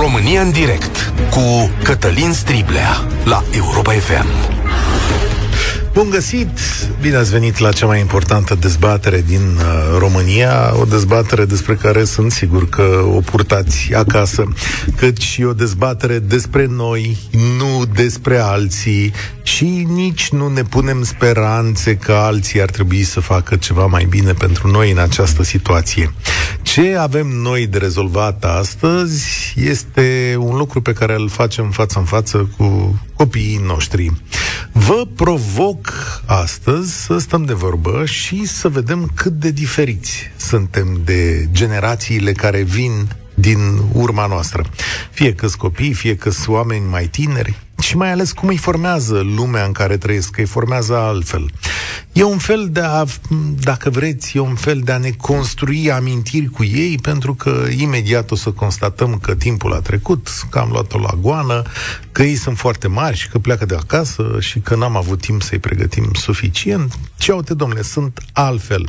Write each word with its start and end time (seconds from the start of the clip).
România 0.00 0.40
în 0.40 0.50
direct 0.50 1.12
cu 1.30 1.70
Cătălin 1.82 2.32
Striblea 2.32 3.06
la 3.24 3.42
Europa 3.56 3.92
FM. 3.92 4.26
Bun 5.92 6.10
găsit! 6.10 6.58
Bine 7.00 7.16
ați 7.16 7.30
venit 7.30 7.58
la 7.58 7.72
cea 7.72 7.86
mai 7.86 8.00
importantă 8.00 8.54
dezbatere 8.54 9.20
din 9.20 9.56
uh, 9.56 9.98
România, 9.98 10.72
o 10.80 10.84
dezbatere 10.84 11.44
despre 11.44 11.74
care 11.74 12.04
sunt 12.04 12.32
sigur 12.32 12.68
că 12.68 13.02
o 13.14 13.20
purtați 13.20 13.94
acasă, 13.94 14.44
cât 14.96 15.16
și 15.16 15.44
o 15.44 15.52
dezbatere 15.52 16.18
despre 16.18 16.66
noi, 16.66 17.16
nu 17.58 17.84
despre 17.84 18.38
alții 18.38 19.12
și 19.42 19.86
nici 19.88 20.28
nu 20.28 20.48
ne 20.48 20.62
punem 20.62 21.02
speranțe 21.02 21.96
că 21.96 22.12
alții 22.12 22.62
ar 22.62 22.70
trebui 22.70 23.02
să 23.02 23.20
facă 23.20 23.56
ceva 23.56 23.86
mai 23.86 24.04
bine 24.04 24.32
pentru 24.32 24.68
noi 24.68 24.90
în 24.90 24.98
această 24.98 25.42
situație. 25.42 26.12
Ce 26.62 26.96
avem 26.98 27.26
noi 27.26 27.66
de 27.66 27.78
rezolvat 27.78 28.44
astăzi 28.44 29.54
este 29.56 30.36
un 30.38 30.56
lucru 30.56 30.80
pe 30.80 30.92
care 30.92 31.14
îl 31.14 31.28
facem 31.28 31.70
față 31.70 31.98
în 31.98 32.04
față 32.04 32.48
cu 32.56 33.00
copiii 33.14 33.60
noștri. 33.66 34.12
Vă 34.72 35.06
provoc 35.16 35.88
astăzi 36.26 36.89
să 36.90 37.18
stăm 37.18 37.44
de 37.44 37.52
vorbă 37.52 38.04
și 38.04 38.46
să 38.46 38.68
vedem 38.68 39.10
cât 39.14 39.32
de 39.32 39.50
diferiți 39.50 40.30
suntem 40.36 41.00
de 41.04 41.48
generațiile 41.52 42.32
care 42.32 42.62
vin 42.62 43.08
din 43.34 43.58
urma 43.92 44.26
noastră. 44.26 44.64
Fie 45.10 45.34
că 45.34 45.48
copii, 45.58 45.92
fie 45.92 46.16
că 46.16 46.30
oameni 46.46 46.84
mai 46.90 47.06
tineri, 47.06 47.56
și 47.80 47.96
mai 47.96 48.12
ales 48.12 48.32
cum 48.32 48.48
îi 48.48 48.56
formează 48.56 49.20
lumea 49.20 49.64
în 49.64 49.72
care 49.72 49.96
trăiesc, 49.96 50.30
că 50.30 50.40
îi 50.40 50.46
formează 50.46 50.96
altfel. 50.96 51.50
E 52.12 52.22
un 52.22 52.38
fel 52.38 52.68
de 52.70 52.80
a, 52.80 53.04
dacă 53.60 53.90
vreți, 53.90 54.36
e 54.36 54.40
un 54.40 54.54
fel 54.54 54.80
de 54.84 54.92
a 54.92 54.98
ne 54.98 55.10
construi 55.10 55.90
amintiri 55.92 56.46
cu 56.46 56.64
ei, 56.64 56.98
pentru 57.02 57.34
că 57.34 57.66
imediat 57.76 58.30
o 58.30 58.34
să 58.34 58.50
constatăm 58.50 59.18
că 59.22 59.34
timpul 59.34 59.72
a 59.72 59.80
trecut, 59.80 60.28
că 60.50 60.58
am 60.58 60.68
luat-o 60.70 60.98
la 60.98 61.18
goană, 61.20 61.62
că 62.12 62.22
ei 62.22 62.36
sunt 62.36 62.58
foarte 62.58 62.88
mari 62.88 63.16
și 63.16 63.28
că 63.28 63.38
pleacă 63.38 63.66
de 63.66 63.74
acasă 63.74 64.36
și 64.38 64.58
că 64.58 64.74
n-am 64.74 64.96
avut 64.96 65.20
timp 65.20 65.42
să-i 65.42 65.58
pregătim 65.58 66.10
suficient. 66.12 66.98
Ce 67.16 67.32
uite, 67.32 67.54
domnule, 67.54 67.82
sunt 67.82 68.20
altfel. 68.32 68.88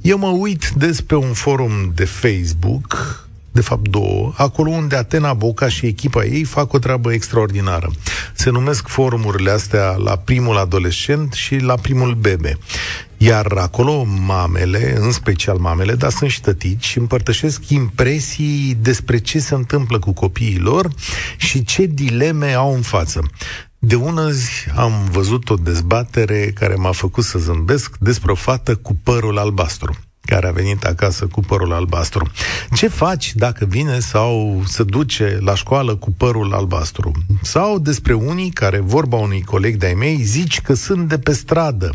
Eu 0.00 0.18
mă 0.18 0.28
uit 0.28 0.68
despre 0.68 1.16
un 1.16 1.32
forum 1.32 1.92
de 1.94 2.04
Facebook 2.04 3.27
de 3.58 3.64
fapt 3.64 3.88
două, 3.88 4.32
acolo 4.36 4.70
unde 4.70 4.96
Atena 4.96 5.32
Boca 5.32 5.68
și 5.68 5.86
echipa 5.86 6.24
ei 6.24 6.44
fac 6.44 6.72
o 6.72 6.78
treabă 6.78 7.12
extraordinară. 7.12 7.90
Se 8.34 8.50
numesc 8.50 8.88
forumurile 8.88 9.50
astea 9.50 9.90
la 9.90 10.16
primul 10.16 10.56
adolescent 10.56 11.32
și 11.32 11.56
la 11.56 11.74
primul 11.74 12.14
bebe. 12.14 12.58
Iar 13.16 13.46
acolo 13.56 14.04
mamele, 14.26 14.98
în 14.98 15.10
special 15.10 15.56
mamele, 15.56 15.94
dar 15.94 16.10
sunt 16.10 16.30
și 16.30 16.40
tătici, 16.40 16.96
împărtășesc 16.98 17.68
impresii 17.68 18.76
despre 18.80 19.18
ce 19.18 19.38
se 19.38 19.54
întâmplă 19.54 19.98
cu 19.98 20.12
copiii 20.12 20.58
lor 20.58 20.90
și 21.36 21.64
ce 21.64 21.84
dileme 21.86 22.52
au 22.52 22.74
în 22.74 22.82
față. 22.82 23.20
De 23.78 23.94
ună 23.94 24.30
zi 24.30 24.70
am 24.76 24.92
văzut 25.10 25.50
o 25.50 25.54
dezbatere 25.54 26.50
care 26.54 26.74
m-a 26.74 26.92
făcut 26.92 27.24
să 27.24 27.38
zâmbesc 27.38 27.96
despre 27.98 28.32
o 28.32 28.34
fată 28.34 28.74
cu 28.76 28.96
părul 29.02 29.38
albastru 29.38 29.96
care 30.28 30.46
a 30.46 30.50
venit 30.50 30.84
acasă 30.84 31.26
cu 31.26 31.40
părul 31.40 31.72
albastru. 31.72 32.30
Ce 32.74 32.88
faci 32.88 33.34
dacă 33.34 33.64
vine 33.64 33.98
sau 33.98 34.62
se 34.66 34.82
duce 34.82 35.38
la 35.40 35.54
școală 35.54 35.96
cu 35.96 36.10
părul 36.10 36.54
albastru? 36.54 37.12
Sau 37.42 37.78
despre 37.78 38.12
unii 38.12 38.50
care, 38.50 38.78
vorba 38.78 39.16
unui 39.16 39.42
coleg 39.42 39.76
de-ai 39.76 39.94
mei, 39.94 40.22
zici 40.22 40.60
că 40.60 40.74
sunt 40.74 41.08
de 41.08 41.18
pe 41.18 41.32
stradă, 41.32 41.90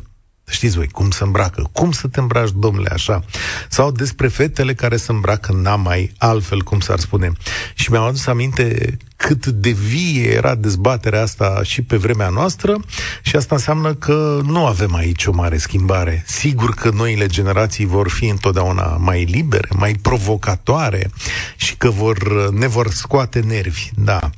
Știți 0.49 0.75
voi 0.75 0.87
cum 0.87 1.11
se 1.11 1.23
îmbracă, 1.23 1.69
cum 1.71 1.91
să 1.91 2.07
te 2.07 2.19
îmbraci, 2.19 2.51
domnule, 2.55 2.89
așa. 2.93 3.23
Sau 3.69 3.91
despre 3.91 4.27
fetele 4.27 4.73
care 4.73 4.97
se 4.97 5.11
îmbracă 5.11 5.51
n 5.51 5.81
mai 5.81 6.11
altfel, 6.17 6.61
cum 6.61 6.79
s-ar 6.79 6.99
spune. 6.99 7.31
Și 7.73 7.91
mi-am 7.91 8.03
adus 8.03 8.25
aminte 8.25 8.97
cât 9.15 9.45
de 9.45 9.69
vie 9.69 10.31
era 10.31 10.55
dezbaterea 10.55 11.21
asta 11.21 11.59
și 11.63 11.81
pe 11.81 11.97
vremea 11.97 12.29
noastră 12.29 12.79
și 13.21 13.35
asta 13.35 13.55
înseamnă 13.55 13.93
că 13.93 14.41
nu 14.45 14.65
avem 14.65 14.95
aici 14.95 15.25
o 15.25 15.31
mare 15.31 15.57
schimbare. 15.57 16.23
Sigur 16.27 16.73
că 16.73 16.89
noile 16.89 17.25
generații 17.25 17.85
vor 17.85 18.09
fi 18.09 18.25
întotdeauna 18.25 18.83
mai 18.83 19.23
libere, 19.23 19.67
mai 19.77 19.93
provocatoare 19.93 21.09
și 21.55 21.77
că 21.77 21.89
vor, 21.89 22.49
ne 22.49 22.67
vor 22.67 22.89
scoate 22.89 23.39
nervi, 23.39 23.89
da. 23.95 24.29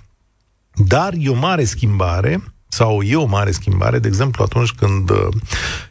Dar 0.73 1.13
e 1.17 1.29
o 1.29 1.33
mare 1.33 1.63
schimbare 1.63 2.54
sau 2.75 3.01
e 3.01 3.15
o 3.15 3.25
mare 3.25 3.51
schimbare, 3.51 3.99
de 3.99 4.07
exemplu 4.07 4.43
atunci 4.43 4.71
când 4.71 5.09
uh, 5.09 5.27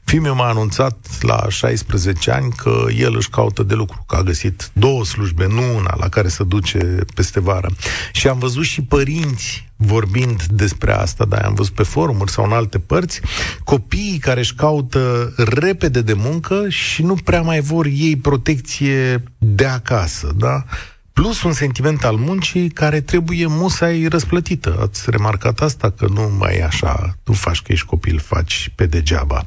fiul 0.05 0.35
m-a 0.35 0.49
anunțat 0.49 0.97
la 1.21 1.47
16 1.49 2.31
ani 2.31 2.53
că 2.53 2.85
el 2.97 3.17
își 3.17 3.29
caută 3.29 3.63
de 3.63 3.75
lucru, 3.75 4.05
că 4.07 4.17
a 4.17 4.23
găsit 4.23 4.71
două 4.73 5.05
slujbe, 5.05 5.47
nu 5.47 5.77
una, 5.77 5.95
la 5.99 6.09
care 6.09 6.29
să 6.29 6.45
duce 6.45 7.05
peste 7.15 7.41
vară. 7.41 7.71
Și 8.13 8.29
am 8.29 8.39
văzut 8.39 8.65
și 8.65 8.83
părinți 8.83 9.69
vorbind 9.77 10.43
despre 10.43 10.93
asta, 10.93 11.25
dar 11.25 11.45
am 11.45 11.55
văzut 11.55 11.75
pe 11.75 11.83
forumuri 11.83 12.31
sau 12.31 12.45
în 12.45 12.53
alte 12.53 12.79
părți, 12.79 13.21
copiii 13.65 14.19
care 14.19 14.41
își 14.41 14.55
caută 14.55 15.33
repede 15.37 16.03
de 16.03 16.13
muncă 16.13 16.69
și 16.69 17.03
nu 17.03 17.15
prea 17.15 17.43
mai 17.43 17.61
vor 17.61 17.87
ei 17.87 18.17
protecție 18.17 19.23
de 19.39 19.67
acasă, 19.67 20.33
da? 20.37 20.65
Plus 21.15 21.43
un 21.43 21.53
sentiment 21.53 22.05
al 22.05 22.17
muncii 22.17 22.69
care 22.69 23.01
trebuie 23.01 23.47
musai 23.47 24.07
răsplătită. 24.07 24.79
Ați 24.81 25.11
remarcat 25.11 25.61
asta 25.61 25.91
că 25.91 26.07
nu 26.09 26.35
mai 26.39 26.57
e 26.57 26.65
așa, 26.65 27.17
tu 27.23 27.33
faci 27.33 27.63
că 27.63 27.73
ești 27.73 27.87
copil, 27.87 28.19
faci 28.19 28.71
pe 28.75 28.87
degeaba. 28.87 29.45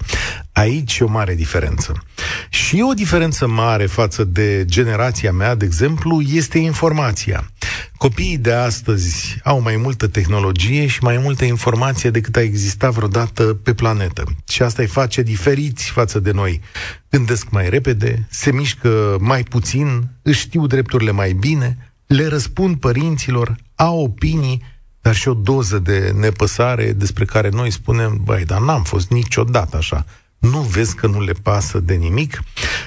Aici 0.57 0.97
e 0.97 1.03
o 1.03 1.07
mare 1.07 1.35
diferență. 1.35 2.03
Și 2.49 2.85
o 2.89 2.93
diferență 2.93 3.47
mare 3.47 3.85
față 3.85 4.23
de 4.23 4.65
generația 4.65 5.31
mea, 5.31 5.55
de 5.55 5.65
exemplu, 5.65 6.21
este 6.21 6.57
informația. 6.57 7.51
Copiii 7.97 8.37
de 8.37 8.53
astăzi 8.53 9.39
au 9.43 9.61
mai 9.61 9.75
multă 9.75 10.07
tehnologie 10.07 10.87
și 10.87 11.03
mai 11.03 11.17
multă 11.17 11.45
informație 11.45 12.09
decât 12.09 12.35
a 12.35 12.41
existat 12.41 12.93
vreodată 12.93 13.43
pe 13.43 13.73
planetă. 13.73 14.23
Și 14.47 14.61
asta 14.61 14.81
îi 14.81 14.87
face 14.87 15.21
diferiți 15.21 15.89
față 15.89 16.19
de 16.19 16.31
noi. 16.31 16.61
Gândesc 17.09 17.49
mai 17.49 17.69
repede, 17.69 18.27
se 18.29 18.51
mișcă 18.51 19.17
mai 19.19 19.43
puțin, 19.43 20.09
își 20.21 20.39
știu 20.39 20.67
drepturile 20.67 21.11
mai 21.11 21.33
bine, 21.33 21.93
le 22.07 22.27
răspund 22.27 22.75
părinților, 22.75 23.55
au 23.75 23.99
opinii, 23.99 24.63
dar 25.01 25.15
și 25.15 25.27
o 25.27 25.33
doză 25.33 25.79
de 25.79 26.13
nepăsare 26.15 26.91
despre 26.91 27.25
care 27.25 27.49
noi 27.49 27.71
spunem, 27.71 28.21
băi, 28.23 28.45
dar 28.45 28.59
n-am 28.59 28.83
fost 28.83 29.09
niciodată 29.09 29.77
așa. 29.77 30.05
Nu 30.39 30.59
vezi 30.59 30.95
că 30.95 31.07
nu 31.07 31.21
le 31.21 31.31
pasă 31.31 31.79
de 31.79 31.93
nimic? 31.93 32.43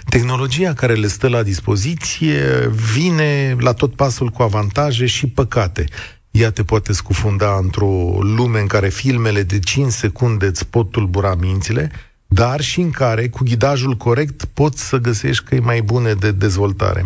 Tehnologia 0.08 0.72
care 0.72 0.94
le 0.94 1.06
stă 1.06 1.28
la 1.28 1.42
dispoziție 1.42 2.68
vine 2.92 3.56
la 3.58 3.72
tot 3.72 3.94
pasul 3.94 4.28
cu 4.28 4.42
avantaje 4.42 5.06
și 5.06 5.26
păcate. 5.26 5.84
Ea 6.30 6.50
te 6.50 6.62
poate 6.62 6.92
scufunda 6.92 7.58
într-o 7.62 8.18
lume 8.20 8.60
în 8.60 8.66
care 8.66 8.88
filmele 8.88 9.42
de 9.42 9.58
5 9.58 9.92
secunde 9.92 10.46
îți 10.46 10.66
pot 10.66 10.90
tulbura 10.90 11.34
mințile, 11.34 11.90
dar 12.26 12.60
și 12.60 12.80
în 12.80 12.90
care, 12.90 13.28
cu 13.28 13.44
ghidajul 13.44 13.94
corect, 13.94 14.44
poți 14.44 14.88
să 14.88 14.96
găsești 14.96 15.44
căi 15.44 15.60
mai 15.60 15.82
bune 15.82 16.14
de 16.14 16.32
dezvoltare. 16.32 17.04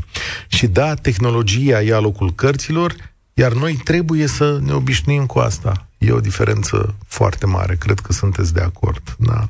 Și 0.49 0.67
da, 0.67 0.95
tehnologia 0.95 1.81
ia 1.81 1.99
locul 1.99 2.35
cărților, 2.35 2.95
iar 3.35 3.53
noi 3.53 3.81
trebuie 3.85 4.27
să 4.27 4.59
ne 4.63 4.73
obișnuim 4.73 5.27
cu 5.27 5.39
asta. 5.39 5.89
E 6.07 6.13
o 6.13 6.21
diferență 6.21 6.95
foarte 7.07 7.47
mare, 7.47 7.77
cred 7.77 7.99
că 7.99 8.13
sunteți 8.13 8.55
de 8.55 8.61
acord. 8.61 9.15
Da. 9.19 9.49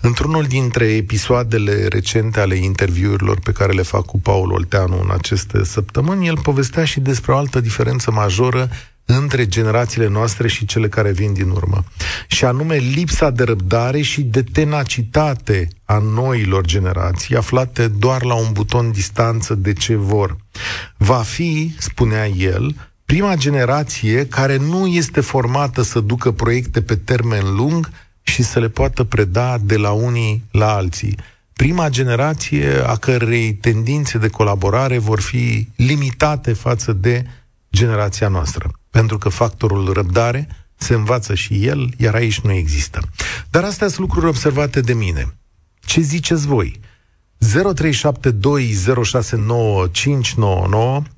Într-unul 0.00 0.44
dintre 0.44 0.84
episoadele 0.84 1.86
recente 1.86 2.40
ale 2.40 2.54
interviurilor 2.54 3.38
pe 3.40 3.52
care 3.52 3.72
le 3.72 3.82
fac 3.82 4.04
cu 4.04 4.20
Paul 4.20 4.52
Olteanu 4.52 5.00
în 5.02 5.10
aceste 5.10 5.64
săptămâni, 5.64 6.26
el 6.26 6.38
povestea 6.38 6.84
și 6.84 7.00
despre 7.00 7.32
o 7.32 7.36
altă 7.36 7.60
diferență 7.60 8.10
majoră 8.10 8.70
între 9.04 9.46
generațiile 9.46 10.08
noastre 10.08 10.48
și 10.48 10.64
cele 10.64 10.88
care 10.88 11.12
vin 11.12 11.32
din 11.32 11.48
urmă. 11.48 11.84
Și 12.26 12.44
anume 12.44 12.76
lipsa 12.76 13.30
de 13.30 13.42
răbdare 13.42 14.00
și 14.00 14.22
de 14.22 14.42
tenacitate 14.42 15.68
a 15.84 15.98
noilor 15.98 16.66
generații, 16.66 17.36
aflate 17.36 17.88
doar 17.88 18.22
la 18.22 18.34
un 18.34 18.52
buton 18.52 18.92
distanță 18.92 19.54
de 19.54 19.72
ce 19.72 19.94
vor. 19.94 20.36
Va 20.96 21.22
fi, 21.22 21.74
spunea 21.78 22.28
el, 22.28 22.91
prima 23.12 23.36
generație 23.36 24.26
care 24.26 24.56
nu 24.56 24.86
este 24.86 25.20
formată 25.20 25.82
să 25.82 26.00
ducă 26.00 26.30
proiecte 26.30 26.82
pe 26.82 26.96
termen 26.96 27.54
lung 27.54 27.90
și 28.22 28.42
să 28.42 28.58
le 28.60 28.68
poată 28.68 29.04
preda 29.04 29.58
de 29.58 29.76
la 29.76 29.90
unii 29.90 30.44
la 30.50 30.74
alții. 30.74 31.16
Prima 31.52 31.88
generație 31.88 32.82
a 32.86 32.96
cărei 32.96 33.54
tendințe 33.54 34.18
de 34.18 34.28
colaborare 34.28 34.98
vor 34.98 35.20
fi 35.20 35.68
limitate 35.76 36.52
față 36.52 36.92
de 36.92 37.24
generația 37.72 38.28
noastră. 38.28 38.70
Pentru 38.90 39.18
că 39.18 39.28
factorul 39.28 39.92
răbdare 39.92 40.48
se 40.76 40.94
învață 40.94 41.34
și 41.34 41.66
el, 41.66 41.94
iar 41.96 42.14
aici 42.14 42.40
nu 42.40 42.52
există. 42.52 43.00
Dar 43.50 43.64
astea 43.64 43.86
sunt 43.86 43.98
lucruri 43.98 44.26
observate 44.26 44.80
de 44.80 44.92
mine. 44.92 45.34
Ce 45.80 46.00
ziceți 46.00 46.46
voi? 46.46 46.80
0372069599. 46.80 46.91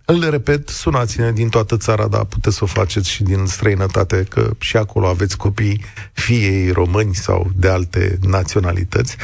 Îl 0.04 0.30
repet, 0.30 0.68
sunați-ne 0.68 1.32
din 1.32 1.48
toată 1.48 1.76
țara, 1.76 2.06
dar 2.06 2.24
puteți 2.24 2.56
să 2.56 2.64
o 2.64 2.66
faceți 2.66 3.10
și 3.10 3.22
din 3.22 3.46
străinătate, 3.46 4.26
că 4.28 4.50
și 4.58 4.76
acolo 4.76 5.06
aveți 5.06 5.36
copii, 5.36 5.84
fie 6.12 6.36
ei 6.36 6.70
români 6.70 7.14
sau 7.14 7.50
de 7.56 7.68
alte 7.68 8.18
naționalități. 8.22 9.16
0372069599 9.16 9.20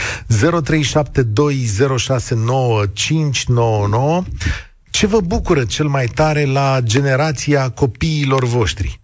ce 4.91 5.07
vă 5.07 5.21
bucură 5.21 5.65
cel 5.65 5.87
mai 5.87 6.07
tare 6.07 6.45
la 6.45 6.79
generația 6.83 7.71
copiilor 7.71 8.45
voștri? 8.45 9.00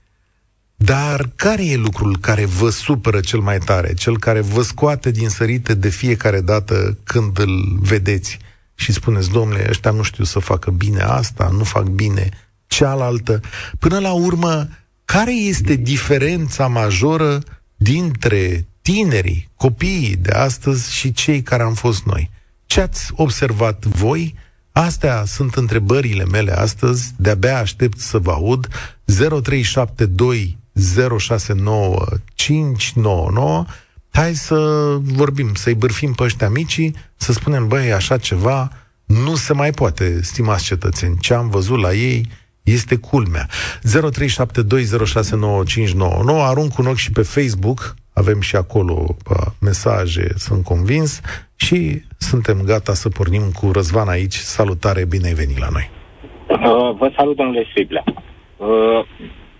Dar 0.76 1.30
care 1.36 1.64
e 1.66 1.76
lucrul 1.76 2.18
care 2.20 2.44
vă 2.44 2.70
supără 2.70 3.20
cel 3.20 3.40
mai 3.40 3.58
tare, 3.58 3.94
cel 3.94 4.18
care 4.18 4.40
vă 4.40 4.62
scoate 4.62 5.10
din 5.10 5.28
sărite 5.28 5.74
de 5.74 5.88
fiecare 5.88 6.40
dată 6.40 6.98
când 7.04 7.38
îl 7.38 7.78
vedeți 7.80 8.38
și 8.74 8.92
spuneți, 8.92 9.30
domnule, 9.30 9.66
ăștia 9.68 9.90
nu 9.90 10.02
știu 10.02 10.24
să 10.24 10.38
facă 10.38 10.70
bine 10.70 11.00
asta, 11.00 11.48
nu 11.52 11.64
fac 11.64 11.84
bine 11.84 12.28
cealaltă. 12.66 13.40
Până 13.78 13.98
la 13.98 14.12
urmă, 14.12 14.68
care 15.04 15.34
este 15.34 15.74
diferența 15.74 16.66
majoră 16.66 17.38
dintre 17.76 18.66
tinerii, 18.82 19.48
copiii 19.56 20.16
de 20.16 20.30
astăzi 20.30 20.94
și 20.94 21.12
cei 21.12 21.42
care 21.42 21.62
am 21.62 21.74
fost 21.74 22.04
noi? 22.04 22.30
Ce 22.66 22.80
ați 22.80 23.12
observat 23.14 23.84
voi? 23.84 24.34
Astea 24.72 25.24
sunt 25.24 25.54
întrebările 25.54 26.24
mele 26.24 26.52
astăzi, 26.52 27.12
de-abia 27.16 27.58
aștept 27.58 27.98
să 27.98 28.18
vă 28.18 28.30
aud. 28.30 28.68
0372 29.04 30.58
069 31.18 32.04
599 32.34 33.64
Hai 34.16 34.34
să 34.34 34.56
vorbim, 35.02 35.54
să-i 35.54 35.74
bârfim 35.74 36.12
pe 36.12 36.22
ăștia 36.22 36.48
micii, 36.48 36.94
să 37.16 37.32
spunem, 37.32 37.68
băi, 37.68 37.92
așa 37.92 38.16
ceva 38.16 38.68
nu 39.06 39.34
se 39.34 39.52
mai 39.52 39.70
poate, 39.70 40.22
stimați 40.22 40.64
cetățeni. 40.64 41.16
Ce 41.20 41.34
am 41.34 41.48
văzut 41.48 41.80
la 41.80 41.92
ei 41.92 42.26
este 42.62 42.96
culmea. 42.96 43.46
0372069599 43.46 43.50
Arunc 46.26 46.78
un 46.78 46.86
ochi 46.86 46.96
și 46.96 47.12
pe 47.12 47.22
Facebook, 47.22 47.94
avem 48.12 48.40
și 48.40 48.56
acolo 48.56 49.16
uh, 49.30 49.36
mesaje, 49.60 50.28
sunt 50.36 50.64
convins, 50.64 51.20
și 51.56 52.02
suntem 52.18 52.62
gata 52.64 52.94
să 52.94 53.08
pornim 53.08 53.50
cu 53.60 53.70
Răzvan 53.72 54.08
aici. 54.08 54.34
Salutare, 54.34 55.04
bine 55.04 55.26
ai 55.26 55.34
venit 55.34 55.58
la 55.58 55.68
noi! 55.72 55.90
Uh, 56.48 56.58
vă 56.98 57.12
salut, 57.16 57.36
domnule 57.36 57.66
Striblea. 57.70 58.04
Uh, 58.56 58.66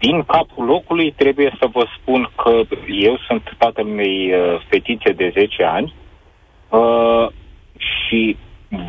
din 0.07 0.23
capul 0.23 0.65
locului 0.65 1.13
trebuie 1.13 1.57
să 1.59 1.67
vă 1.73 1.87
spun 1.97 2.31
că 2.37 2.63
eu 2.89 3.17
sunt 3.27 3.55
tatăl 3.59 3.87
unei 3.87 4.33
uh, 4.33 4.61
fetițe 4.69 5.13
de 5.13 5.33
10 5.39 5.63
ani 5.63 5.95
uh, 6.69 7.27
și 7.77 8.37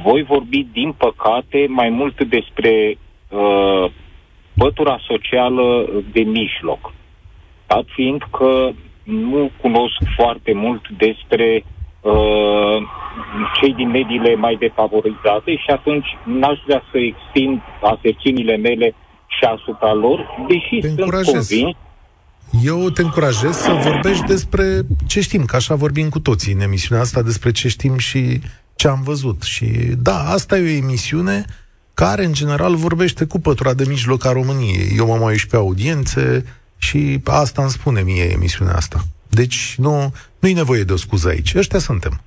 voi 0.03 0.23
vorbi, 0.23 0.67
din 0.71 0.91
păcate, 0.91 1.65
mai 1.69 1.89
mult 1.89 2.23
despre 2.23 2.97
uh, 3.29 3.91
pătura 4.57 4.99
socială 5.07 5.89
de 6.11 6.21
mijloc. 6.21 6.93
Dat 7.67 7.85
fiind 7.87 8.21
că 8.31 8.69
nu 9.03 9.51
cunosc 9.61 9.97
foarte 10.15 10.53
mult 10.53 10.89
despre 10.89 11.63
uh, 12.01 12.77
cei 13.61 13.73
din 13.73 13.89
mediile 13.89 14.35
mai 14.35 14.55
defavorizate 14.55 15.55
și 15.55 15.69
atunci 15.69 16.07
n-aș 16.23 16.59
vrea 16.65 16.83
să 16.91 16.97
extind 16.97 17.61
aserțiunile 17.81 18.55
mele 18.57 18.95
și 19.27 19.43
asupra 19.43 19.93
lor, 19.93 20.45
deși 20.47 20.79
te 20.79 20.87
sunt 20.87 20.99
încurajez. 20.99 21.49
convins 21.49 21.75
eu 22.63 22.89
te 22.89 23.01
încurajez 23.01 23.55
să 23.55 23.71
vorbești 23.71 24.25
despre 24.25 24.81
ce 25.07 25.21
știm, 25.21 25.45
că 25.45 25.55
așa 25.55 25.75
vorbim 25.75 26.09
cu 26.09 26.19
toții 26.19 26.53
în 26.53 26.59
emisiunea 26.59 27.03
asta, 27.03 27.21
despre 27.21 27.51
ce 27.51 27.67
știm 27.67 27.97
și 27.97 28.39
ce 28.75 28.87
am 28.87 29.01
văzut. 29.03 29.41
Și 29.41 29.65
da, 29.97 30.17
asta 30.29 30.57
e 30.57 30.61
o 30.61 30.83
emisiune 30.83 31.45
care, 31.93 32.23
în 32.23 32.33
general, 32.33 32.75
vorbește 32.75 33.25
cu 33.25 33.39
pătura 33.39 33.73
de 33.73 33.85
mijloc 33.87 34.25
a 34.25 34.31
României. 34.31 34.95
Eu 34.97 35.07
m-am 35.07 35.19
mai 35.19 35.35
pe 35.49 35.55
audiențe 35.55 36.45
și 36.77 37.19
asta 37.25 37.61
îmi 37.61 37.71
spune 37.71 38.01
mie 38.01 38.31
emisiunea 38.31 38.75
asta. 38.75 38.99
Deci 39.29 39.75
nu, 39.77 40.11
nu 40.39 40.47
e 40.47 40.53
nevoie 40.53 40.83
de 40.83 40.93
o 40.93 40.97
scuză 40.97 41.27
aici. 41.27 41.55
Ăștia 41.55 41.79
suntem. 41.79 42.21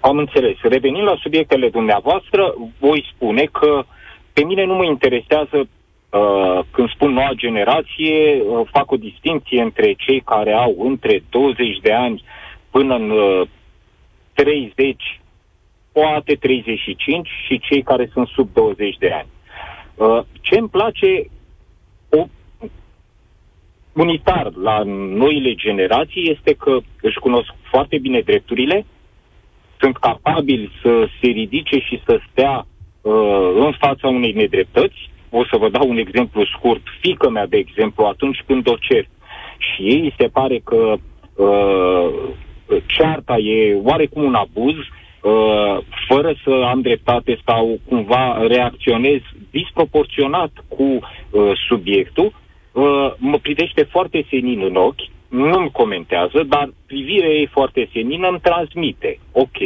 Am 0.00 0.16
înțeles. 0.16 0.56
Revenind 0.62 1.06
la 1.06 1.16
subiectele 1.22 1.68
dumneavoastră, 1.68 2.54
voi 2.80 3.12
spune 3.14 3.44
că 3.52 3.84
pe 4.32 4.42
mine 4.44 4.64
nu 4.64 4.74
mă 4.74 4.84
interesează 4.84 5.56
Uh, 5.56 5.66
când 6.70 6.90
spun 6.90 7.12
noua 7.12 7.30
generație, 7.34 8.42
uh, 8.42 8.68
fac 8.72 8.90
o 8.90 8.96
distinție 8.96 9.62
între 9.62 9.92
cei 9.92 10.20
care 10.20 10.52
au 10.52 10.76
între 10.78 11.22
20 11.30 11.78
de 11.82 11.92
ani 11.92 12.24
până 12.70 12.94
în 12.94 13.10
uh, 13.10 13.48
30, 14.32 15.20
poate 15.92 16.34
35 16.34 17.28
și 17.46 17.58
cei 17.58 17.82
care 17.82 18.10
sunt 18.12 18.28
sub 18.28 18.52
20 18.52 18.96
de 18.98 19.10
ani. 19.10 19.28
Uh, 19.94 20.24
ce 20.40 20.58
îmi 20.58 20.68
place 20.68 21.30
o, 22.10 22.26
unitar 23.92 24.52
la 24.54 24.82
noile 25.22 25.54
generații 25.54 26.30
este 26.30 26.54
că 26.54 26.78
își 27.00 27.18
cunosc 27.18 27.54
foarte 27.70 27.98
bine 27.98 28.20
drepturile, 28.20 28.86
sunt 29.78 29.96
capabili 29.96 30.70
să 30.82 31.08
se 31.20 31.26
ridice 31.26 31.78
și 31.78 32.02
să 32.06 32.20
stea 32.30 32.66
uh, 33.00 33.52
în 33.54 33.72
fața 33.78 34.08
unei 34.08 34.32
nedreptăți, 34.32 35.12
o 35.38 35.44
să 35.50 35.56
vă 35.56 35.68
dau 35.68 35.88
un 35.88 35.96
exemplu 35.96 36.44
scurt. 36.44 36.82
Fică 37.00 37.30
mea, 37.30 37.46
de 37.46 37.56
exemplu, 37.56 38.04
atunci 38.04 38.42
când 38.46 38.68
o 38.68 38.76
cer 38.80 39.06
și 39.58 39.82
ei 39.82 40.14
se 40.18 40.28
pare 40.28 40.58
că 40.64 40.94
uh, 41.36 42.08
cearta 42.86 43.36
e 43.36 43.74
oarecum 43.82 44.22
un 44.22 44.34
abuz, 44.34 44.74
uh, 44.76 45.78
fără 46.08 46.34
să 46.44 46.50
am 46.50 46.80
dreptate 46.80 47.38
sau 47.44 47.80
cumva 47.88 48.46
reacționez 48.46 49.20
disproporționat 49.50 50.50
cu 50.68 50.82
uh, 50.82 51.50
subiectul, 51.68 52.32
uh, 52.72 53.12
mă 53.16 53.38
privește 53.42 53.82
foarte 53.82 54.26
senin 54.30 54.62
în 54.62 54.76
ochi, 54.76 55.08
nu-mi 55.28 55.70
comentează, 55.70 56.42
dar 56.48 56.72
privirea 56.86 57.28
ei 57.28 57.46
foarte 57.46 57.88
senină 57.92 58.28
îmi 58.28 58.40
transmite. 58.40 59.18
Ok, 59.32 59.58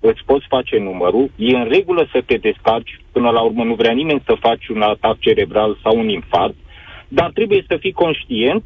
îți 0.00 0.22
poți 0.26 0.46
face 0.48 0.78
numărul, 0.78 1.30
e 1.36 1.56
în 1.56 1.68
regulă 1.68 2.08
să 2.12 2.22
te 2.26 2.36
descarci, 2.36 3.00
până 3.12 3.30
la 3.30 3.40
urmă 3.40 3.64
nu 3.64 3.74
vrea 3.74 3.92
nimeni 3.92 4.22
să 4.26 4.36
faci 4.40 4.68
un 4.68 4.82
atac 4.82 5.18
cerebral 5.18 5.78
sau 5.82 5.98
un 5.98 6.08
infart, 6.08 6.54
dar 7.08 7.30
trebuie 7.30 7.64
să 7.68 7.76
fii 7.76 7.92
conștient 7.92 8.64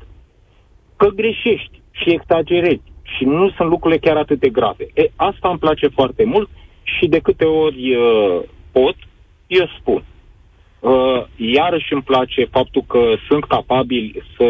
că 0.97 1.09
greșești 1.09 1.81
și 1.91 2.11
exagerezi 2.11 2.82
și 3.03 3.25
nu 3.25 3.50
sunt 3.50 3.69
lucrurile 3.69 4.00
chiar 4.00 4.17
atât 4.17 4.38
de 4.41 4.49
grave. 4.49 4.87
E, 4.94 5.11
asta 5.17 5.49
îmi 5.49 5.59
place 5.59 5.88
foarte 5.88 6.25
mult 6.25 6.49
și 6.82 7.06
de 7.06 7.19
câte 7.19 7.44
ori 7.44 7.97
uh, 7.97 8.41
pot, 8.73 8.97
eu 9.47 9.67
spun. 9.79 10.05
Uh, 10.81 11.25
iarăși 11.37 11.93
îmi 11.93 12.03
place 12.03 12.44
faptul 12.44 12.85
că 12.88 13.15
sunt 13.29 13.44
capabili 13.44 14.23
să 14.37 14.44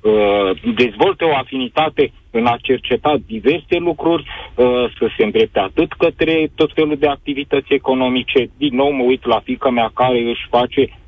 uh, 0.00 0.74
dezvolte 0.74 1.24
o 1.24 1.34
afinitate 1.34 2.12
în 2.30 2.46
a 2.46 2.56
cerceta 2.62 3.16
diverse 3.26 3.76
lucruri, 3.78 4.24
uh, 4.24 4.66
să 4.98 5.08
se 5.16 5.24
îndrepte 5.24 5.58
atât 5.58 5.92
către 5.92 6.50
tot 6.54 6.70
felul 6.74 6.96
de 6.96 7.06
activități 7.06 7.72
economice. 7.72 8.50
Din 8.56 8.74
nou 8.74 8.90
mă 8.90 9.02
uit 9.02 9.24
la 9.24 9.40
fica 9.40 9.70
mea 9.70 9.90
care 9.94 10.18
își 10.18 10.46
face 10.50 10.98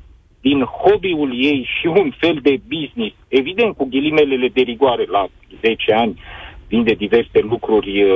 din 0.41 0.63
hobby-ul 0.63 1.31
ei 1.43 1.69
și 1.79 1.87
un 1.87 2.11
fel 2.17 2.39
de 2.41 2.59
business, 2.67 3.15
evident 3.27 3.75
cu 3.75 3.85
ghilimelele 3.85 4.47
de 4.47 4.61
rigoare 4.61 5.05
la 5.07 5.27
10 5.61 5.93
ani, 5.93 6.21
vinde 6.67 6.93
diverse 6.93 7.39
lucruri 7.39 8.03
uh, 8.03 8.09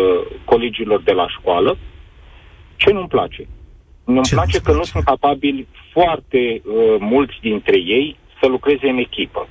colegilor 0.46 1.02
de 1.02 1.12
la 1.12 1.28
școală. 1.28 1.78
Ce 2.76 2.92
nu-mi 2.92 3.08
place? 3.08 3.48
Nu-mi 4.06 4.24
Ce 4.24 4.36
place 4.36 4.60
că 4.62 4.72
nu 4.72 4.84
sunt 4.84 5.04
capabili 5.04 5.68
foarte 5.92 6.62
uh, 6.66 6.96
mulți 7.00 7.38
dintre 7.42 7.78
ei 7.80 8.18
să 8.42 8.48
lucreze 8.48 8.88
în 8.90 8.98
echipă. 8.98 9.48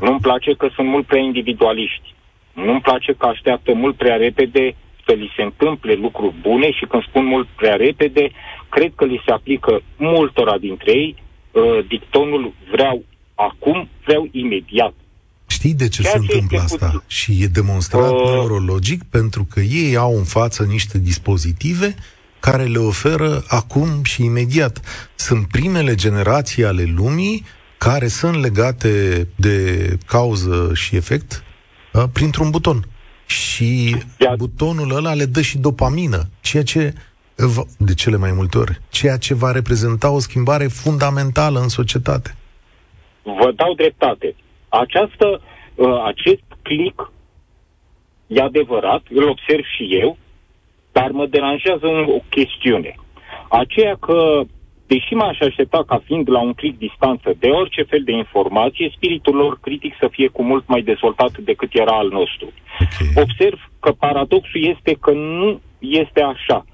Nu-mi 0.00 0.20
place 0.20 0.52
că 0.52 0.68
sunt 0.74 0.88
mult 0.88 1.06
prea 1.06 1.20
individualiști. 1.20 2.13
Nu-mi 2.54 2.80
place 2.80 3.12
că 3.12 3.26
așteaptă 3.26 3.74
mult 3.74 3.96
prea 3.96 4.16
repede 4.16 4.76
să 5.06 5.12
li 5.12 5.32
se 5.36 5.42
întâmple 5.42 5.94
lucruri 5.94 6.34
bune 6.40 6.72
și 6.72 6.84
când 6.84 7.02
spun 7.02 7.24
mult 7.24 7.48
prea 7.56 7.74
repede, 7.74 8.30
cred 8.68 8.92
că 8.96 9.04
li 9.04 9.22
se 9.26 9.32
aplică 9.32 9.82
multora 9.96 10.58
dintre 10.58 10.92
ei 10.92 11.16
uh, 11.50 11.86
dictonul 11.88 12.52
vreau 12.70 13.04
acum, 13.34 13.88
vreau 14.04 14.28
imediat. 14.30 14.94
Știi 15.46 15.74
de 15.74 15.88
ce 15.88 16.02
Ceea 16.02 16.12
se 16.12 16.18
întâmplă 16.18 16.58
asta? 16.58 16.86
Puțin. 16.86 17.02
Și 17.06 17.42
e 17.42 17.46
demonstrat 17.46 18.10
uh, 18.10 18.30
neurologic 18.30 19.02
pentru 19.02 19.46
că 19.50 19.60
ei 19.60 19.96
au 19.96 20.16
în 20.16 20.24
față 20.24 20.64
niște 20.64 20.98
dispozitive 20.98 21.94
care 22.40 22.64
le 22.64 22.78
oferă 22.78 23.42
acum 23.48 24.02
și 24.02 24.24
imediat. 24.24 24.80
Sunt 25.14 25.46
primele 25.46 25.94
generații 25.94 26.64
ale 26.64 26.92
lumii 26.96 27.44
care 27.78 28.08
sunt 28.08 28.34
legate 28.34 29.26
de 29.36 29.88
cauză 30.06 30.70
și 30.74 30.96
efect 30.96 31.32
uh, 31.32 31.43
printr-un 32.12 32.50
buton. 32.50 32.84
Și 33.26 33.96
Iar... 34.18 34.36
butonul 34.36 34.96
ăla 34.96 35.14
le 35.14 35.24
dă 35.24 35.40
și 35.40 35.58
dopamină, 35.58 36.22
ceea 36.40 36.62
ce 36.62 36.94
de 37.78 37.94
cele 37.94 38.16
mai 38.16 38.32
multe 38.32 38.58
ori, 38.58 38.80
ceea 38.90 39.16
ce 39.16 39.34
va 39.34 39.50
reprezenta 39.50 40.10
o 40.10 40.18
schimbare 40.18 40.66
fundamentală 40.66 41.60
în 41.60 41.68
societate. 41.68 42.34
Vă 43.22 43.52
dau 43.56 43.74
dreptate. 43.74 44.34
Această, 44.68 45.40
uh, 45.74 46.02
acest 46.04 46.42
click 46.62 47.12
e 48.26 48.40
adevărat, 48.40 49.02
îl 49.10 49.28
observ 49.28 49.64
și 49.76 49.98
eu, 50.00 50.16
dar 50.92 51.10
mă 51.10 51.26
deranjează 51.26 51.86
o 51.86 52.20
chestiune. 52.28 52.94
Aceea 53.48 53.96
că 54.00 54.42
deși 54.86 55.14
m-aș 55.14 55.38
aștepta 55.40 55.84
ca 55.86 56.02
fiind 56.04 56.30
la 56.30 56.40
un 56.40 56.52
clic 56.52 56.78
distanță 56.78 57.34
de 57.38 57.48
orice 57.48 57.82
fel 57.82 58.02
de 58.04 58.12
informație, 58.12 58.92
spiritul 58.96 59.34
lor 59.34 59.58
critic 59.60 59.94
să 60.00 60.08
fie 60.10 60.28
cu 60.28 60.42
mult 60.42 60.66
mai 60.66 60.82
dezvoltat 60.82 61.38
decât 61.38 61.68
era 61.72 61.96
al 61.96 62.08
nostru. 62.08 62.52
Okay. 62.80 63.22
Observ 63.24 63.58
că 63.80 63.90
paradoxul 63.92 64.64
este 64.64 64.96
că 65.00 65.12
nu 65.12 65.60
este 65.78 66.20
așa. 66.22 66.64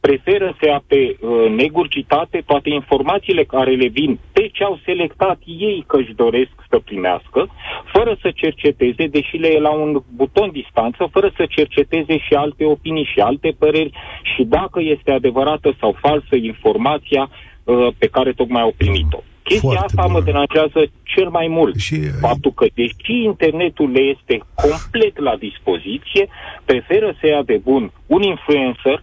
Preferă 0.00 0.56
să 0.58 0.66
ia 0.66 0.82
pe 0.86 1.16
uh, 1.20 1.50
negurgitate 1.50 2.42
toate 2.46 2.70
informațiile 2.70 3.44
care 3.44 3.70
le 3.70 3.88
vin 3.88 4.18
pe 4.32 4.48
ce 4.52 4.64
au 4.64 4.78
selectat 4.84 5.38
ei 5.44 5.84
că 5.86 5.96
își 5.96 6.14
doresc 6.14 6.50
să 6.70 6.78
primească, 6.78 7.48
fără 7.92 8.16
să 8.22 8.30
cerceteze, 8.34 9.06
deși 9.06 9.36
le 9.36 9.48
e 9.48 9.60
la 9.60 9.70
un 9.70 10.02
buton 10.14 10.50
distanță, 10.50 11.08
fără 11.12 11.32
să 11.36 11.46
cerceteze 11.48 12.18
și 12.18 12.34
alte 12.34 12.64
opinii 12.64 13.10
și 13.12 13.20
alte 13.20 13.54
păreri 13.58 13.90
și 14.34 14.42
dacă 14.44 14.80
este 14.82 15.10
adevărată 15.10 15.76
sau 15.80 15.96
falsă 16.00 16.36
informația 16.36 17.30
uh, 17.64 17.88
pe 17.98 18.06
care 18.06 18.32
tocmai 18.32 18.62
au 18.62 18.74
primit-o. 18.76 19.22
Chestia 19.42 19.68
Foarte 19.68 19.84
asta 19.84 20.02
bună. 20.02 20.18
mă 20.18 20.24
deranjează 20.24 20.90
cel 21.02 21.28
mai 21.28 21.46
mult. 21.48 21.76
Și... 21.76 21.96
Faptul 22.20 22.52
că, 22.52 22.66
deși 22.74 23.22
internetul 23.24 23.90
le 23.90 24.00
este 24.00 24.42
complet 24.54 25.18
la 25.18 25.36
dispoziție, 25.36 26.28
preferă 26.64 27.16
să 27.20 27.26
ia 27.26 27.42
de 27.42 27.60
bun 27.64 27.92
un 28.06 28.22
influencer 28.22 29.02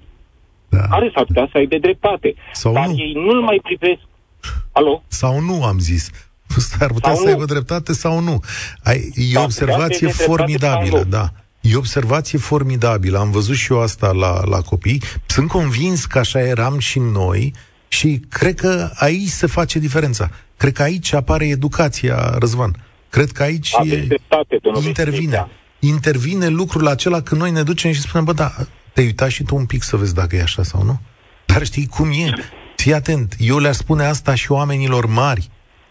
da. 0.69 0.87
care 0.87 1.11
s-ar 1.15 1.25
putea 1.25 1.47
să 1.51 1.57
aibă 1.57 1.77
dreptate. 1.77 2.35
Sau 2.53 2.73
Dar 2.73 2.87
nu. 2.87 2.95
ei 2.97 3.13
nu-l 3.13 3.41
mai 3.41 3.59
privesc. 3.63 4.01
Alo? 4.71 5.03
Sau 5.07 5.39
nu, 5.39 5.63
am 5.63 5.79
zis. 5.79 6.09
Ar 6.79 6.91
putea 6.91 7.13
sau 7.13 7.19
să 7.19 7.23
nu. 7.23 7.31
aibă 7.31 7.45
dreptate 7.45 7.93
sau 7.93 8.19
nu. 8.19 8.39
Ai, 8.83 9.11
e 9.15 9.37
o 9.37 9.43
observație 9.43 10.07
formidabilă, 10.07 11.03
da. 11.09 11.29
E 11.61 11.75
o 11.75 11.77
observație 11.77 12.37
formidabilă. 12.37 13.19
Am 13.19 13.31
văzut 13.31 13.55
și 13.55 13.71
eu 13.71 13.81
asta 13.81 14.11
la, 14.11 14.45
la 14.45 14.61
copii. 14.61 15.01
Sunt 15.25 15.47
convins 15.47 16.05
că 16.05 16.19
așa 16.19 16.39
eram 16.39 16.79
și 16.79 16.99
noi 16.99 17.53
și 17.87 18.21
cred 18.29 18.55
că 18.59 18.89
aici 18.95 19.27
se 19.27 19.47
face 19.47 19.79
diferența. 19.79 20.29
Cred 20.57 20.73
că 20.73 20.81
aici 20.81 21.13
apare 21.13 21.47
educația, 21.47 22.35
Răzvan. 22.39 22.75
Cred 23.09 23.31
că 23.31 23.43
aici 23.43 23.71
e, 23.83 23.97
dreptate, 23.97 24.59
intervine. 24.85 25.47
Intervine 25.79 26.47
lucrul 26.47 26.87
acela 26.87 27.21
când 27.21 27.41
noi 27.41 27.51
ne 27.51 27.63
ducem 27.63 27.91
și 27.91 27.99
spunem, 27.99 28.25
bă, 28.25 28.33
da, 28.33 28.51
te-ai 28.95 29.07
uitat 29.07 29.29
și 29.29 29.43
tu 29.43 29.55
un 29.55 29.65
pic 29.65 29.83
să 29.83 29.95
vezi 29.95 30.13
dacă 30.13 30.35
e 30.35 30.41
așa 30.41 30.63
sau 30.63 30.83
nu? 30.83 30.99
Dar 31.45 31.65
știi 31.65 31.87
cum 31.87 32.11
e? 32.11 32.33
Fii 32.75 32.93
atent, 32.93 33.35
eu 33.39 33.57
le-aș 33.57 33.75
spune 33.75 34.05
asta 34.05 34.35
și 34.35 34.51
oamenilor 34.51 35.05
mari. 35.05 35.49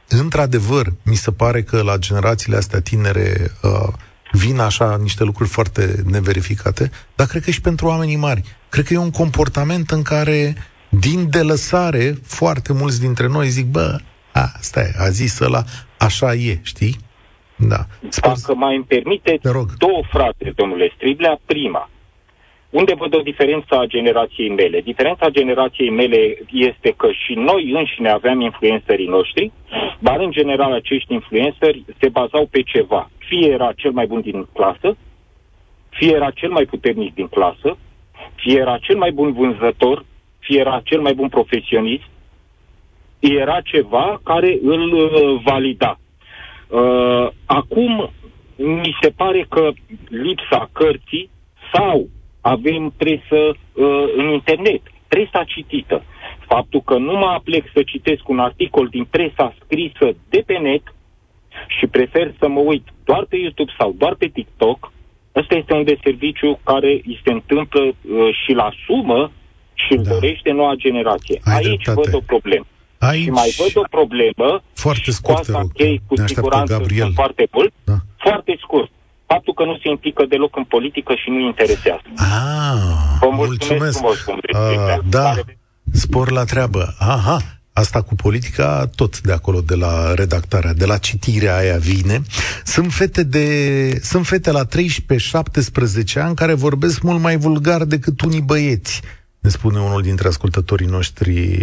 Într-adevăr, 0.09 0.93
mi 1.03 1.15
se 1.15 1.33
pare 1.33 1.63
că 1.63 1.83
la 1.83 1.97
generațiile 1.97 2.57
astea 2.57 2.81
tinere 2.81 3.51
uh, 3.63 3.93
vin 4.33 4.59
așa 4.59 4.97
niște 4.97 5.25
lucruri 5.25 5.49
foarte 5.49 5.95
neverificate, 6.11 6.91
dar 7.15 7.27
cred 7.27 7.43
că 7.43 7.51
și 7.51 7.61
pentru 7.61 7.87
oamenii 7.87 8.17
mari. 8.17 8.43
Cred 8.69 8.85
că 8.85 8.93
e 8.93 8.97
un 8.97 9.11
comportament 9.11 9.91
în 9.91 10.03
care, 10.03 10.57
din 10.89 11.31
delăsare, 11.31 12.19
foarte 12.23 12.73
mulți 12.73 13.01
dintre 13.01 13.27
noi 13.27 13.49
zic, 13.49 13.67
bă, 13.67 13.99
a, 14.33 14.53
stai, 14.61 14.91
a 14.99 15.09
zis 15.09 15.41
ăla, 15.41 15.65
așa 15.99 16.35
e, 16.35 16.59
știi? 16.63 16.97
Da. 17.57 17.87
Sper... 18.09 18.33
Dacă 18.33 18.55
mai 18.55 18.75
îmi 18.77 18.85
permiteți, 18.85 19.43
două 19.79 20.03
frate, 20.11 20.53
domnule 20.57 20.93
Striblea, 20.97 21.41
prima, 21.47 21.91
unde 22.79 22.95
văd 22.95 23.15
o 23.15 23.21
diferență 23.31 23.79
a 23.79 23.87
generației 23.87 24.49
mele? 24.49 24.81
Diferența 24.81 25.29
generației 25.29 25.91
mele 25.91 26.39
este 26.51 26.95
că 26.97 27.09
și 27.13 27.35
noi 27.35 27.73
înșine 27.73 28.11
aveam 28.11 28.41
influencerii 28.41 29.07
noștri, 29.07 29.53
dar 29.99 30.21
în 30.21 30.31
general 30.31 30.73
acești 30.73 31.13
influenceri 31.13 31.85
se 32.01 32.09
bazau 32.09 32.47
pe 32.51 32.63
ceva. 32.63 33.11
Fie 33.19 33.51
era 33.51 33.73
cel 33.73 33.91
mai 33.91 34.07
bun 34.07 34.21
din 34.21 34.49
clasă, 34.53 34.97
fie 35.89 36.13
era 36.15 36.31
cel 36.31 36.51
mai 36.51 36.65
puternic 36.65 37.15
din 37.15 37.27
clasă, 37.27 37.77
fie 38.35 38.59
era 38.59 38.79
cel 38.79 38.97
mai 38.97 39.13
bun 39.13 39.33
vânzător, 39.33 40.05
fie 40.39 40.61
era 40.61 40.81
cel 40.85 41.01
mai 41.01 41.15
bun 41.15 41.29
profesionist, 41.29 42.09
era 43.19 43.61
ceva 43.61 44.21
care 44.25 44.59
îl 44.63 44.93
uh, 44.93 45.41
valida. 45.45 45.99
Uh, 46.69 47.29
acum, 47.47 48.11
mi 48.57 48.97
se 49.01 49.11
pare 49.17 49.47
că 49.49 49.71
lipsa 50.09 50.71
cărții 50.73 51.31
sau 51.73 52.09
avem 52.53 52.93
presă 52.97 53.41
uh, 53.49 54.05
în 54.17 54.27
internet, 54.39 54.83
presa 55.09 55.45
citită. 55.45 56.03
Faptul 56.47 56.83
că 56.83 56.97
nu 56.99 57.13
mă 57.13 57.27
aplec 57.27 57.65
să 57.75 57.83
citesc 57.83 58.29
un 58.29 58.39
articol 58.39 58.87
din 58.89 59.05
presa 59.05 59.55
scrisă 59.61 60.17
de 60.29 60.43
pe 60.47 60.57
net 60.59 60.83
și 61.79 61.87
prefer 61.87 62.35
să 62.39 62.49
mă 62.49 62.61
uit 62.61 62.87
doar 63.05 63.25
pe 63.29 63.37
YouTube 63.37 63.73
sau 63.79 63.95
doar 63.99 64.15
pe 64.15 64.27
TikTok, 64.27 64.93
ăsta 65.35 65.55
este 65.55 65.73
un 65.73 65.85
deserviciu 65.85 66.59
care 66.65 66.91
îi 67.11 67.21
se 67.25 67.33
întâmplă 67.33 67.81
uh, 67.81 67.95
și 68.45 68.53
la 68.53 68.69
sumă 68.87 69.33
și 69.75 69.93
îl 69.93 70.03
da. 70.03 70.11
dorește 70.11 70.51
noua 70.53 70.75
generație. 70.75 71.41
Ai 71.45 71.55
Aici 71.55 71.83
dreptate. 71.83 72.01
văd 72.01 72.15
o 72.15 72.23
problemă. 72.27 72.67
Aici... 72.99 73.23
Și 73.23 73.31
mai 73.31 73.51
văd 73.59 73.85
o 73.85 73.87
problemă, 73.91 74.63
foarte 74.75 75.11
scurt, 75.11 75.37
cu 75.37 75.41
asta 75.41 75.59
închei 75.61 76.01
cu 76.07 76.15
siguranță 76.27 76.77
Gabriel. 76.77 77.13
foarte 77.13 77.47
mult, 77.53 77.73
da. 77.85 77.97
foarte 78.17 78.57
scurt 78.61 78.91
faptul 79.27 79.55
că 79.55 79.65
nu 79.65 79.77
se 79.83 79.89
implică 79.89 80.25
deloc 80.29 80.57
în 80.57 80.65
politică 80.65 81.15
și 81.15 81.31
nu 81.31 81.41
interesează. 81.41 82.03
Ah, 82.17 83.19
Vă 83.21 83.29
mulțumesc, 83.31 84.01
mulțumesc. 84.01 84.23
frumos, 84.25 84.97
uh, 84.97 85.05
Da, 85.09 85.35
spor 85.93 86.31
la 86.31 86.45
treabă. 86.45 86.95
Aha, 86.99 87.39
Asta 87.77 88.03
cu 88.03 88.15
politica, 88.15 88.91
tot 88.95 89.21
de 89.21 89.33
acolo, 89.33 89.61
de 89.61 89.75
la 89.75 90.15
redactarea, 90.15 90.73
de 90.73 90.85
la 90.85 90.97
citirea 90.99 91.57
aia 91.57 91.77
vine. 91.77 92.23
Sunt 92.65 92.93
fete, 92.93 93.23
de, 93.23 93.99
sunt 94.03 94.27
fete 94.27 94.51
la 94.51 94.65
13-17 94.65 96.15
ani 96.15 96.35
care 96.35 96.53
vorbesc 96.53 97.03
mult 97.03 97.21
mai 97.21 97.37
vulgar 97.37 97.85
decât 97.85 98.21
unii 98.21 98.41
băieți, 98.41 99.01
ne 99.39 99.51
spune 99.51 99.79
unul 99.79 100.03
dintre 100.03 100.29
ascultătorii 100.29 100.87
noștri, 100.87 101.59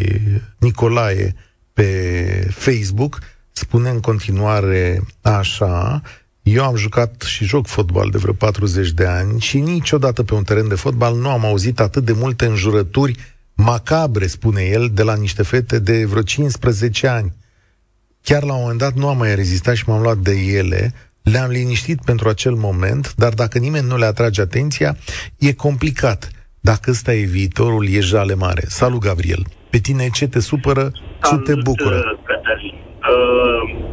Nicolae, 0.57 1.35
pe 1.73 1.87
Facebook. 2.49 3.19
Spune 3.51 3.89
în 3.89 3.99
continuare 3.99 5.01
așa, 5.21 6.01
eu 6.43 6.63
am 6.63 6.75
jucat 6.75 7.21
și 7.21 7.45
joc 7.45 7.67
fotbal 7.67 8.09
de 8.09 8.17
vreo 8.17 8.33
40 8.33 8.91
de 8.91 9.05
ani 9.05 9.39
și 9.39 9.59
niciodată 9.59 10.23
pe 10.23 10.33
un 10.33 10.43
teren 10.43 10.67
de 10.67 10.75
fotbal 10.75 11.15
nu 11.15 11.29
am 11.29 11.45
auzit 11.45 11.79
atât 11.79 12.05
de 12.05 12.11
multe 12.11 12.45
înjurături 12.45 13.15
macabre, 13.55 14.27
spune 14.27 14.61
el, 14.61 14.89
de 14.93 15.03
la 15.03 15.15
niște 15.15 15.43
fete 15.43 15.79
de 15.79 16.05
vreo 16.05 16.21
15 16.21 17.07
ani. 17.07 17.33
Chiar 18.23 18.43
la 18.43 18.53
un 18.53 18.59
moment 18.61 18.79
dat 18.79 18.93
nu 18.93 19.07
am 19.07 19.17
mai 19.17 19.35
rezistat 19.35 19.75
și 19.75 19.83
m-am 19.87 20.01
luat 20.01 20.17
de 20.17 20.31
ele, 20.31 20.93
le-am 21.21 21.49
liniștit 21.49 22.03
pentru 22.05 22.29
acel 22.29 22.53
moment, 22.53 23.13
dar 23.15 23.33
dacă 23.33 23.57
nimeni 23.57 23.87
nu 23.87 23.97
le 23.97 24.05
atrage 24.05 24.41
atenția, 24.41 24.97
e 25.37 25.53
complicat. 25.53 26.29
Dacă 26.59 26.91
ăsta 26.91 27.13
e 27.13 27.23
viitorul, 27.23 27.87
e 27.89 27.99
jale 27.99 28.35
mare. 28.35 28.61
Salut, 28.65 28.99
Gabriel! 28.99 29.45
Pe 29.69 29.77
tine 29.77 30.09
ce 30.09 30.27
te 30.27 30.39
supără, 30.39 30.91
ce 31.29 31.35
te 31.35 31.53
bucură? 31.63 32.19
Uh, 33.01 33.89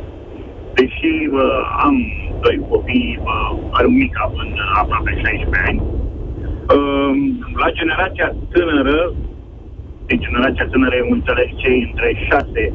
deși 0.75 1.29
uh, 1.33 1.41
am 1.83 1.95
doi 2.41 2.59
copii, 2.69 3.19
uh, 3.23 3.51
are 3.71 3.87
un 3.87 3.97
mic 3.97 4.15
având 4.27 4.55
aproape 4.81 5.11
16 5.11 5.63
ani, 5.69 5.81
uh, 6.75 7.13
la 7.63 7.71
generația 7.71 8.29
tânără, 8.53 9.15
de 10.07 10.17
generația 10.17 10.67
tânără 10.67 10.95
eu 10.97 11.09
înțeleg 11.11 11.49
cei 11.57 11.79
între 11.89 12.09
6 12.31 12.73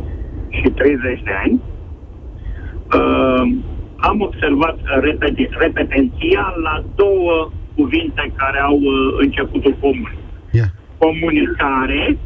și 0.50 0.68
30 0.70 1.22
de 1.24 1.34
ani, 1.44 1.62
uh, 2.98 3.46
am 3.96 4.22
observat 4.22 4.78
repeti- 5.08 5.54
repetenția 5.66 6.54
la 6.64 6.84
două 6.96 7.52
cuvinte 7.76 8.34
care 8.36 8.60
au 8.60 8.78
uh, 8.78 9.14
începutul 9.18 9.76
comun. 9.80 10.14
Yeah. 10.52 10.68
Comunicare 10.98 12.18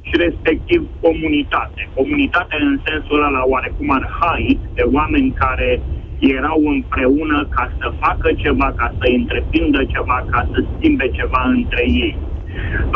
și 0.00 0.16
respectiv 0.16 0.80
comunitate. 1.00 1.88
Comunitate 1.94 2.56
în 2.60 2.80
sensul 2.84 3.24
ăla 3.24 3.42
oarecum 3.46 3.90
arhaic 3.90 4.58
de 4.74 4.82
oameni 4.92 5.30
care 5.32 5.80
erau 6.18 6.60
împreună 6.66 7.48
ca 7.50 7.72
să 7.78 7.92
facă 8.00 8.32
ceva, 8.32 8.72
ca 8.76 8.94
să 8.98 9.04
întreprindă 9.16 9.84
ceva, 9.84 10.24
ca 10.30 10.48
să 10.52 10.64
schimbe 10.76 11.10
ceva 11.10 11.42
între 11.46 11.82
ei. 11.86 12.16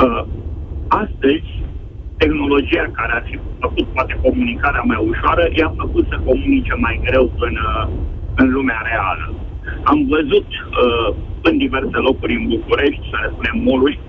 Uh, 0.05 0.25
astăzi, 0.89 1.51
tehnologia 2.17 2.87
care 2.93 3.13
ar 3.13 3.25
fi 3.31 3.39
făcut 3.61 3.87
poate 3.87 4.19
comunicarea 4.23 4.83
mai 4.85 5.01
ușoară, 5.09 5.49
i-a 5.53 5.73
făcut 5.77 6.07
să 6.09 6.21
comunice 6.25 6.75
mai 6.75 7.01
greu 7.05 7.33
în, 7.39 7.57
uh, 7.71 7.89
în 8.37 8.53
lumea 8.53 8.81
reală. 8.91 9.35
Am 9.83 10.07
văzut 10.15 10.49
uh, 10.49 11.15
în 11.43 11.57
diverse 11.59 11.99
locuri 12.09 12.35
în 12.35 12.49
București, 12.49 13.09
să 13.11 13.17
ne 13.21 13.29
spunem 13.33 13.57
moluri, 13.71 14.01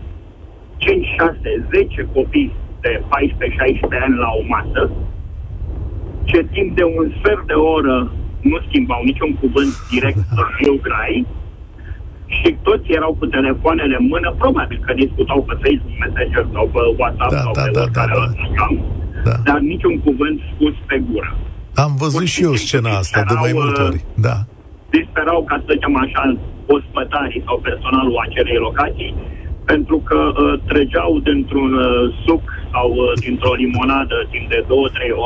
5, 0.78 1.08
6, 1.18 1.68
10 1.72 2.08
copii 2.14 2.52
de 2.82 3.02
14-16 3.02 4.04
ani 4.06 4.18
la 4.18 4.30
o 4.40 4.44
masă, 4.48 4.92
ce 6.24 6.48
timp 6.52 6.76
de 6.76 6.84
un 6.84 7.12
sfert 7.18 7.48
de 7.48 7.54
oră 7.54 8.12
nu 8.50 8.58
schimbau 8.68 9.02
niciun 9.04 9.32
cuvânt 9.42 9.74
direct 9.92 10.18
viu 10.58 10.76
grai 10.88 11.26
și 12.38 12.50
toți 12.68 12.88
erau 12.98 13.14
cu 13.20 13.26
telefoanele 13.26 13.96
în 14.00 14.06
mână, 14.14 14.30
probabil 14.38 14.80
că 14.86 14.94
discutau 14.94 15.40
pe 15.48 15.56
Facebook 15.64 15.96
Messenger 16.04 16.46
sau 16.56 16.66
pe 16.74 16.82
WhatsApp 17.00 17.32
da, 17.32 17.42
sau 17.46 17.54
da, 17.54 17.62
pe 17.62 17.72
da, 17.74 17.82
oricare 17.82 18.14
da, 18.20 18.26
da. 18.60 18.68
da. 19.28 19.36
dar 19.48 19.60
niciun 19.60 19.96
cuvânt 20.00 20.38
spus 20.52 20.74
pe 20.90 20.98
gură. 21.08 21.32
Am 21.76 21.92
văzut 22.04 22.28
și 22.34 22.44
eu 22.44 22.54
scena 22.54 22.92
asta 23.04 23.20
de 23.28 23.36
mai 23.40 23.52
multe 23.54 23.82
ori, 23.82 24.00
da. 24.28 24.36
Disperau, 24.90 25.44
ca 25.50 25.56
să 25.64 25.70
zicem 25.76 25.96
așa, 26.06 26.24
ospătarii 26.76 27.44
sau 27.46 27.58
personalul 27.70 28.18
acelei 28.26 28.60
locații, 28.68 29.16
pentru 29.66 29.98
că 29.98 30.20
uh, 30.32 30.60
trăgeau 30.70 31.20
dintr-un 31.20 31.74
uh, 31.74 32.14
suc 32.26 32.44
sau 32.74 32.88
uh, 32.92 33.12
dintr-o 33.24 33.54
limonadă 33.54 34.18
timp 34.32 34.50
de 34.50 34.66
2-3 34.66 34.68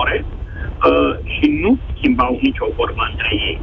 ore 0.02 0.26
uh, 0.86 1.30
și 1.34 1.46
nu 1.62 1.78
schimbau 1.96 2.38
nicio 2.42 2.66
vorbă 2.76 3.02
între 3.12 3.30
ei. 3.50 3.60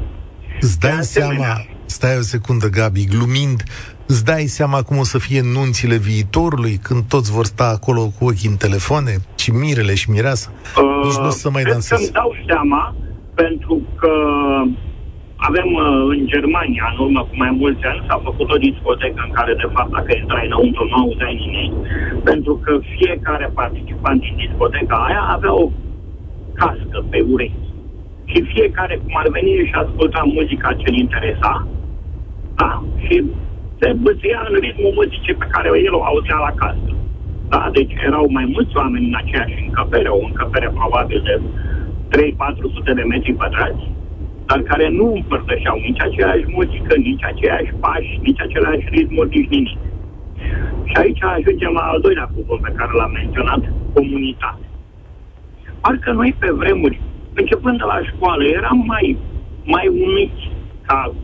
Îți 0.60 0.78
dai 0.78 1.02
seama, 1.02 1.64
stai 1.84 2.16
o 2.18 2.20
secundă, 2.20 2.68
Gabi, 2.68 3.06
glumind, 3.06 3.62
Îți 4.06 4.24
dai 4.24 4.44
seama 4.58 4.78
cum 4.82 4.96
o 4.98 5.06
să 5.12 5.18
fie 5.18 5.40
nunțile 5.58 5.96
viitorului, 5.96 6.74
când 6.86 7.02
toți 7.14 7.32
vor 7.36 7.44
sta 7.44 7.66
acolo 7.76 8.02
cu 8.16 8.24
ochii 8.30 8.48
în 8.48 8.56
telefoane, 8.56 9.12
și 9.42 9.50
mirele 9.50 9.94
și 9.94 10.10
mireasa? 10.10 10.48
Uh, 10.52 11.04
Nici 11.04 11.20
nu 11.24 11.30
o 11.32 11.36
să 11.42 11.50
mai 11.50 11.64
danseze. 11.72 12.02
Îmi 12.02 12.12
dau 12.20 12.30
seama, 12.46 12.82
pentru 13.34 13.76
că 14.00 14.12
avem 15.48 15.68
uh, 15.84 15.84
în 16.14 16.20
Germania, 16.32 16.84
în 16.92 16.98
urmă 17.04 17.20
cu 17.28 17.34
mai 17.42 17.52
mulți 17.60 17.84
ani, 17.90 18.04
s-a 18.08 18.18
făcut 18.28 18.48
o 18.54 18.62
discotecă 18.68 19.20
în 19.26 19.32
care, 19.38 19.52
de 19.62 19.68
fapt, 19.74 19.90
dacă 19.96 20.10
intrai 20.16 20.46
înăuntru, 20.46 20.84
nu 20.90 20.96
auzeai 21.02 21.36
nimic, 21.44 21.72
pentru 22.30 22.54
că 22.64 22.72
fiecare 22.96 23.46
participant 23.60 24.18
din 24.20 24.34
discoteca 24.44 24.96
aia 25.08 25.22
avea 25.36 25.52
o 25.62 25.64
cască 26.60 26.98
pe 27.10 27.20
urechi. 27.32 27.72
Și 28.30 28.48
fiecare, 28.52 28.94
cum 29.02 29.14
ar 29.22 29.28
veni, 29.36 29.52
și 29.68 29.74
asculta 29.84 30.22
muzica 30.36 30.72
ce-l 30.72 30.96
interesa, 30.98 31.68
da? 32.54 32.82
Și 33.04 33.24
se 33.78 33.88
băția 34.04 34.46
în 34.48 34.54
ritmul 34.64 34.92
muzicii 34.94 35.34
pe 35.34 35.46
care 35.50 35.68
el 35.86 35.94
o 35.94 36.04
auzea 36.04 36.38
la 36.46 36.52
casă. 36.62 36.90
Da? 37.48 37.70
Deci 37.72 37.92
erau 38.06 38.26
mai 38.30 38.46
mulți 38.52 38.76
oameni 38.76 39.06
în 39.10 39.16
aceeași 39.22 39.64
încăpere, 39.66 40.08
o 40.08 40.20
încăpere 40.28 40.68
probabil 40.78 41.20
de 41.28 41.34
3-400 42.90 42.94
de 42.94 43.02
metri 43.02 43.32
pătrați, 43.32 43.84
dar 44.46 44.60
care 44.70 44.88
nu 44.88 45.06
împărtășeau 45.14 45.76
nici 45.86 46.02
aceeași 46.02 46.44
muzică, 46.56 46.92
nici 46.96 47.24
aceeași 47.24 47.72
pași, 47.80 48.18
nici 48.22 48.40
același 48.40 48.86
ritmuri, 48.94 49.36
nici 49.36 49.48
nimic. 49.48 49.78
Și 50.88 50.96
aici 51.02 51.22
ajungem 51.22 51.72
la 51.72 51.84
al 51.92 52.00
doilea 52.00 52.28
cuvânt 52.34 52.60
pe 52.60 52.72
care 52.76 52.92
l-am 52.98 53.12
menționat, 53.20 53.62
comunitate. 53.94 54.63
Parcă 55.84 56.12
noi 56.12 56.36
pe 56.38 56.50
vremuri, 56.50 57.00
începând 57.34 57.76
de 57.78 57.84
la 57.92 58.00
școală, 58.10 58.44
eram 58.44 58.78
mai, 58.86 59.18
mai 59.64 59.86
uniți 59.88 60.42
ca 60.86 61.14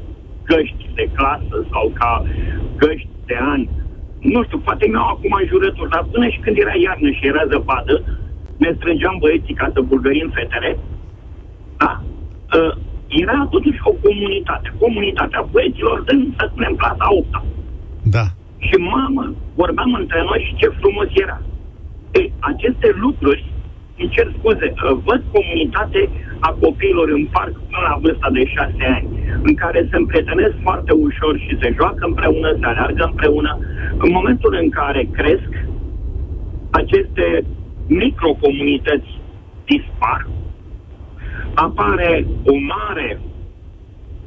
găști 0.44 0.84
de 0.94 1.10
clasă 1.16 1.56
sau 1.72 1.92
ca 2.00 2.24
găști 2.76 3.08
de 3.26 3.36
ani. 3.52 3.70
Nu 4.18 4.42
știu, 4.44 4.58
poate 4.58 4.86
mi-au 4.86 5.08
acum 5.08 5.34
jurături, 5.46 5.90
dar 5.90 6.04
până 6.12 6.28
și 6.28 6.38
când 6.38 6.56
era 6.56 6.74
iarnă 6.84 7.10
și 7.10 7.26
era 7.26 7.44
zăpadă, 7.52 7.94
ne 8.56 8.70
strângeam 8.76 9.16
băieții 9.20 9.54
ca 9.54 9.70
să 9.74 9.80
bulgărim 9.80 10.30
fetele, 10.34 10.78
da? 11.76 12.02
Uh, 12.58 12.72
era 13.08 13.48
totuși 13.50 13.80
o 13.82 13.92
comunitate, 14.04 14.72
comunitatea 14.78 15.48
băieților 15.50 16.00
din, 16.00 16.34
să 16.38 16.44
spunem, 16.50 16.74
clasa 16.74 17.06
8 17.08 17.42
Da. 18.02 18.24
Și 18.58 18.76
mamă, 18.94 19.34
vorbeam 19.54 19.92
între 19.94 20.22
noi 20.28 20.44
și 20.46 20.54
ce 20.54 20.68
frumos 20.80 21.08
era. 21.12 21.40
Ei, 22.12 22.32
aceste 22.38 22.88
lucruri, 23.04 23.49
îmi 24.00 24.10
cer 24.14 24.26
scuze, 24.38 24.68
uh, 24.72 24.98
văd 25.06 25.22
comunitate 25.32 26.00
a 26.48 26.50
copiilor 26.64 27.08
în 27.08 27.24
parc 27.36 27.52
până 27.52 27.86
la 27.88 27.98
vârsta 28.02 28.28
de 28.32 28.44
6 28.44 28.72
ani, 28.96 29.08
în 29.42 29.54
care 29.54 29.88
se 29.90 29.96
împrietenesc 29.96 30.54
foarte 30.62 30.92
ușor 30.92 31.38
și 31.38 31.58
se 31.60 31.74
joacă 31.78 32.02
împreună, 32.06 32.56
se 32.60 32.66
aleargă 32.66 33.04
împreună. 33.04 33.58
În 34.04 34.10
momentul 34.12 34.58
în 34.62 34.68
care 34.70 35.08
cresc, 35.12 35.50
aceste 36.70 37.44
microcomunități 37.86 39.10
dispar, 39.64 40.28
apare 41.54 42.26
o 42.44 42.54
mare 42.74 43.20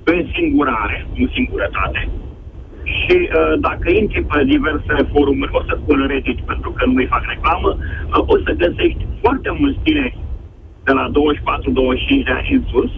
însingurare, 0.04 1.08
în 1.18 1.30
singurătate. 1.34 2.10
Și 2.84 3.16
uh, 3.30 3.54
dacă 3.60 3.90
intri 3.90 4.24
pe 4.24 4.44
diverse 4.44 4.96
forumuri, 5.12 5.56
o 5.60 5.62
să 5.68 5.78
spun 5.82 6.08
Reddit 6.08 6.40
pentru 6.42 6.72
că 6.72 6.86
nu-i 6.86 7.14
fac 7.16 7.24
reclamă, 7.34 7.78
uh, 7.78 8.24
o 8.34 8.36
să 8.46 8.52
găsești 8.64 9.08
foarte 9.22 9.50
mulți 9.60 9.80
tineri 9.84 10.18
de 10.84 10.92
la 10.92 11.06
24-25 11.12 12.24
de 12.24 12.32
ani 12.32 12.50
în 12.58 12.64
sus, 12.72 12.92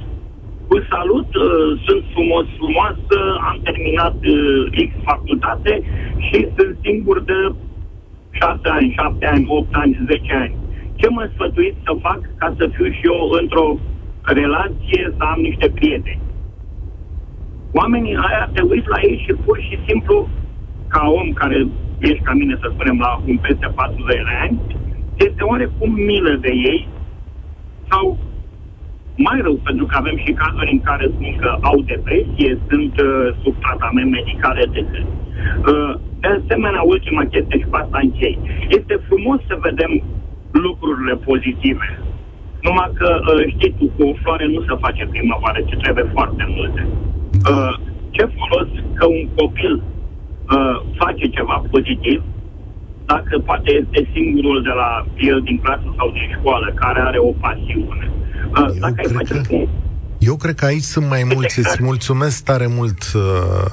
cu 0.67 0.75
salut, 0.91 1.35
uh, 1.35 1.81
sunt 1.85 2.03
frumos, 2.13 2.45
frumoasă, 2.57 3.17
am 3.49 3.57
terminat 3.63 4.17
uh, 4.25 4.87
X 4.87 4.91
facultate 5.03 5.73
și 6.17 6.47
sunt 6.55 6.77
singur 6.83 7.21
de 7.21 7.39
6 8.31 8.59
ani, 8.63 8.93
7 8.97 9.25
ani, 9.25 9.45
8 9.47 9.75
ani, 9.75 9.99
10 10.09 10.33
ani. 10.33 10.55
Ce 10.95 11.09
mă 11.09 11.29
sfătuiți 11.33 11.83
să 11.85 11.91
fac 12.01 12.19
ca 12.37 12.53
să 12.57 12.69
fiu 12.73 12.87
și 12.91 13.01
eu 13.03 13.29
într-o 13.41 13.79
relație, 14.21 15.13
să 15.17 15.23
am 15.23 15.39
niște 15.41 15.69
prieteni. 15.69 16.21
Oamenii 17.81 18.15
aia 18.27 18.49
te 18.53 18.61
uiți 18.61 18.87
la 18.93 18.99
ei 19.09 19.23
și 19.25 19.33
pur 19.45 19.57
și 19.67 19.79
simplu, 19.87 20.29
ca 20.87 21.01
om 21.19 21.27
care 21.33 21.67
ești 21.99 22.23
ca 22.27 22.33
mine, 22.33 22.55
să 22.61 22.67
spunem, 22.73 22.97
la 22.99 23.21
un 23.27 23.37
peste 23.37 23.67
40 23.75 24.05
de 24.07 24.35
ani, 24.45 24.57
este 25.27 25.43
oarecum 25.43 25.91
milă 25.93 26.33
de 26.45 26.51
ei 26.71 26.87
sau 27.89 28.17
mai 29.15 29.39
rău, 29.41 29.55
pentru 29.67 29.85
că 29.85 29.95
avem 29.97 30.17
și 30.17 30.31
cazuri 30.31 30.71
în 30.71 30.81
care 30.81 31.05
spun 31.13 31.35
că 31.41 31.57
au 31.61 31.77
depresie, 31.81 32.59
sunt 32.69 32.93
uh, 33.01 33.27
sub 33.43 33.55
tratament 33.59 34.11
medical, 34.11 34.57
etc. 34.57 34.77
Uh, 34.77 35.93
de 36.19 36.27
asemenea, 36.27 36.81
ultima 36.81 37.23
chestie 37.31 37.59
și 37.59 37.67
pe 37.71 37.77
asta 37.77 37.99
închei. 38.01 38.39
Este 38.67 38.95
frumos 39.07 39.39
să 39.47 39.55
vedem 39.67 40.03
lucrurile 40.51 41.15
pozitive 41.15 41.87
numai 42.61 42.89
că, 42.99 43.09
uh, 43.21 43.43
știi 43.53 43.73
tu, 43.77 43.85
cu 43.95 44.01
o 44.09 44.13
floare 44.21 44.45
nu 44.45 44.61
se 44.67 44.75
face 44.85 45.03
primăvară, 45.05 45.59
ci 45.61 45.75
trebuie 45.83 46.05
foarte 46.13 46.45
multe. 46.55 46.81
Uh, 47.49 47.73
ce 48.11 48.29
folos 48.35 48.67
că 48.93 49.05
un 49.05 49.27
copil 49.35 49.73
uh, 49.75 50.81
face 50.97 51.25
ceva 51.27 51.63
pozitiv, 51.71 52.23
dacă 53.05 53.39
poate 53.39 53.71
este 53.71 54.09
singurul 54.13 54.61
de 54.61 54.69
la 54.69 55.05
el 55.17 55.41
din 55.41 55.57
clasă 55.57 55.93
sau 55.97 56.11
din 56.11 56.27
școală 56.39 56.73
care 56.75 56.99
are 56.99 57.17
o 57.17 57.31
pasiune. 57.39 58.11
Dacă 58.79 58.95
ai 58.97 59.13
face 59.13 59.41
că... 59.41 59.57
Eu 60.25 60.35
cred 60.35 60.55
că 60.55 60.65
aici 60.65 60.83
sunt 60.83 61.07
mai 61.07 61.23
mulți. 61.23 61.59
Îți 61.65 61.83
mulțumesc 61.83 62.43
tare 62.43 62.67
mult, 62.67 63.11
uh, 63.13 63.21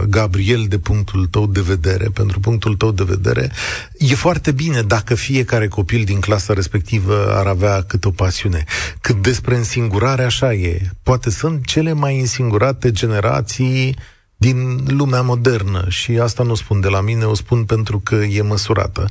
Gabriel, 0.08 0.64
de 0.68 0.78
punctul 0.78 1.26
tău 1.26 1.46
de 1.46 1.60
vedere. 1.60 2.08
Pentru 2.14 2.40
punctul 2.40 2.74
tău 2.74 2.90
de 2.90 3.04
vedere, 3.04 3.50
e 3.98 4.14
foarte 4.14 4.52
bine 4.52 4.82
dacă 4.82 5.14
fiecare 5.14 5.68
copil 5.68 6.04
din 6.04 6.20
clasa 6.20 6.52
respectivă 6.52 7.34
ar 7.36 7.46
avea 7.46 7.82
câte 7.82 8.08
o 8.08 8.10
pasiune. 8.10 8.64
Cât 9.00 9.22
despre 9.22 9.56
însingurare, 9.56 10.22
așa 10.22 10.52
e. 10.52 10.80
Poate 11.02 11.30
sunt 11.30 11.64
cele 11.64 11.92
mai 11.92 12.20
însingurate 12.20 12.90
generații 12.90 13.96
din 14.46 14.58
lumea 14.98 15.22
modernă 15.32 15.82
și 15.88 16.10
asta 16.26 16.42
nu 16.50 16.54
spun 16.54 16.80
de 16.80 16.88
la 16.96 17.00
mine, 17.00 17.24
o 17.24 17.34
spun 17.34 17.60
pentru 17.64 17.96
că 18.08 18.14
e 18.38 18.42
măsurată. 18.54 19.02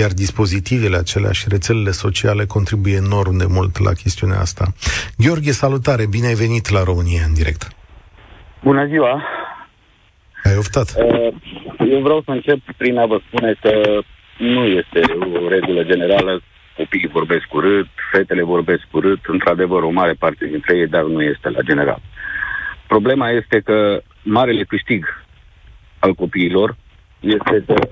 Iar 0.00 0.10
dispozitivele 0.24 0.96
acelea 0.96 1.32
și 1.38 1.46
rețelele 1.54 1.90
sociale 2.04 2.44
contribuie 2.44 2.96
enorm 3.04 3.36
de 3.42 3.48
mult 3.56 3.74
la 3.86 3.92
chestiunea 4.02 4.40
asta. 4.46 4.64
Gheorghe, 5.22 5.52
salutare, 5.64 6.04
bine 6.16 6.26
ai 6.26 6.42
venit 6.44 6.66
la 6.76 6.82
România 6.90 7.22
în 7.28 7.34
direct. 7.40 7.62
Bună 8.62 8.86
ziua! 8.92 9.12
Ai 10.44 10.56
oftat? 10.62 10.88
Uh, 10.96 11.34
eu 11.94 12.00
vreau 12.06 12.20
să 12.26 12.30
încep 12.30 12.60
prin 12.76 12.98
a 12.98 13.06
vă 13.06 13.18
spune 13.26 13.50
că 13.62 13.72
nu 14.38 14.62
este 14.64 15.00
o 15.44 15.48
regulă 15.48 15.82
generală 15.82 16.42
copiii 16.76 17.16
vorbesc 17.18 17.54
urât, 17.58 17.88
fetele 18.12 18.42
vorbesc 18.42 18.84
urât, 18.90 19.22
într-adevăr 19.26 19.82
o 19.82 19.96
mare 20.00 20.14
parte 20.18 20.44
dintre 20.46 20.76
ei, 20.76 20.86
dar 20.86 21.04
nu 21.04 21.22
este 21.22 21.48
la 21.48 21.60
general. 21.60 22.00
Problema 22.86 23.30
este 23.30 23.60
că 23.64 24.02
marele 24.28 24.64
câștig 24.64 25.04
al 25.98 26.14
copiilor 26.14 26.76
este 27.20 27.64
să 27.66 27.88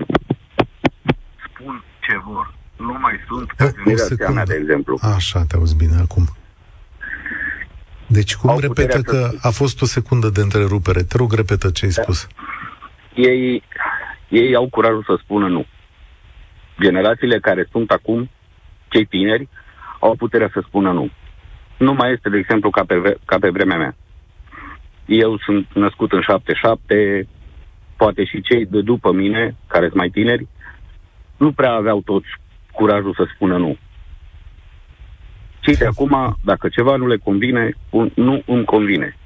spun 1.45 1.83
ce 1.99 2.17
vor. 2.25 2.55
Nu 2.77 2.97
mai 2.99 3.13
sunt 3.27 3.51
ca 3.51 3.71
generația 3.71 4.29
mea, 4.29 4.45
de 4.45 4.57
exemplu. 4.61 4.97
Așa, 5.01 5.43
te 5.47 5.55
auzi 5.55 5.75
bine 5.75 5.95
acum. 6.01 6.25
Deci 8.07 8.35
cum 8.35 8.49
Au 8.49 8.59
repetă 8.59 9.01
că 9.01 9.31
a 9.41 9.49
fost 9.49 9.81
o 9.81 9.85
secundă 9.85 10.29
de 10.29 10.41
întrerupere? 10.41 11.03
Te 11.03 11.17
rog, 11.17 11.33
repetă 11.33 11.69
ce 11.69 11.85
ai 11.85 11.91
da. 11.91 12.01
spus. 12.01 12.27
Ei, 13.13 13.63
ei 14.29 14.55
au 14.55 14.69
curajul 14.69 15.03
să 15.03 15.19
spună 15.23 15.47
nu. 15.47 15.65
Generațiile 16.81 17.39
care 17.39 17.67
sunt 17.71 17.91
acum, 17.91 18.29
cei 18.87 19.05
tineri, 19.05 19.47
au 19.99 20.15
puterea 20.15 20.49
să 20.53 20.63
spună 20.67 20.91
nu. 20.91 21.09
Nu 21.77 21.93
mai 21.93 22.11
este, 22.11 22.29
de 22.29 22.37
exemplu, 22.37 22.69
ca 22.69 22.83
pe, 22.85 23.17
ca 23.25 23.37
pe 23.39 23.49
vremea 23.49 23.77
mea. 23.77 23.95
Eu 25.07 25.37
sunt 25.37 25.67
născut 25.73 26.11
în 26.11 26.21
77, 26.21 27.27
poate 27.97 28.25
și 28.25 28.41
cei 28.41 28.65
de 28.65 28.81
după 28.81 29.11
mine, 29.11 29.55
care 29.67 29.85
sunt 29.85 29.97
mai 29.97 30.09
tineri, 30.09 30.47
nu 31.37 31.51
prea 31.51 31.71
aveau 31.71 32.01
toți 32.01 32.27
curajul 32.71 33.13
să 33.13 33.27
spună 33.33 33.57
nu. 33.57 33.77
Cei 35.59 35.75
de 35.75 35.85
acum, 35.85 36.37
dacă 36.43 36.69
ceva 36.69 36.95
nu 36.95 37.07
le 37.07 37.17
convine, 37.17 37.73
nu 38.15 38.43
îmi 38.45 38.65
convine. 38.65 39.17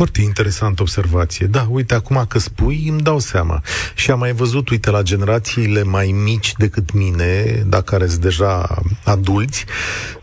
Foarte 0.00 0.22
interesant 0.22 0.80
observație. 0.80 1.46
Da, 1.46 1.66
uite, 1.70 1.94
acum 1.94 2.24
că 2.28 2.38
spui, 2.38 2.88
îmi 2.88 3.00
dau 3.00 3.18
seama. 3.18 3.60
Și 3.94 4.10
am 4.10 4.18
mai 4.18 4.32
văzut, 4.32 4.68
uite, 4.68 4.90
la 4.90 5.02
generațiile 5.02 5.82
mai 5.82 6.14
mici 6.24 6.52
decât 6.52 6.92
mine, 6.92 7.62
dacă 7.66 7.82
care 7.82 8.06
sunt 8.06 8.20
deja 8.20 8.82
adulți, 9.04 9.64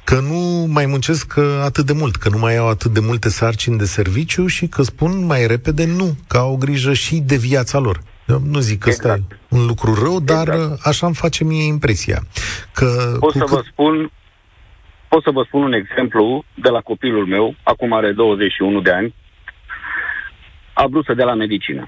că 0.04 0.20
nu 0.20 0.68
mai 0.70 0.86
muncesc 0.86 1.34
uh, 1.38 1.44
atât 1.63 1.86
de 1.86 1.94
mult, 1.94 2.16
că 2.16 2.30
nu 2.30 2.38
mai 2.38 2.58
au 2.58 2.68
atât 2.68 2.92
de 2.94 3.00
multe 3.00 3.30
sarcini 3.30 3.78
de 3.78 3.86
serviciu 3.86 4.48
și 4.48 4.68
că 4.68 4.82
spun 4.82 5.26
mai 5.26 5.48
repede 5.48 5.86
nu, 5.86 6.16
că 6.28 6.38
au 6.38 6.56
grijă 6.56 6.94
și 6.94 7.16
de 7.16 7.36
viața 7.36 7.80
lor. 7.80 8.02
Eu 8.28 8.42
nu 8.46 8.60
zic 8.60 8.80
că 8.80 8.90
exact. 8.90 9.20
ăsta 9.20 9.36
e 9.50 9.56
un 9.58 9.66
lucru 9.66 9.94
rău, 9.94 10.20
dar 10.20 10.48
exact. 10.48 10.72
Uh, 10.72 10.78
așa 10.84 11.06
îmi 11.06 11.16
face 11.16 11.44
mie 11.44 11.63
impresia. 11.63 12.24
Că 12.74 13.18
pot 13.20 13.34
să 13.34 13.40
cât... 13.40 13.50
vă 13.50 13.63
spun 13.72 14.12
pot 15.08 15.24
să 15.24 15.32
vă 15.32 15.44
spun 15.48 15.62
un 15.62 15.74
exemplu 15.74 16.44
de 16.54 16.70
la 16.70 16.82
copilul 16.82 17.26
meu, 17.26 17.56
acum 17.63 17.94
are 17.94 18.12
21 18.12 18.82
de 18.82 18.92
ani, 18.92 19.13
a 20.82 20.88
vrut 20.88 21.06
să 21.06 21.13
dea 21.13 21.26
la 21.26 21.34
medicină. 21.34 21.84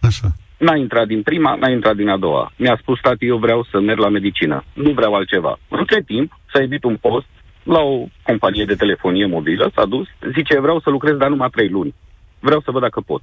Așa. 0.00 0.28
N-a 0.58 0.76
intrat 0.76 1.06
din 1.06 1.22
prima, 1.22 1.54
n-a 1.54 1.70
intrat 1.70 1.96
din 1.96 2.08
a 2.08 2.16
doua. 2.16 2.52
Mi-a 2.56 2.76
spus, 2.80 3.00
tati, 3.00 3.26
eu 3.26 3.36
vreau 3.36 3.66
să 3.70 3.80
merg 3.80 3.98
la 3.98 4.08
medicină. 4.08 4.64
Nu 4.72 4.90
vreau 4.90 5.14
altceva. 5.14 5.58
Între 5.68 6.02
timp, 6.02 6.38
s-a 6.52 6.62
evit 6.62 6.84
un 6.84 6.96
post 6.96 7.26
la 7.62 7.80
o 7.80 8.06
companie 8.22 8.64
de 8.64 8.74
telefonie 8.74 9.26
mobilă, 9.26 9.70
s-a 9.74 9.84
dus, 9.84 10.06
zice, 10.34 10.60
vreau 10.60 10.80
să 10.80 10.90
lucrez, 10.90 11.16
dar 11.16 11.28
numai 11.28 11.50
trei 11.50 11.68
luni. 11.68 11.94
Vreau 12.38 12.60
să 12.60 12.70
văd 12.70 12.82
dacă 12.82 13.00
pot. 13.00 13.22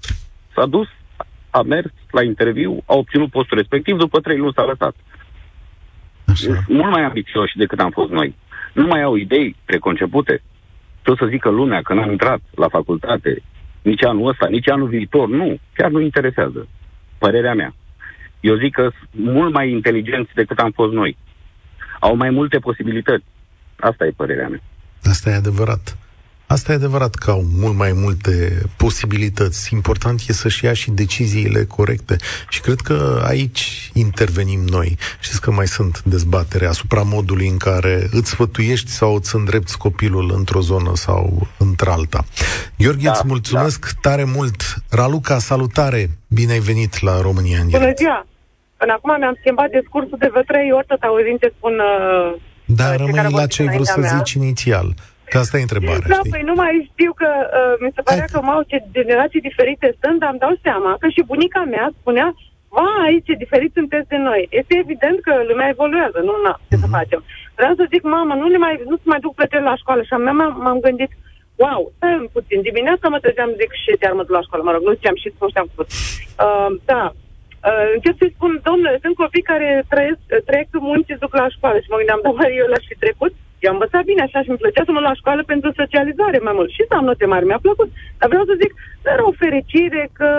S-a 0.56 0.66
dus, 0.66 0.88
a 1.50 1.62
mers 1.62 1.92
la 2.12 2.24
interviu, 2.24 2.84
a 2.86 2.94
obținut 2.94 3.30
postul 3.30 3.58
respectiv, 3.58 3.98
după 3.98 4.20
trei 4.20 4.38
luni 4.38 4.54
s-a 4.56 4.66
lăsat. 4.66 4.96
Așa. 6.28 6.64
Mult 6.68 6.92
mai 6.92 7.04
ambițioși 7.04 7.58
decât 7.58 7.80
am 7.80 7.92
fost 7.92 8.12
noi. 8.12 8.36
Nu 8.74 8.86
mai 8.86 9.02
au 9.02 9.16
idei 9.16 9.56
preconcepute. 9.66 10.42
Ce 11.04 11.14
să 11.18 11.26
zică 11.30 11.50
lumea 11.50 11.82
că 11.82 11.94
n-am 11.94 12.12
intrat 12.12 12.40
la 12.56 12.68
facultate, 12.68 13.44
nici 13.90 14.04
anul 14.04 14.28
ăsta, 14.28 14.48
nici 14.50 14.70
anul 14.70 14.88
viitor. 14.88 15.28
Nu, 15.28 15.60
chiar 15.74 15.92
nu 15.92 16.00
interesează. 16.00 16.68
Părerea 17.18 17.54
mea. 17.54 17.76
Eu 18.40 18.56
zic 18.58 18.74
că 18.74 18.90
sunt 19.00 19.34
mult 19.34 19.54
mai 19.54 19.72
inteligenți 19.72 20.32
decât 20.34 20.58
am 20.60 20.72
fost 20.72 20.94
noi. 20.94 21.18
Au 22.00 22.16
mai 22.16 22.30
multe 22.30 22.58
posibilități. 22.58 23.26
Asta 23.80 24.06
e 24.06 24.12
părerea 24.16 24.48
mea. 24.48 24.62
Asta 25.04 25.30
e 25.30 25.34
adevărat. 25.34 25.98
Asta 26.48 26.72
e 26.72 26.76
adevărat 26.76 27.16
că 27.16 27.32
au 27.32 27.44
mult 27.60 27.76
mai 27.76 27.92
multe 27.94 28.62
posibilități. 28.78 29.74
Important 29.74 30.20
e 30.28 30.34
să-și 30.34 30.66
ia 30.66 30.74
și 30.74 30.92
deciziile 30.92 31.64
corecte. 31.64 32.16
Și 32.50 32.62
cred 32.62 32.80
că 32.80 33.24
aici 33.28 33.92
intervenim 33.94 34.60
noi. 34.60 34.98
Știți 35.20 35.42
că 35.42 35.52
mai 35.52 35.68
sunt 35.68 36.04
dezbatere 36.04 36.66
asupra 36.66 37.02
modului 37.02 37.48
în 37.48 37.58
care 37.58 38.08
îți 38.12 38.30
sfătuiești 38.30 38.90
sau 38.90 39.16
îți 39.16 39.36
îndrepți 39.36 39.78
copilul 39.78 40.34
într-o 40.36 40.62
zonă 40.62 40.92
sau 40.96 41.48
într-alta. 41.58 42.26
Gheorghe, 42.78 43.06
da, 43.06 43.12
îți 43.12 43.24
mulțumesc 43.26 43.94
da. 43.94 44.10
tare 44.10 44.24
mult. 44.24 44.76
Raluca, 44.90 45.38
salutare! 45.38 46.10
Bine 46.28 46.52
ai 46.52 46.60
venit 46.60 47.02
la 47.02 47.22
România 47.22 47.60
în 47.60 47.68
direct. 47.68 47.84
Bună 47.84 47.94
ziua! 47.98 48.26
Până 48.78 48.94
acum 48.94 49.16
mi-am 49.20 49.38
schimbat 49.40 49.70
discursul 49.70 50.18
de 50.20 50.28
vreo 50.32 50.42
trei 50.42 50.72
ori, 50.72 50.86
tot 50.86 51.02
auzim 51.02 51.38
ce 51.40 51.54
spun 51.58 51.74
uh, 51.74 52.36
Dar 52.66 52.98
rămâi 52.98 53.32
la 53.32 53.48
ce 53.48 53.62
ai 53.62 53.68
vrut 53.76 53.86
să 53.86 54.02
zici 54.16 54.32
inițial. 54.32 54.94
Că 55.36 55.44
asta 55.44 55.58
e 55.58 55.68
întrebarea, 55.70 56.08
Da, 56.16 56.20
știi? 56.22 56.34
păi 56.34 56.44
nu 56.50 56.56
mai 56.62 56.74
știu 56.92 57.12
că 57.22 57.30
uh, 57.44 57.74
mi 57.84 57.94
se 57.96 58.02
părea 58.08 58.28
că 58.34 58.40
mau 58.52 58.62
ce 58.70 58.78
generații 58.98 59.48
diferite 59.50 59.88
sunt, 60.02 60.18
dar 60.22 60.30
îmi 60.32 60.44
dau 60.46 60.56
seama 60.66 60.92
că 61.02 61.08
și 61.16 61.30
bunica 61.32 61.62
mea 61.74 61.86
spunea 62.00 62.28
vai, 62.78 63.24
ce 63.26 63.34
diferit 63.44 63.72
sunteți 63.80 64.12
de 64.14 64.20
noi. 64.30 64.42
Este 64.60 64.74
evident 64.84 65.18
că 65.28 65.34
lumea 65.50 65.68
evoluează, 65.76 66.20
nu, 66.28 66.34
na, 66.46 66.54
ce 66.56 66.76
uh-huh. 66.76 66.84
să 66.84 66.88
mhm. 66.90 66.98
facem. 66.98 67.22
Vreau 67.60 67.74
să 67.80 67.92
zic, 67.94 68.04
mama, 68.16 68.34
nu, 68.42 68.46
ne 68.54 68.60
mai, 68.66 68.76
nu 68.92 68.98
mai 69.12 69.20
duc 69.26 69.34
plăteri 69.40 69.70
la 69.70 69.76
școală 69.82 70.02
și 70.04 70.14
am, 70.14 70.24
m-am 70.64 70.80
gândit, 70.86 71.12
wow, 71.64 71.82
stai 71.96 72.30
puțin, 72.38 72.60
dimineața 72.70 73.06
mă 73.08 73.20
trăgeam, 73.20 73.52
zic 73.62 73.72
și 73.84 73.92
iar 74.04 74.14
mă 74.16 74.24
duc 74.26 74.36
la 74.40 74.46
școală, 74.48 74.64
mă 74.64 74.72
rog, 74.74 74.84
nu 74.88 74.96
știam 74.96 75.18
și 75.22 75.28
nu 75.40 75.50
știam 75.52 75.68
făcut. 75.72 75.90
Uh, 76.46 76.70
da, 76.92 77.04
uh, 77.68 77.86
încep 77.96 78.16
să-i 78.20 78.36
spun, 78.36 78.52
domnule, 78.68 79.00
sunt 79.04 79.16
copii 79.22 79.50
care 79.52 79.70
trăiesc, 79.94 80.22
trec 80.50 80.68
munci 80.90 81.10
și 81.12 81.24
duc 81.24 81.34
la 81.42 81.48
școală 81.56 81.78
și 81.80 81.92
mă 81.92 82.00
gândeam, 82.00 82.22
da, 82.24 82.48
eu 82.62 82.68
l-aș 82.72 82.86
fi 82.92 83.04
trecut, 83.06 83.34
eu 83.60 83.70
am 83.72 83.78
învățat 83.80 84.04
bine 84.04 84.22
așa 84.22 84.40
și 84.42 84.50
îmi 84.50 84.58
plăcea 84.64 84.84
să 84.86 84.92
mă 84.92 85.00
la 85.00 85.14
școală 85.14 85.44
pentru 85.44 85.70
socializare 85.76 86.40
mai 86.48 86.56
mult. 86.56 86.70
Și 86.70 86.86
să 86.88 86.94
am 86.96 87.06
note 87.06 87.26
mari, 87.26 87.46
mi-a 87.46 87.66
plăcut. 87.68 87.90
Dar 88.18 88.30
vreau 88.30 88.46
să 88.46 88.60
zic, 88.62 88.72
era 89.14 89.28
o 89.28 89.40
fericire 89.44 90.10
că 90.14 90.30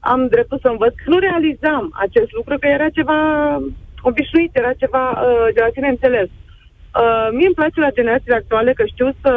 am 0.00 0.20
dreptul 0.34 0.58
să 0.62 0.68
învăț. 0.68 0.94
Nu 1.04 1.18
realizam 1.18 1.84
acest 2.06 2.30
lucru, 2.32 2.58
că 2.58 2.66
era 2.66 2.88
ceva 2.98 3.18
obișnuit, 4.02 4.56
era 4.56 4.72
ceva 4.72 5.04
uh, 5.10 5.46
de 5.54 5.60
la 5.60 5.70
tine 5.74 5.88
înțeles. 5.88 6.28
Uh, 6.28 7.28
mie 7.36 7.46
îmi 7.46 7.60
place 7.60 7.80
la 7.80 7.96
generațiile 7.98 8.40
actuale 8.40 8.72
că 8.72 8.84
știu 8.86 9.08
să 9.22 9.32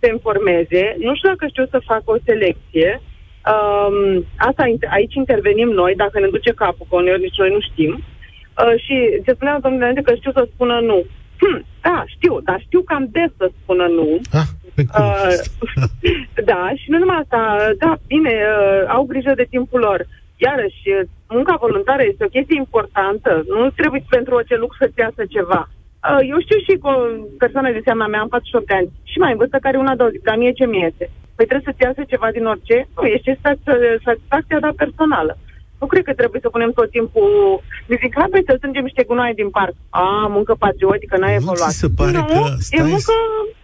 se 0.00 0.08
informeze, 0.12 0.96
nu 0.98 1.14
știu 1.14 1.28
dacă 1.28 1.46
știu 1.46 1.66
să 1.70 1.86
fac 1.90 2.02
o 2.04 2.16
selecție. 2.24 3.00
Um, 3.52 4.24
asta 4.36 4.62
aici 4.90 5.14
intervenim 5.14 5.68
noi, 5.68 5.94
dacă 5.94 6.20
ne 6.20 6.26
duce 6.26 6.52
capul, 6.52 6.86
că 6.88 6.96
uneori 6.96 7.20
nici 7.20 7.38
noi 7.38 7.50
nu 7.50 7.60
știm. 7.60 7.92
Uh, 7.92 8.74
și 8.84 8.96
ce 9.24 9.32
spuneam, 9.32 9.60
domnule, 9.60 10.02
că 10.02 10.14
știu 10.14 10.32
să 10.32 10.48
spună 10.52 10.80
nu. 10.80 11.04
Hm, 11.40 11.64
da, 11.82 12.04
știu, 12.06 12.40
dar 12.40 12.60
știu 12.60 12.80
cam 12.80 13.08
des 13.10 13.30
să 13.36 13.50
spună 13.62 13.86
nu. 13.86 14.20
Ah, 14.32 14.48
uh, 14.76 15.34
da, 16.50 16.72
și 16.74 16.90
nu 16.90 16.98
numai 16.98 17.18
asta, 17.22 17.40
da, 17.78 17.98
bine, 18.06 18.30
uh, 18.30 18.84
au 18.88 19.02
grijă 19.04 19.32
de 19.36 19.46
timpul 19.50 19.80
lor. 19.80 20.06
Iarăși, 20.36 20.82
munca 21.28 21.56
voluntară 21.60 22.02
este 22.04 22.24
o 22.24 22.34
chestie 22.36 22.56
importantă. 22.56 23.44
Nu 23.48 23.70
trebuie 23.70 24.04
pentru 24.08 24.34
orice 24.34 24.56
lucru 24.56 24.76
să-ți 24.80 24.98
iasă 24.98 25.22
ceva. 25.28 25.68
Uh, 26.10 26.22
eu 26.32 26.38
știu 26.40 26.58
și 26.66 26.74
cu 26.82 26.90
persoane 27.38 27.70
de 27.72 27.80
seama 27.84 28.06
mea, 28.06 28.20
am 28.20 28.28
48 28.28 28.66
de 28.66 28.74
ani, 28.74 28.90
și 29.02 29.18
mai 29.18 29.34
vârstă 29.34 29.58
care 29.60 29.76
una, 29.76 29.94
două, 29.96 30.10
dar 30.22 30.36
mie 30.36 30.52
ce 30.52 30.66
mi 30.66 30.80
iese? 30.80 31.06
Păi 31.36 31.46
trebuie 31.46 31.68
să-ți 31.68 31.82
iasă 31.86 32.02
ceva 32.12 32.28
din 32.36 32.44
orice? 32.46 32.88
Nu, 32.96 33.06
ești 33.06 33.38
satisfacția 33.42 34.58
ta 34.58 34.70
personală. 34.76 35.38
Nu 35.80 35.86
cred 35.86 36.04
că 36.04 36.12
trebuie 36.12 36.40
să 36.40 36.48
punem 36.48 36.70
tot 36.72 36.90
timpul... 36.90 37.30
Mi 37.88 37.98
zic, 38.02 38.12
hai 38.18 38.44
să 38.46 38.54
strângem 38.56 38.82
niște 38.82 39.04
gunoaie 39.06 39.32
din 39.36 39.50
parc. 39.50 39.74
A, 39.90 40.26
muncă 40.36 40.54
patriotică, 40.54 41.16
n-a 41.16 41.32
evoluat. 41.32 41.66
Nu 41.66 41.72
ți 41.72 41.78
se 41.78 41.88
pare 41.88 42.16
nu, 42.16 42.24
că... 42.24 42.54
Stai, 42.58 42.78
e 42.78 42.82
muncă... 42.82 43.12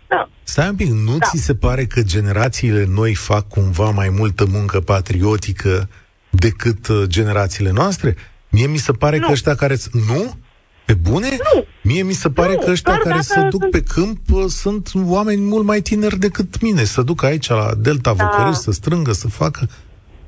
Da. 0.08 0.28
Stai 0.42 0.68
un 0.68 0.74
pic, 0.74 0.90
nu 0.90 1.16
da. 1.18 1.26
ți 1.26 1.36
se 1.36 1.54
pare 1.54 1.84
că 1.84 2.02
generațiile 2.02 2.84
noi 2.94 3.14
fac 3.14 3.48
cumva 3.48 3.90
mai 3.90 4.08
multă 4.18 4.46
muncă 4.50 4.80
patriotică 4.80 5.88
decât 6.30 6.88
uh, 6.88 7.02
generațiile 7.06 7.70
noastre? 7.70 8.16
Mie 8.50 8.66
mi 8.66 8.76
se 8.76 8.92
pare 8.92 9.18
nu. 9.18 9.26
că 9.26 9.32
ăștia 9.32 9.54
care... 9.54 9.76
Nu? 9.92 10.36
Pe 10.84 10.94
bune? 10.94 11.28
Nu. 11.54 11.64
Mie 11.82 12.02
mi 12.02 12.12
se 12.12 12.30
pare 12.30 12.52
nu, 12.52 12.58
că 12.58 12.70
ăștia 12.70 12.96
care 12.98 13.20
se 13.20 13.40
duc 13.50 13.60
sunt... 13.60 13.70
pe 13.70 13.82
câmp 13.82 14.18
uh, 14.30 14.44
sunt 14.46 14.90
oameni 14.94 15.40
mult 15.40 15.64
mai 15.64 15.80
tineri 15.80 16.18
decât 16.18 16.60
mine. 16.60 16.84
Să 16.84 17.02
duc 17.02 17.22
aici 17.22 17.48
la 17.48 17.70
Delta 17.78 18.14
da. 18.14 18.24
Văcărești, 18.24 18.62
să 18.62 18.70
strângă, 18.70 19.12
să 19.12 19.28
facă... 19.28 19.68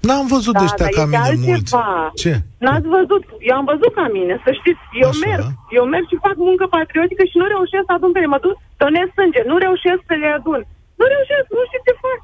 N-am 0.09 0.27
văzut 0.35 0.55
da, 0.57 0.65
ăștia 0.67 0.89
ca 0.99 1.05
mine 1.11 1.33
mulți. 1.49 1.73
Ce? 2.23 2.33
N-ați 2.65 2.89
văzut? 2.97 3.23
Eu 3.51 3.55
am 3.61 3.67
văzut 3.73 3.93
ca 3.99 4.07
mine, 4.17 4.35
să 4.45 4.51
știți. 4.61 4.83
Eu 5.05 5.11
Așa. 5.13 5.25
merg. 5.27 5.45
Eu 5.79 5.85
merg 5.95 6.07
și 6.11 6.25
fac 6.27 6.37
muncă 6.49 6.65
patriotică 6.77 7.23
și 7.31 7.41
nu 7.41 7.47
reușesc 7.55 7.85
să 7.89 7.95
adun 7.95 8.13
pe 8.15 8.21
Mă 8.35 8.39
duc, 8.45 8.57
donez 8.83 9.09
sânge. 9.17 9.41
Nu 9.51 9.57
reușesc 9.67 10.01
să 10.11 10.15
le 10.23 10.29
adun. 10.39 10.61
Nu 11.01 11.05
reușesc, 11.15 11.47
nu 11.57 11.63
știu 11.69 11.83
ce 11.87 11.95
fac. 12.05 12.21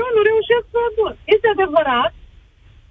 Eu 0.00 0.06
nu 0.16 0.20
reușesc 0.30 0.64
să 0.72 0.78
adun. 0.88 1.12
Este 1.34 1.48
adevărat 1.54 2.12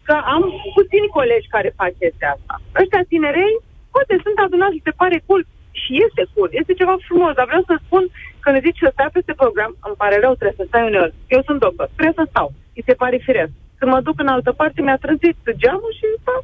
că 0.08 0.16
am 0.36 0.44
puțini 0.78 1.14
colegi 1.18 1.54
care 1.56 1.78
fac 1.80 1.92
chestia 2.02 2.30
asta. 2.36 2.54
Ăștia 2.82 3.04
tinerei, 3.12 3.56
poate 3.94 4.14
sunt 4.26 4.38
adunați 4.40 4.76
și 4.76 4.86
se 4.88 4.98
pare 5.02 5.18
cool. 5.28 5.44
Și 5.82 5.92
este 6.06 6.24
cool, 6.34 6.50
este 6.62 6.74
ceva 6.80 6.96
frumos, 7.08 7.34
dar 7.38 7.48
vreau 7.52 7.64
să 7.70 7.76
spun 7.86 8.04
că 8.44 8.48
ne 8.52 8.60
zici 8.68 8.84
să 8.84 8.90
stai 8.92 9.16
peste 9.18 9.34
program, 9.42 9.72
îmi 9.88 10.00
pare 10.02 10.18
rău, 10.24 10.34
trebuie 10.40 10.62
să 10.62 10.66
stai 10.68 10.88
uneori. 10.90 11.14
Eu 11.36 11.42
sunt 11.48 11.60
doctor, 11.66 11.88
trebuie 11.98 12.20
să 12.22 12.30
stau. 12.32 12.48
îi 12.76 12.88
se 12.88 13.00
pare 13.02 13.18
firesc 13.28 13.54
când 13.78 13.92
mă 13.92 14.00
duc 14.08 14.20
în 14.20 14.34
altă 14.36 14.52
parte, 14.60 14.82
mi-a 14.82 15.00
trezit 15.06 15.38
geamul 15.62 15.94
și 16.00 16.06
s-a, 16.24 16.36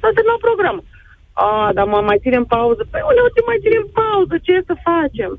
s-a 0.00 0.10
terminat 0.14 0.40
programul. 0.46 0.84
A, 1.32 1.70
dar 1.76 1.86
mă 1.86 2.00
mai 2.08 2.18
ținem 2.24 2.44
pauză. 2.44 2.82
Păi 2.90 3.02
uneori 3.10 3.34
te 3.34 3.42
mai 3.46 3.62
ținem 3.64 3.86
pauză, 4.00 4.34
ce 4.44 4.52
e 4.52 4.70
să 4.70 4.84
facem? 4.90 5.32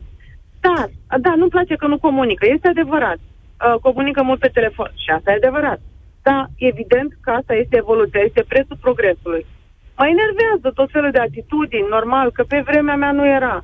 Dar, 0.65 0.85
da, 1.25 1.31
nu-mi 1.35 1.55
place 1.55 1.75
că 1.75 1.87
nu 1.87 1.97
comunică, 2.07 2.45
este 2.47 2.67
adevărat. 2.67 3.19
Uh, 3.21 3.75
comunică 3.87 4.21
mult 4.23 4.39
pe 4.39 4.55
telefon 4.57 4.91
și 5.03 5.09
asta 5.09 5.31
e 5.31 5.41
adevărat. 5.41 5.79
Dar 6.27 6.41
evident 6.57 7.09
că 7.21 7.29
asta 7.31 7.53
este 7.53 7.75
evoluția, 7.77 8.21
este 8.23 8.43
prețul 8.51 8.77
progresului. 8.85 9.45
Mă 9.97 10.05
enervează 10.15 10.67
tot 10.79 10.89
felul 10.91 11.11
de 11.11 11.19
atitudini, 11.19 11.93
normal, 11.97 12.31
că 12.31 12.43
pe 12.43 12.63
vremea 12.69 12.95
mea 12.95 13.11
nu 13.11 13.25
era. 13.27 13.61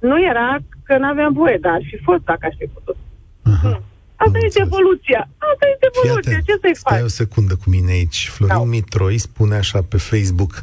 Nu 0.00 0.22
era 0.22 0.56
că 0.84 0.96
n-aveam 0.96 1.32
voie, 1.32 1.58
dar 1.60 1.72
ar 1.72 1.84
fi 1.90 1.96
fost 2.08 2.24
dacă 2.24 2.46
aș 2.46 2.54
fi 2.58 2.66
putut. 2.76 2.96
Uh-huh. 2.96 3.60
Hmm. 3.62 3.80
Asta 4.16 4.38
este 4.44 4.60
evoluția. 4.60 5.28
Asta 5.38 5.66
este 5.72 5.90
evoluția. 5.94 6.40
Ce 6.46 6.58
să-i 6.60 6.74
faci? 6.82 6.92
Stai 6.92 7.02
o 7.02 7.08
secundă 7.08 7.56
cu 7.56 7.70
mine 7.70 7.92
aici. 7.92 8.30
Florin 8.32 8.56
da. 8.56 8.62
Mitroi 8.62 9.18
spune 9.18 9.56
așa 9.56 9.82
pe 9.82 9.96
Facebook. 9.96 10.60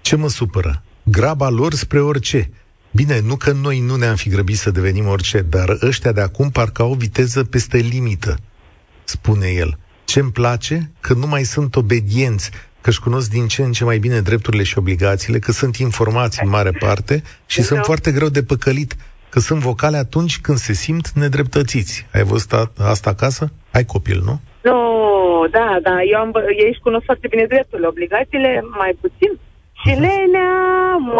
Ce 0.00 0.16
mă 0.16 0.28
supără? 0.28 0.82
Graba 1.02 1.48
lor 1.48 1.74
spre 1.74 2.00
orice. 2.00 2.50
Bine, 2.90 3.20
nu 3.20 3.36
că 3.36 3.52
noi 3.52 3.80
nu 3.80 3.96
ne-am 3.96 4.16
fi 4.16 4.28
grăbit 4.28 4.56
să 4.56 4.70
devenim 4.70 5.06
orice, 5.06 5.40
dar 5.40 5.78
ăștia 5.82 6.12
de 6.12 6.20
acum 6.20 6.50
parcă 6.50 6.82
au 6.82 6.94
viteză 6.94 7.44
peste 7.44 7.76
limită, 7.76 8.38
spune 9.04 9.46
el. 9.46 9.78
Ce-mi 10.04 10.32
place? 10.32 10.90
Că 11.00 11.14
nu 11.14 11.26
mai 11.26 11.44
sunt 11.44 11.76
obedienți, 11.76 12.50
că 12.80 12.88
își 12.90 13.00
cunosc 13.00 13.30
din 13.30 13.46
ce 13.46 13.62
în 13.62 13.72
ce 13.72 13.84
mai 13.84 13.98
bine 13.98 14.20
drepturile 14.20 14.62
și 14.62 14.78
obligațiile, 14.78 15.38
că 15.38 15.52
sunt 15.52 15.76
informați 15.76 16.42
în 16.42 16.48
mare 16.48 16.70
parte 16.70 17.22
și 17.46 17.62
sunt 17.62 17.78
da. 17.78 17.84
foarte 17.84 18.12
greu 18.12 18.28
de 18.28 18.42
păcălit 18.42 18.96
că 19.34 19.40
sunt 19.40 19.60
vocale 19.60 19.96
atunci 19.96 20.34
când 20.40 20.58
se 20.58 20.72
simt 20.72 21.06
nedreptățiți. 21.22 22.06
Ai 22.16 22.22
văzut 22.22 22.52
asta 22.94 23.10
acasă? 23.10 23.44
Ai 23.76 23.84
copil, 23.84 24.18
nu? 24.28 24.34
Nu, 24.68 24.80
da, 25.56 25.68
da. 25.82 25.96
Eu 26.12 26.18
am, 26.24 26.30
ei 26.60 26.68
își 26.72 26.84
cunosc 26.86 27.04
foarte 27.04 27.26
bine 27.32 27.44
drepturile, 27.52 27.86
obligațiile 27.86 28.50
mai 28.80 28.92
puțin. 29.00 29.32
Și 29.80 29.90
Aha. 29.90 30.00
lenea, 30.06 30.54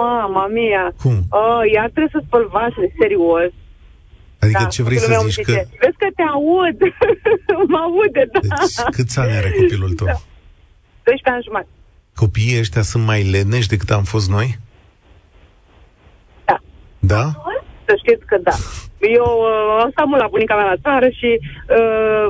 mama 0.00 0.46
mia. 0.46 0.84
Cum? 1.02 1.16
Oh, 1.40 1.62
iar 1.74 1.88
trebuie 1.94 2.14
să 2.16 2.20
spăl 2.26 2.44
vasele, 2.56 2.88
serios. 3.00 3.50
Adică 4.42 4.62
da, 4.62 4.68
ce 4.74 4.82
vrei 4.82 4.98
să 4.98 5.22
zici 5.26 5.44
că... 5.48 5.52
Vezi 5.52 5.98
că 6.02 6.08
te 6.16 6.24
aud. 6.34 6.78
mă 7.72 7.78
aude, 7.86 8.22
da. 8.32 8.38
Deci 8.40 8.94
câți 8.96 9.18
ani 9.18 9.32
are 9.40 9.50
copilul 9.60 9.92
tău? 9.98 10.06
Da. 10.06 10.16
12 11.04 11.30
ani 11.34 11.42
jumătate. 11.48 11.72
Copiii 12.22 12.58
ăștia 12.58 12.82
sunt 12.82 13.04
mai 13.10 13.20
leneși 13.34 13.68
decât 13.68 13.90
am 13.90 14.04
fost 14.14 14.28
noi? 14.36 14.48
Da. 16.44 16.56
Da? 16.98 17.24
Să 17.86 17.92
știți 18.02 18.24
că 18.30 18.36
da. 18.48 18.56
Eu 19.20 19.28
uh, 19.50 19.82
am 19.82 19.90
stat 19.90 20.06
mult 20.06 20.20
la 20.20 20.32
bunica 20.34 20.54
mea 20.56 20.72
la 20.72 20.82
țară 20.86 21.08
și 21.18 21.30
uh, 21.78 22.26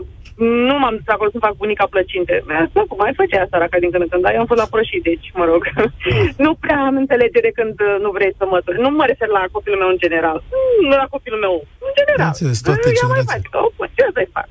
nu 0.68 0.74
m-am 0.78 0.96
dus 0.98 1.08
acolo 1.14 1.30
să 1.30 1.44
fac 1.46 1.54
bunica 1.62 1.86
plăcinte. 1.94 2.34
Mi-a 2.46 2.60
zis, 2.64 2.72
cum 2.88 2.98
mai 3.04 3.18
făcea 3.20 3.42
asta, 3.42 3.70
ca 3.70 3.78
din 3.82 3.90
când 3.90 4.02
în 4.04 4.10
când, 4.10 4.22
dar 4.24 4.34
eu 4.34 4.42
am 4.42 4.50
fost 4.50 4.62
la 4.62 4.72
prășit, 4.72 5.02
deci, 5.10 5.26
mă 5.40 5.44
rog. 5.50 5.62
nu 6.44 6.52
prea 6.62 6.78
am 6.88 6.96
înțelegere 7.02 7.50
când 7.58 7.76
uh, 7.88 7.96
nu 8.04 8.10
vrei 8.16 8.32
să 8.38 8.44
mă 8.50 8.58
Nu 8.84 8.90
mă 8.98 9.04
refer 9.10 9.28
la 9.38 9.42
copilul 9.56 9.78
meu 9.82 9.90
în 9.94 10.00
general. 10.04 10.38
Nu 10.88 10.96
la 11.02 11.08
copilul 11.14 11.40
meu, 11.46 11.54
în 11.88 11.92
general. 12.00 12.26
Înțeles, 12.26 12.60
toate 12.60 12.88
eu 13.02 13.08
mai 13.14 13.22
fac, 13.30 13.40
ce 13.96 14.04
să-i 14.16 14.30
fac? 14.36 14.48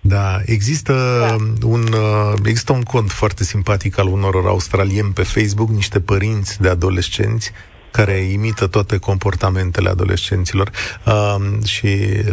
Da, 0.00 0.26
există 0.46 0.94
da. 1.28 1.36
un 1.74 1.82
uh, 1.92 2.32
există 2.44 2.72
un 2.72 2.82
cont 2.82 3.10
foarte 3.10 3.44
simpatic 3.44 3.98
al 3.98 4.06
unor 4.06 4.34
australieni 4.46 5.12
pe 5.14 5.22
Facebook, 5.22 5.68
niște 5.68 6.00
părinți 6.00 6.62
de 6.62 6.68
adolescenți 6.68 7.52
care 7.98 8.16
imită 8.16 8.66
toate 8.66 8.98
comportamentele 8.98 9.88
adolescenților 9.88 10.70
uh, 11.06 11.64
și 11.64 11.86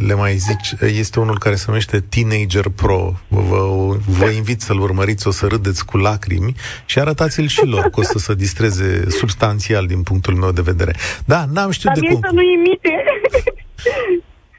le 0.07 0.13
mai 0.13 0.35
zici, 0.35 0.73
este 0.79 1.19
unul 1.19 1.39
care 1.39 1.55
se 1.55 1.63
numește 1.67 1.99
Teenager 1.99 2.69
Pro. 2.75 3.13
Vă, 3.27 3.95
vă 4.07 4.25
invit 4.25 4.61
să-l 4.61 4.79
urmăriți, 4.79 5.27
o 5.27 5.31
să 5.31 5.45
râdeți 5.47 5.85
cu 5.85 5.97
lacrimi 5.97 6.55
și 6.85 6.99
arătați-l 6.99 7.47
și 7.47 7.65
lor, 7.65 7.83
că 7.83 7.99
o 7.99 8.03
să 8.03 8.17
se 8.17 8.33
distreze 8.33 9.09
substanțial 9.09 9.85
din 9.85 10.03
punctul 10.03 10.33
meu 10.33 10.51
de 10.51 10.61
vedere. 10.61 10.95
Da, 11.25 11.45
n-am 11.51 11.71
știut 11.71 11.93
Dar 11.93 12.03
de 12.03 12.13
cum. 12.13 12.21
să 12.23 12.29
nu 12.33 12.41
imite. 12.41 12.89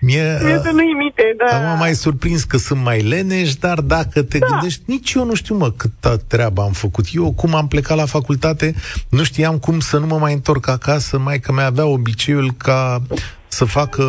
Mie, 0.07 0.39
să 0.63 0.71
nu 0.73 0.83
imite, 0.83 1.23
da. 1.37 1.71
Am 1.71 1.79
mai 1.79 1.95
surprins 1.95 2.45
că 2.45 2.57
sunt 2.57 2.83
mai 2.83 3.03
leneși, 3.03 3.59
dar 3.59 3.81
dacă 3.81 4.23
te 4.23 4.39
da. 4.39 4.47
gândești, 4.47 4.83
nici 4.87 5.13
eu 5.13 5.25
nu 5.25 5.35
știu, 5.35 5.57
mă, 5.57 5.71
câtă 5.71 6.23
treabă 6.27 6.63
am 6.63 6.73
făcut. 6.73 7.05
Eu, 7.13 7.33
cum 7.33 7.55
am 7.55 7.69
plecat 7.69 7.97
la 7.97 8.07
facultate, 8.07 8.75
nu 9.09 9.25
știam 9.25 9.59
cum 9.59 9.81
să 9.81 9.99
nu 9.99 10.07
mă 10.07 10.19
mai 10.19 10.33
întorc 10.33 10.69
acasă, 10.69 11.19
mai 11.19 11.41
că 11.41 11.53
mi-avea 11.53 11.87
obiceiul 11.87 12.53
ca 12.57 13.03
să 13.49 13.65
facă 13.65 14.05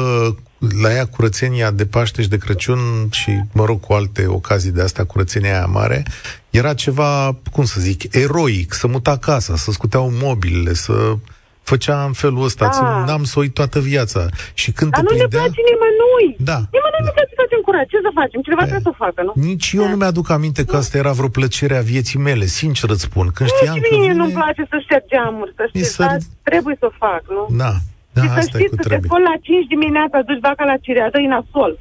la 0.82 0.94
ea 0.94 1.06
curățenia 1.06 1.72
de 1.72 1.86
Paște 1.86 2.22
și 2.22 2.30
de 2.30 2.38
Crăciun 2.38 3.08
și, 3.12 3.42
mă 3.52 3.66
rog, 3.66 3.80
cu 3.80 3.94
alte 3.94 4.26
ocazii 4.26 4.72
de 4.72 4.82
asta, 4.82 5.04
curățenia 5.04 5.54
aia 5.54 5.66
mare, 5.66 6.04
era 6.50 6.74
ceva, 6.74 7.38
cum 7.52 7.66
să 7.66 7.80
zic, 7.80 8.16
eroic, 8.16 8.74
să 8.74 8.88
muta 8.88 9.18
casa, 9.18 9.56
să 9.56 9.72
scuteau 9.72 10.12
mobilele, 10.14 10.74
să 10.74 11.18
făcea 11.72 11.98
în 12.10 12.14
felul 12.24 12.44
ăsta, 12.50 12.66
da. 12.72 13.04
n-am 13.08 13.24
să 13.32 13.36
uit 13.40 13.54
toată 13.60 13.80
viața. 13.92 14.22
Și 14.62 14.70
când 14.78 14.90
Dar 14.92 15.00
te 15.00 15.06
nu 15.06 15.12
prindea... 15.14 15.40
ne 15.40 15.46
place 15.46 15.62
nimănui. 15.72 16.28
Da. 16.52 16.60
Nimănui 16.76 17.02
da. 17.04 17.08
nu 17.08 17.12
place 17.18 17.32
să 17.36 17.40
facem 17.44 17.60
curat. 17.68 17.86
Ce 17.94 17.98
să 18.08 18.12
facem? 18.22 18.40
Cineva 18.46 18.64
e. 18.64 18.68
trebuie 18.70 18.88
să 18.88 18.94
o 18.96 18.98
facă, 19.06 19.20
nu? 19.28 19.34
Nici 19.50 19.68
eu 19.80 19.86
da. 19.86 19.90
nu 19.92 19.96
mi-aduc 20.02 20.28
aminte 20.38 20.62
că 20.70 20.76
asta 20.82 20.96
era 21.02 21.12
vreo 21.20 21.32
plăcere 21.38 21.76
a 21.82 21.90
vieții 21.94 22.20
mele, 22.28 22.46
sincer 22.62 22.88
îți 22.96 23.06
spun. 23.10 23.26
Când 23.36 23.48
știam 23.54 23.76
Nici 23.76 23.88
că 23.88 23.96
mie 23.96 24.02
vine... 24.08 24.20
nu-mi 24.20 24.38
place 24.42 24.64
să 24.72 24.78
șterg 24.86 25.06
geamuri, 25.14 25.52
să 25.60 25.64
știți, 25.72 25.94
să... 25.98 26.02
dar 26.04 26.18
trebuie 26.50 26.76
să 26.82 26.86
o 26.90 26.94
fac, 27.06 27.24
nu? 27.38 27.44
Da. 27.64 27.74
Da, 28.18 28.22
și 28.24 28.30
să 28.36 28.40
asta 28.42 28.58
știți, 28.58 28.74
cu 28.74 28.80
să 28.80 28.84
trebuie. 28.88 29.02
te 29.04 29.08
scoli 29.10 29.30
la 29.32 29.38
5 29.42 29.74
dimineața, 29.76 30.18
duci 30.30 30.46
vaca 30.48 30.64
la 30.72 30.78
cireadă, 30.86 31.18
e 31.26 31.28
nasol. 31.36 31.74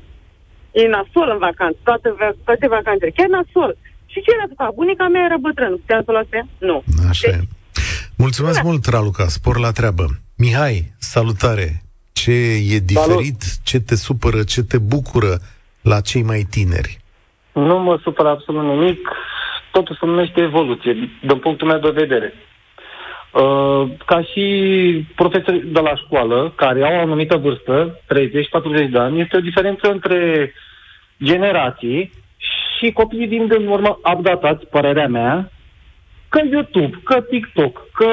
E 0.81 0.83
nasol 0.97 1.29
în 1.35 1.41
vacanță, 1.49 1.79
toate, 1.89 2.09
toate 2.49 2.67
vacanțele, 2.77 3.17
chiar 3.19 3.31
nasol. 3.39 3.73
Și 4.13 4.19
ce 4.25 4.31
era 4.37 4.47
să 4.51 4.55
fac? 4.63 4.71
Bunica 4.81 5.07
mea 5.15 5.25
era 5.29 5.39
bătrână, 5.47 5.75
puteam 5.83 6.03
să 6.05 6.11
o 6.13 6.17
lase? 6.19 6.39
Nu. 6.71 6.77
Așa 7.13 7.27
deci, 7.31 7.41
e. 7.41 7.49
Mulțumesc 8.17 8.63
da. 8.63 8.69
mult, 8.69 8.87
Raluca, 8.87 9.25
spor 9.25 9.59
la 9.59 9.71
treabă. 9.71 10.05
Mihai, 10.37 10.93
salutare! 10.99 11.83
Ce 12.13 12.33
e 12.75 12.79
diferit, 12.79 13.41
Salut. 13.41 13.65
ce 13.65 13.81
te 13.81 13.97
supără, 13.97 14.43
ce 14.43 14.63
te 14.63 14.79
bucură 14.79 15.33
la 15.83 16.01
cei 16.01 16.23
mai 16.23 16.47
tineri? 16.51 16.99
Nu 17.53 17.79
mă 17.79 17.99
supără 18.03 18.29
absolut 18.29 18.63
nimic. 18.63 19.09
Totul 19.73 19.97
se 20.01 20.07
numește 20.07 20.41
evoluție, 20.41 20.93
din 21.27 21.39
punctul 21.39 21.69
meu 21.69 21.79
de 21.79 22.01
vedere. 22.01 22.33
Uh, 23.33 23.91
ca 24.07 24.23
și 24.23 24.45
profesori 25.15 25.67
de 25.67 25.81
la 25.81 25.97
școală, 25.97 26.53
care 26.55 26.85
au 26.85 26.95
o 26.97 27.01
anumită 27.01 27.37
vârstă, 27.37 28.01
30-40 28.87 28.91
de 28.91 28.99
ani, 28.99 29.21
este 29.21 29.37
o 29.37 29.41
diferență 29.41 29.91
între 29.91 30.53
generații 31.23 32.13
și 32.79 32.91
copiii 32.93 33.27
din 33.27 33.47
din 33.47 33.67
urmă 33.67 33.99
updatați, 34.13 34.67
părerea 34.67 35.09
mea, 35.09 35.51
că 36.29 36.41
YouTube, 36.51 37.01
că 37.05 37.21
TikTok, 37.21 37.91
că 37.93 38.09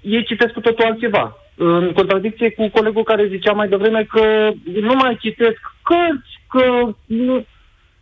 ei 0.00 0.24
citesc 0.24 0.52
cu 0.52 0.60
totul 0.60 0.84
altceva 0.84 1.40
în 1.62 1.92
contradicție 1.92 2.50
cu 2.50 2.68
colegul 2.68 3.02
care 3.02 3.26
zicea 3.26 3.52
mai 3.52 3.68
devreme 3.68 4.06
că 4.08 4.50
nu 4.80 4.94
mai 4.94 5.18
citesc 5.20 5.58
cărți, 5.82 6.42
că 6.48 6.94
nu, 7.06 7.46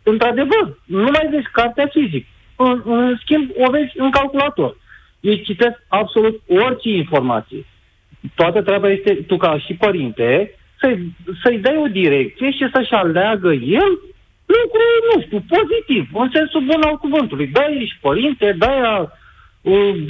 într-adevăr, 0.03 0.77
nu 0.85 1.09
mai 1.11 1.27
vezi 1.31 1.47
cartea 1.51 1.87
fizic. 1.91 2.25
În, 2.55 2.81
în 2.85 3.17
schimb, 3.21 3.49
o 3.57 3.69
vezi 3.69 3.91
în 3.95 4.09
calculator. 4.11 4.77
Ei 5.19 5.41
citesc 5.41 5.83
absolut 5.87 6.41
orice 6.47 6.89
informație. 6.89 7.65
Toată 8.35 8.61
treaba 8.61 8.89
este, 8.89 9.13
tu 9.13 9.37
ca 9.37 9.59
și 9.59 9.73
părinte, 9.73 10.55
să-i, 10.79 11.15
să-i 11.43 11.59
dai 11.59 11.77
o 11.77 11.87
direcție 11.87 12.51
și 12.51 12.69
să-și 12.73 12.93
aleagă 12.93 13.53
el 13.53 13.99
lucru, 14.45 14.83
nu 15.13 15.21
știu, 15.21 15.43
pozitiv, 15.47 16.09
în 16.13 16.29
sensul 16.33 16.61
bun 16.61 16.81
al 16.81 16.97
cuvântului. 16.97 17.47
Da, 17.47 17.65
ești 17.79 17.97
părinte, 18.01 18.55
da, 18.57 19.11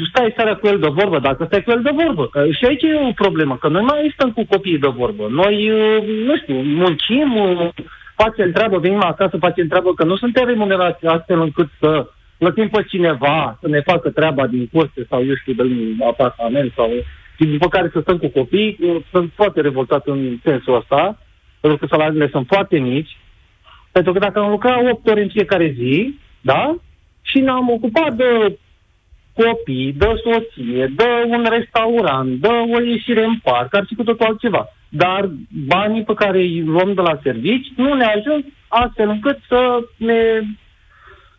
stai 0.09 0.33
seara 0.35 0.55
cu 0.55 0.67
el 0.67 0.79
de 0.79 0.87
vorbă, 0.87 1.19
dacă 1.19 1.43
stai 1.45 1.63
cu 1.63 1.71
el 1.71 1.81
de 1.81 1.91
vorbă. 2.03 2.27
Că 2.27 2.45
și 2.51 2.65
aici 2.65 2.83
e 2.83 3.07
o 3.09 3.11
problemă, 3.15 3.57
că 3.57 3.67
noi 3.67 3.81
mai 3.81 4.11
stăm 4.13 4.31
cu 4.31 4.45
copiii 4.45 4.79
de 4.79 4.87
vorbă. 4.87 5.27
Noi, 5.29 5.71
uh, 5.71 6.03
nu 6.25 6.37
știu, 6.37 6.55
muncim, 6.55 7.35
uh, 7.35 7.69
facem 8.15 8.51
treabă, 8.51 8.77
venim 8.77 9.01
acasă, 9.03 9.37
facem 9.37 9.67
treabă, 9.67 9.93
că 9.93 10.03
nu 10.03 10.15
suntem 10.17 10.45
remunerați 10.45 11.05
astfel 11.05 11.41
încât 11.41 11.69
să 11.79 12.07
plătim 12.37 12.69
pe 12.69 12.83
cineva 12.83 13.57
să 13.61 13.67
ne 13.67 13.81
facă 13.81 14.09
treaba 14.09 14.47
din 14.47 14.67
curte 14.71 15.05
sau, 15.09 15.25
eu 15.25 15.35
știu, 15.35 15.53
din 15.53 15.97
apartament 16.07 16.71
sau 16.75 16.89
după 17.37 17.67
care 17.67 17.89
să 17.93 17.99
stăm 17.99 18.17
cu 18.17 18.27
copii. 18.27 18.77
Sunt 19.11 19.31
foarte 19.35 19.61
revoltat 19.61 20.07
în 20.07 20.39
sensul 20.43 20.75
ăsta, 20.75 21.17
pentru 21.59 21.79
că 21.79 21.85
salariile 21.89 22.29
sunt 22.31 22.47
foarte 22.47 22.79
mici. 22.79 23.17
Pentru 23.91 24.13
că 24.13 24.19
dacă 24.19 24.39
am 24.39 24.49
lucrat 24.49 24.91
8 24.91 25.07
ore 25.07 25.21
în 25.21 25.29
fiecare 25.29 25.73
zi, 25.77 26.19
da? 26.41 26.75
Și 27.21 27.39
ne-am 27.39 27.69
ocupat 27.69 28.13
de 28.13 28.57
copii, 29.33 29.93
dă 29.97 30.21
soție, 30.23 30.87
dă 30.95 31.23
un 31.27 31.45
restaurant, 31.49 32.39
dă 32.39 32.53
o 32.75 32.81
ieșire 32.81 33.23
în 33.23 33.37
parc, 33.43 33.75
ar 33.75 33.83
fi 33.87 33.95
cu 33.95 34.03
totul 34.03 34.25
altceva. 34.25 34.67
Dar 34.89 35.29
banii 35.67 36.03
pe 36.03 36.13
care 36.13 36.37
îi 36.37 36.63
luăm 36.63 36.93
de 36.93 37.01
la 37.01 37.19
servici 37.23 37.67
nu 37.75 37.93
ne 37.93 38.05
ajung 38.05 38.45
astfel 38.67 39.09
încât 39.09 39.37
să 39.47 39.79
ne 39.97 40.41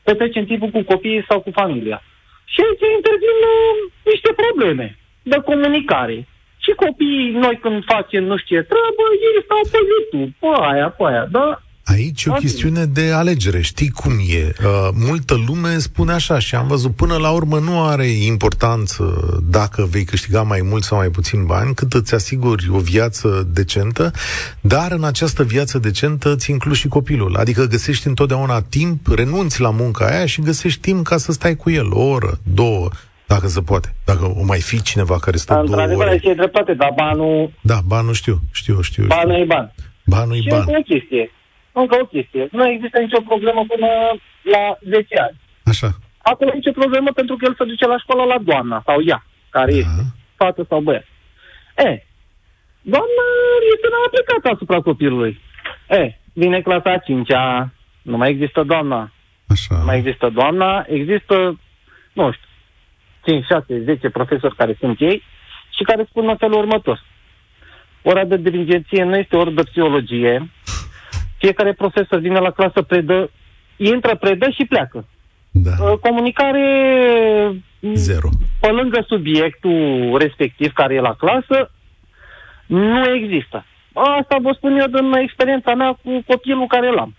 petrecem 0.03 0.45
timpul 0.45 0.71
cu 0.71 0.83
copiii 0.83 1.25
sau 1.29 1.41
cu 1.41 1.51
familia. 1.51 2.03
Și 2.45 2.61
aici 2.67 2.95
intervin 2.97 3.39
uh, 3.55 3.93
niște 4.05 4.31
probleme 4.43 4.97
de 5.23 5.39
comunicare. 5.45 6.27
Și 6.65 6.71
copiii, 6.85 7.31
noi 7.31 7.59
când 7.63 7.85
facem 7.85 8.25
nu 8.25 8.37
știu 8.37 8.57
ce 8.57 8.69
treabă, 8.71 9.05
ei 9.29 9.45
stau 9.45 9.63
pe 9.73 9.81
YouTube, 9.91 10.33
pe 10.41 10.51
aia, 10.71 10.89
pe 10.89 11.05
aia, 11.07 11.27
da? 11.31 11.47
Aici 11.91 12.25
e 12.25 12.31
o 12.31 12.33
chestiune 12.33 12.85
de 12.85 13.11
alegere. 13.11 13.61
Știi 13.61 13.91
cum 13.91 14.13
e? 14.13 14.53
Uh, 14.65 14.89
multă 14.93 15.35
lume 15.47 15.79
spune 15.79 16.13
așa 16.13 16.39
și 16.39 16.55
am 16.55 16.67
văzut 16.67 16.95
până 16.95 17.17
la 17.17 17.31
urmă 17.31 17.59
nu 17.59 17.83
are 17.83 18.07
importanță 18.07 19.05
dacă 19.51 19.89
vei 19.91 20.05
câștiga 20.05 20.43
mai 20.43 20.61
mult 20.63 20.83
sau 20.83 20.99
mai 20.99 21.09
puțin 21.09 21.45
bani, 21.47 21.75
cât 21.75 21.93
îți 21.93 22.15
asiguri 22.15 22.69
o 22.73 22.79
viață 22.79 23.49
decentă, 23.53 24.11
dar 24.61 24.93
în 24.93 25.05
această 25.05 25.43
viață 25.43 25.79
decentă 25.79 26.33
îți 26.33 26.51
inclus 26.51 26.77
și 26.77 26.89
copilul. 26.89 27.37
Adică 27.37 27.65
găsești 27.65 28.07
întotdeauna 28.07 28.61
timp, 28.61 29.07
renunți 29.15 29.61
la 29.61 29.71
munca 29.71 30.07
aia 30.07 30.27
și 30.27 30.43
găsești 30.43 30.81
timp 30.81 31.07
ca 31.07 31.17
să 31.17 31.33
stai 31.33 31.57
cu 31.57 31.71
el 31.71 31.93
o 31.93 32.03
oră, 32.03 32.39
două, 32.55 32.89
dacă 33.27 33.49
se 33.49 33.61
poate. 33.61 33.95
Dacă 34.05 34.25
o 34.25 34.45
mai 34.45 34.61
fi 34.61 34.83
cineva 34.83 35.19
care 35.19 35.37
stă 35.37 35.53
două 35.53 35.65
ore. 35.65 35.83
Într-adevăr, 35.83 36.31
e 36.31 36.35
dreptate, 36.35 36.75
dar 36.75 36.93
banul... 36.97 37.53
Da, 37.61 37.81
banul 37.87 38.13
știu, 38.13 38.41
știu, 38.53 38.81
știu. 38.81 39.07
Banul 39.07 39.31
știu. 39.31 39.43
e 39.43 39.47
ban. 39.47 39.73
Banul 40.05 40.37
e 40.37 40.41
ban. 40.51 40.61
Și 40.63 40.69
o 40.69 40.83
chestie 40.83 41.31
încă 41.73 41.99
o 42.01 42.07
chestie. 42.07 42.49
Nu 42.51 42.69
există 42.69 42.99
nicio 42.99 43.21
problemă 43.21 43.65
până 43.73 43.89
la 44.43 44.79
10 44.81 45.19
ani. 45.27 45.37
Așa. 45.65 45.89
Acolo 46.23 46.51
e 46.51 46.55
nicio 46.55 46.79
problemă 46.81 47.11
pentru 47.15 47.37
că 47.37 47.45
el 47.45 47.55
se 47.59 47.65
duce 47.65 47.87
la 47.87 47.99
școală 47.99 48.25
la 48.33 48.39
doamna 48.39 48.83
sau 48.87 49.03
ea, 49.03 49.25
care 49.51 49.71
da. 49.73 49.79
este, 49.79 50.03
fată 50.37 50.67
sau 50.69 50.81
băiat. 50.81 51.07
E, 51.77 51.89
doamna 52.83 53.25
este 53.75 53.89
aplicată 54.07 54.49
asupra 54.55 54.81
copilului. 54.81 55.41
E, 55.89 56.19
vine 56.33 56.61
clasa 56.61 56.91
a 56.91 57.03
5-a, 57.09 57.73
nu 58.03 58.17
mai 58.17 58.31
există 58.31 58.63
doamna. 58.63 59.13
Așa. 59.47 59.75
Nu 59.79 59.85
mai 59.85 59.99
există 59.99 60.29
doamna, 60.29 60.85
există, 60.89 61.61
nu 62.13 62.33
știu, 62.33 62.49
5, 63.25 63.45
6, 63.45 63.83
10 63.85 64.11
profesori 64.11 64.57
care 64.57 64.77
sunt 64.81 65.01
ei 65.01 65.23
și 65.77 65.83
care 65.83 66.07
spun 66.09 66.29
în 66.29 66.37
felul 66.37 66.59
următor. 66.59 67.03
Ora 68.03 68.25
de 68.25 68.37
dirigenție 68.37 69.05
nu 69.05 69.17
este 69.17 69.37
oră 69.37 69.51
de 69.51 69.63
psihologie, 69.63 70.51
fiecare 71.41 71.73
profesor 71.73 72.19
vine 72.19 72.39
la 72.39 72.51
clasă, 72.51 72.83
predă, 72.83 73.31
intră, 73.77 74.17
predă 74.17 74.47
și 74.51 74.65
pleacă. 74.65 75.05
Da. 75.51 75.71
Uh, 75.81 75.99
comunicare 75.99 76.67
Zero. 77.95 78.29
pe 78.61 78.69
lângă 78.69 79.05
subiectul 79.09 80.17
respectiv 80.19 80.73
care 80.73 80.95
e 80.95 81.01
la 81.01 81.15
clasă, 81.15 81.71
nu 82.67 83.15
există. 83.15 83.65
Asta 83.93 84.37
vă 84.43 84.53
spun 84.57 84.79
eu 84.79 84.87
din 84.87 85.13
experiența 85.13 85.75
mea 85.75 85.99
cu 86.03 86.23
copilul 86.27 86.67
care 86.67 86.91
l-am. 86.91 87.15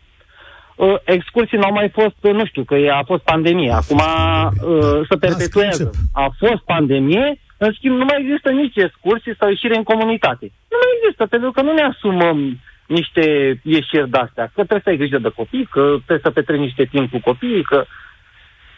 Uh, 0.76 0.96
excursii 1.04 1.58
n-au 1.58 1.74
mai 1.74 1.90
fost, 1.90 2.16
nu 2.22 2.46
știu, 2.46 2.64
că 2.64 2.76
a 3.00 3.04
fost 3.06 3.24
pandemie. 3.24 3.72
A 3.72 3.76
Acum 3.76 3.98
fost 3.98 4.08
pandemie. 4.08 4.80
Uh, 4.80 5.08
se 5.10 5.16
perpetuează. 5.16 5.90
A 6.14 6.28
fost 6.38 6.62
pandemie, 6.66 7.40
în 7.58 7.72
schimb 7.78 7.98
nu 7.98 8.06
mai 8.06 8.18
există 8.20 8.50
nici 8.50 8.76
excursii 8.76 9.36
sau 9.40 9.50
ieșire 9.50 9.76
în 9.78 9.84
comunitate. 9.84 10.46
Nu 10.72 10.78
mai 10.82 10.92
există, 10.98 11.26
pentru 11.26 11.52
că 11.52 11.62
nu 11.62 11.74
ne 11.74 11.82
asumăm 11.82 12.60
niște 12.92 13.24
ieșiri 13.64 14.10
de-astea, 14.10 14.46
că 14.46 14.62
trebuie 14.64 14.82
să 14.84 14.90
ai 14.90 15.02
grijă 15.02 15.18
de 15.18 15.38
copii, 15.40 15.68
că 15.76 15.82
trebuie 16.06 16.26
să 16.28 16.32
petreci 16.32 16.68
niște 16.68 16.86
timp 16.86 17.12
cu 17.12 17.20
copiii, 17.20 17.64
că... 17.64 17.86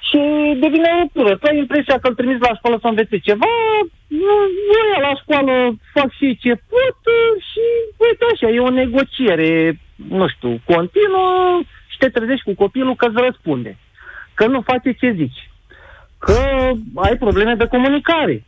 Și 0.10 0.20
devine 0.64 0.90
o 1.04 1.06
pură. 1.14 1.36
Tu 1.36 1.46
ai 1.48 1.58
impresia 1.58 1.98
că 2.00 2.08
îl 2.08 2.16
trimis 2.16 2.40
la 2.40 2.56
școală 2.56 2.78
să 2.82 2.88
învețe 2.88 3.18
ceva, 3.18 3.54
ăia 4.82 5.00
la 5.08 5.14
școală 5.22 5.76
fac 5.94 6.10
și 6.20 6.38
ce 6.44 6.54
pot 6.72 7.00
și 7.50 7.66
uite 8.06 8.26
așa, 8.34 8.48
e 8.50 8.60
o 8.60 8.70
negociere, 8.70 9.80
nu 9.96 10.28
știu, 10.28 10.62
continuă 10.66 11.62
și 11.88 11.98
te 11.98 12.10
trezești 12.10 12.44
cu 12.44 12.56
copilul 12.56 12.96
că 12.96 13.06
îți 13.06 13.24
răspunde. 13.28 13.78
Că 14.34 14.48
nu 14.48 14.62
face 14.62 14.92
ce 14.92 15.12
zici. 15.12 15.50
Că 16.20 16.38
ai 16.96 17.18
probleme 17.18 17.54
de 17.56 17.68
comunicare. 17.68 18.44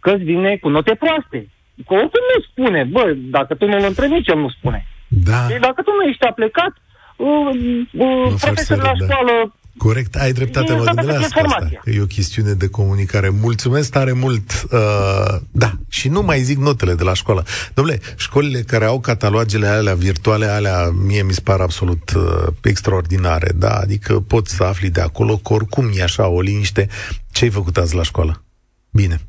Că 0.00 0.10
îți 0.10 0.24
vine 0.24 0.56
cu 0.56 0.68
note 0.68 0.94
proaste. 0.94 1.48
Că 1.86 1.92
oricum 1.94 2.24
nu 2.32 2.38
spune. 2.50 2.80
Bă, 2.94 3.04
dacă 3.36 3.54
tu 3.54 3.66
nu-l 3.66 3.84
întrebi, 3.84 4.12
nici 4.12 4.28
el 4.28 4.38
nu 4.38 4.50
spune. 4.50 4.86
Da. 5.08 5.46
Deci 5.48 5.60
dacă 5.60 5.82
tu 5.82 5.90
nu 5.98 6.08
ești 6.10 6.24
aplicat, 6.24 6.72
uh, 7.16 7.50
uh, 7.92 8.34
profesor 8.40 8.76
la 8.76 8.94
da. 8.98 9.04
școală 9.04 9.54
Corect, 9.76 10.14
ai 10.14 10.32
dreptate, 10.32 10.72
mă 10.72 10.84
gândesc 10.84 11.36
asta, 11.36 11.68
că 11.82 11.90
e 11.90 12.00
o 12.00 12.06
chestiune 12.06 12.52
de 12.52 12.68
comunicare. 12.68 13.28
Mulțumesc 13.28 13.90
tare 13.90 14.12
mult. 14.12 14.66
Uh, 14.72 15.40
da, 15.50 15.72
și 15.88 16.08
nu 16.08 16.22
mai 16.22 16.40
zic 16.40 16.58
notele 16.58 16.94
de 16.94 17.02
la 17.02 17.14
școală. 17.14 17.44
Domnule, 17.74 18.00
școlile 18.16 18.60
care 18.60 18.84
au 18.84 19.00
catalogele 19.00 19.66
alea 19.66 19.94
virtuale, 19.94 20.46
alea 20.46 20.88
mie 20.88 21.22
mi 21.22 21.32
se 21.32 21.40
par 21.40 21.60
absolut 21.60 22.12
uh, 22.16 22.46
extraordinare, 22.62 23.52
da? 23.54 23.70
Adică 23.70 24.20
poți 24.20 24.54
să 24.54 24.62
afli 24.62 24.90
de 24.90 25.00
acolo 25.00 25.36
că 25.36 25.52
oricum 25.52 25.90
e 25.94 26.02
așa 26.02 26.26
o 26.28 26.40
liniște. 26.40 26.88
Ce 27.32 27.44
ai 27.44 27.50
făcut 27.50 27.76
azi 27.76 27.94
la 27.94 28.02
școală? 28.02 28.44
Bine. 28.90 29.20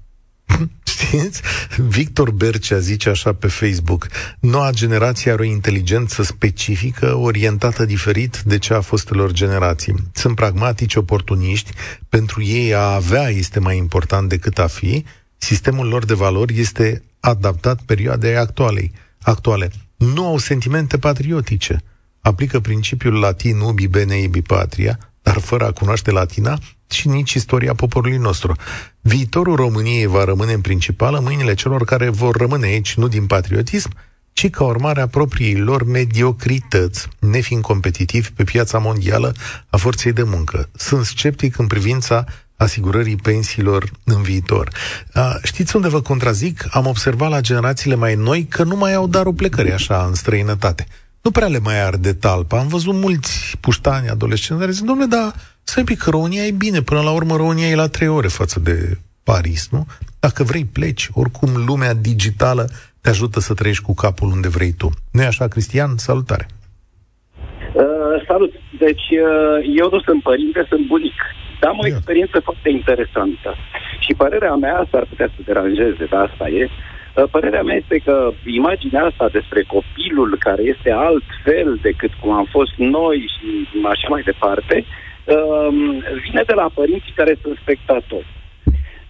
Știți? 0.83 1.41
Victor 1.77 2.31
Bercea 2.31 2.77
zice 2.79 3.09
așa 3.09 3.33
pe 3.33 3.47
Facebook 3.47 4.07
Noua 4.39 4.71
generație 4.71 5.31
are 5.31 5.41
o 5.41 5.45
inteligență 5.45 6.23
specifică 6.23 7.15
orientată 7.15 7.85
diferit 7.85 8.41
de 8.45 8.57
cea 8.57 8.77
a 8.77 8.81
fostelor 8.81 9.31
generații. 9.31 9.95
Sunt 10.13 10.35
pragmatici, 10.35 10.95
oportuniști, 10.95 11.71
pentru 12.09 12.43
ei 12.43 12.73
a 12.73 12.93
avea 12.93 13.29
este 13.29 13.59
mai 13.59 13.77
important 13.77 14.29
decât 14.29 14.59
a 14.59 14.67
fi, 14.67 15.05
sistemul 15.37 15.87
lor 15.87 16.05
de 16.05 16.13
valori 16.13 16.59
este 16.59 17.03
adaptat 17.19 17.81
perioadei 17.81 18.37
actualei, 18.37 18.91
actuale. 19.21 19.71
Nu 19.97 20.25
au 20.25 20.37
sentimente 20.37 20.97
patriotice. 20.97 21.83
Aplică 22.21 22.59
principiul 22.59 23.13
latin 23.13 23.59
ubi 23.59 23.87
bene 23.87 24.21
ibi 24.21 24.41
patria, 24.41 25.14
dar 25.25 25.39
fără 25.39 25.65
a 25.65 25.71
cunoaște 25.71 26.11
latina 26.11 26.57
și 26.89 27.07
nici 27.07 27.33
istoria 27.33 27.73
poporului 27.73 28.17
nostru. 28.17 28.55
Viitorul 29.01 29.55
României 29.55 30.05
va 30.05 30.23
rămâne 30.23 30.53
în 30.53 30.61
principal 30.61 31.15
în 31.15 31.23
mâinile 31.23 31.53
celor 31.53 31.83
care 31.83 32.09
vor 32.09 32.35
rămâne 32.35 32.65
aici 32.65 32.93
nu 32.93 33.07
din 33.07 33.25
patriotism, 33.25 33.89
ci 34.33 34.49
ca 34.49 34.63
urmare 34.63 35.01
a 35.01 35.07
propriei 35.07 35.55
lor 35.55 35.83
mediocrități, 35.83 37.07
nefiind 37.19 37.63
competitivi 37.63 38.29
pe 38.31 38.43
piața 38.43 38.77
mondială 38.77 39.33
a 39.69 39.77
forței 39.77 40.13
de 40.13 40.23
muncă. 40.23 40.69
Sunt 40.75 41.05
sceptic 41.05 41.57
în 41.57 41.67
privința 41.67 42.25
asigurării 42.55 43.15
pensiilor 43.15 43.91
în 44.03 44.21
viitor. 44.21 44.69
A, 45.13 45.39
știți 45.43 45.75
unde 45.75 45.87
vă 45.87 46.01
contrazic? 46.01 46.67
Am 46.69 46.85
observat 46.87 47.29
la 47.29 47.41
generațiile 47.41 47.95
mai 47.95 48.15
noi 48.15 48.45
că 48.45 48.63
nu 48.63 48.75
mai 48.75 48.93
au 48.93 49.07
darul 49.07 49.33
plecării 49.33 49.73
așa 49.73 50.05
în 50.07 50.13
străinătate 50.13 50.87
nu 51.25 51.31
prea 51.31 51.47
le 51.47 51.59
mai 51.59 51.79
arde 51.81 52.13
talpa. 52.13 52.57
Am 52.59 52.67
văzut 52.67 52.93
mulți 52.93 53.57
puștani, 53.61 54.07
adolescenți, 54.09 54.61
care 54.61 54.77
zic, 54.77 54.85
domnule, 54.85 55.07
dar 55.15 55.33
să 55.63 55.83
pic, 55.83 55.97
că 55.97 56.09
România 56.09 56.43
e 56.45 56.51
bine. 56.51 56.81
Până 56.81 57.01
la 57.01 57.11
urmă, 57.11 57.35
România 57.35 57.67
e 57.67 57.75
la 57.75 57.87
trei 57.87 58.07
ore 58.07 58.27
față 58.27 58.59
de 58.59 58.97
Paris, 59.23 59.69
nu? 59.71 59.85
Dacă 60.19 60.43
vrei, 60.43 60.65
pleci. 60.65 61.09
Oricum, 61.13 61.49
lumea 61.67 61.93
digitală 61.93 62.65
te 63.01 63.09
ajută 63.09 63.39
să 63.39 63.53
trăiești 63.53 63.83
cu 63.83 63.93
capul 63.93 64.29
unde 64.35 64.49
vrei 64.49 64.71
tu. 64.71 64.89
nu 65.11 65.21
e 65.21 65.25
așa, 65.25 65.47
Cristian? 65.47 65.91
Salutare! 65.97 66.45
Uh, 67.73 68.15
salut! 68.27 68.53
Deci, 68.79 69.07
uh, 69.27 69.57
eu 69.81 69.87
nu 69.91 69.99
sunt 69.99 70.21
părinte, 70.23 70.65
sunt 70.69 70.87
bunic. 70.87 71.17
Dar 71.59 71.69
am 71.69 71.79
o 71.79 71.87
experiență 71.87 72.39
foarte 72.43 72.69
interesantă. 72.69 73.49
Și 73.99 74.13
părerea 74.13 74.55
mea, 74.55 74.87
s-ar 74.91 75.05
putea 75.09 75.27
să 75.35 75.39
deranjeze, 75.45 76.05
dar 76.11 76.21
asta 76.29 76.49
e, 76.49 76.69
Ă, 76.69 76.69
părerea 77.31 77.63
mea 77.63 77.75
este 77.75 77.97
că 77.97 78.31
imaginea 78.45 79.03
asta 79.03 79.29
despre 79.31 79.61
copilul 79.63 80.35
care 80.39 80.61
este 80.61 80.91
altfel 80.91 81.79
decât 81.81 82.11
cum 82.19 82.31
am 82.31 82.47
fost 82.51 82.73
noi 82.77 83.17
și 83.17 83.67
așa 83.83 84.07
mai 84.09 84.21
departe, 84.21 84.85
ă, 85.27 85.69
vine 86.23 86.43
de 86.45 86.53
la 86.53 86.69
părinții 86.73 87.13
care 87.15 87.37
sunt 87.41 87.57
spectatori. 87.61 88.27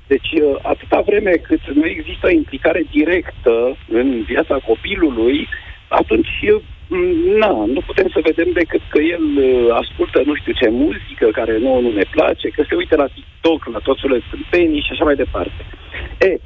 Deci, 0.07 0.29
ă, 0.43 0.59
atâta 0.61 1.01
vreme 1.05 1.31
cât 1.31 1.61
nu 1.73 1.85
există 1.85 2.29
implicare 2.29 2.85
directă 2.91 3.77
în 3.87 4.21
viața 4.21 4.55
copilului, 4.67 5.47
atunci 5.87 6.43
na, 7.37 7.65
nu 7.65 7.81
putem 7.85 8.07
să 8.13 8.19
vedem 8.23 8.49
decât 8.53 8.81
că 8.89 8.99
el 8.99 9.25
ascultă 9.81 10.21
nu 10.25 10.35
știu 10.35 10.53
ce 10.53 10.69
muzică 10.69 11.25
care 11.31 11.57
nouă 11.57 11.79
nu 11.81 11.91
ne 11.91 12.05
place, 12.09 12.47
că 12.49 12.63
se 12.69 12.75
uită 12.75 12.95
la 12.95 13.07
TikTok, 13.13 13.65
la 13.65 13.79
tot 13.79 13.99
felul 14.01 14.23
de 14.49 14.79
și 14.79 14.91
așa 14.91 15.03
mai 15.03 15.15
departe. 15.15 15.61
E, 16.19 16.37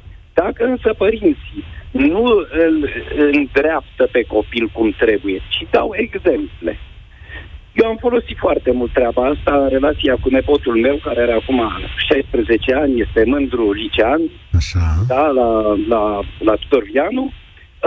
dacă 0.42 0.60
însă 0.72 0.90
părinții 1.04 1.64
nu 1.90 2.22
îl 2.66 2.76
îndreaptă 3.32 4.04
pe 4.12 4.22
copil 4.34 4.64
cum 4.72 4.88
trebuie, 5.02 5.38
ci 5.52 5.60
dau 5.70 5.88
exemple. 6.04 6.72
Eu 7.80 7.86
am 7.88 7.96
folosit 8.06 8.36
foarte 8.38 8.70
mult 8.78 8.92
treaba 8.92 9.22
asta 9.32 9.52
în 9.62 9.68
relația 9.68 10.14
cu 10.22 10.28
nepotul 10.28 10.76
meu, 10.86 10.96
care 11.06 11.20
are 11.22 11.32
acum 11.32 11.60
16 12.08 12.74
ani, 12.74 13.00
este 13.00 13.22
mândru 13.26 13.72
licean, 13.72 14.20
Așa. 14.60 14.84
Da, 15.06 15.24
la, 15.38 15.48
la, 15.92 16.02
la 16.48 16.54
Tudor 16.60 16.82
Vianu, 16.92 17.24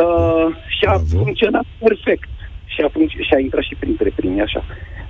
uh, 0.03 0.47
și 0.75 0.83
a 0.85 0.95
Bravo. 0.95 1.23
funcționat 1.23 1.65
perfect. 1.77 2.29
Și 2.73 2.81
a, 2.85 2.87
func- 2.95 3.25
și 3.27 3.33
a 3.35 3.39
intrat 3.39 3.63
și 3.63 3.75
printre 3.79 4.09
primii, 4.15 4.41
așa. 4.41 4.63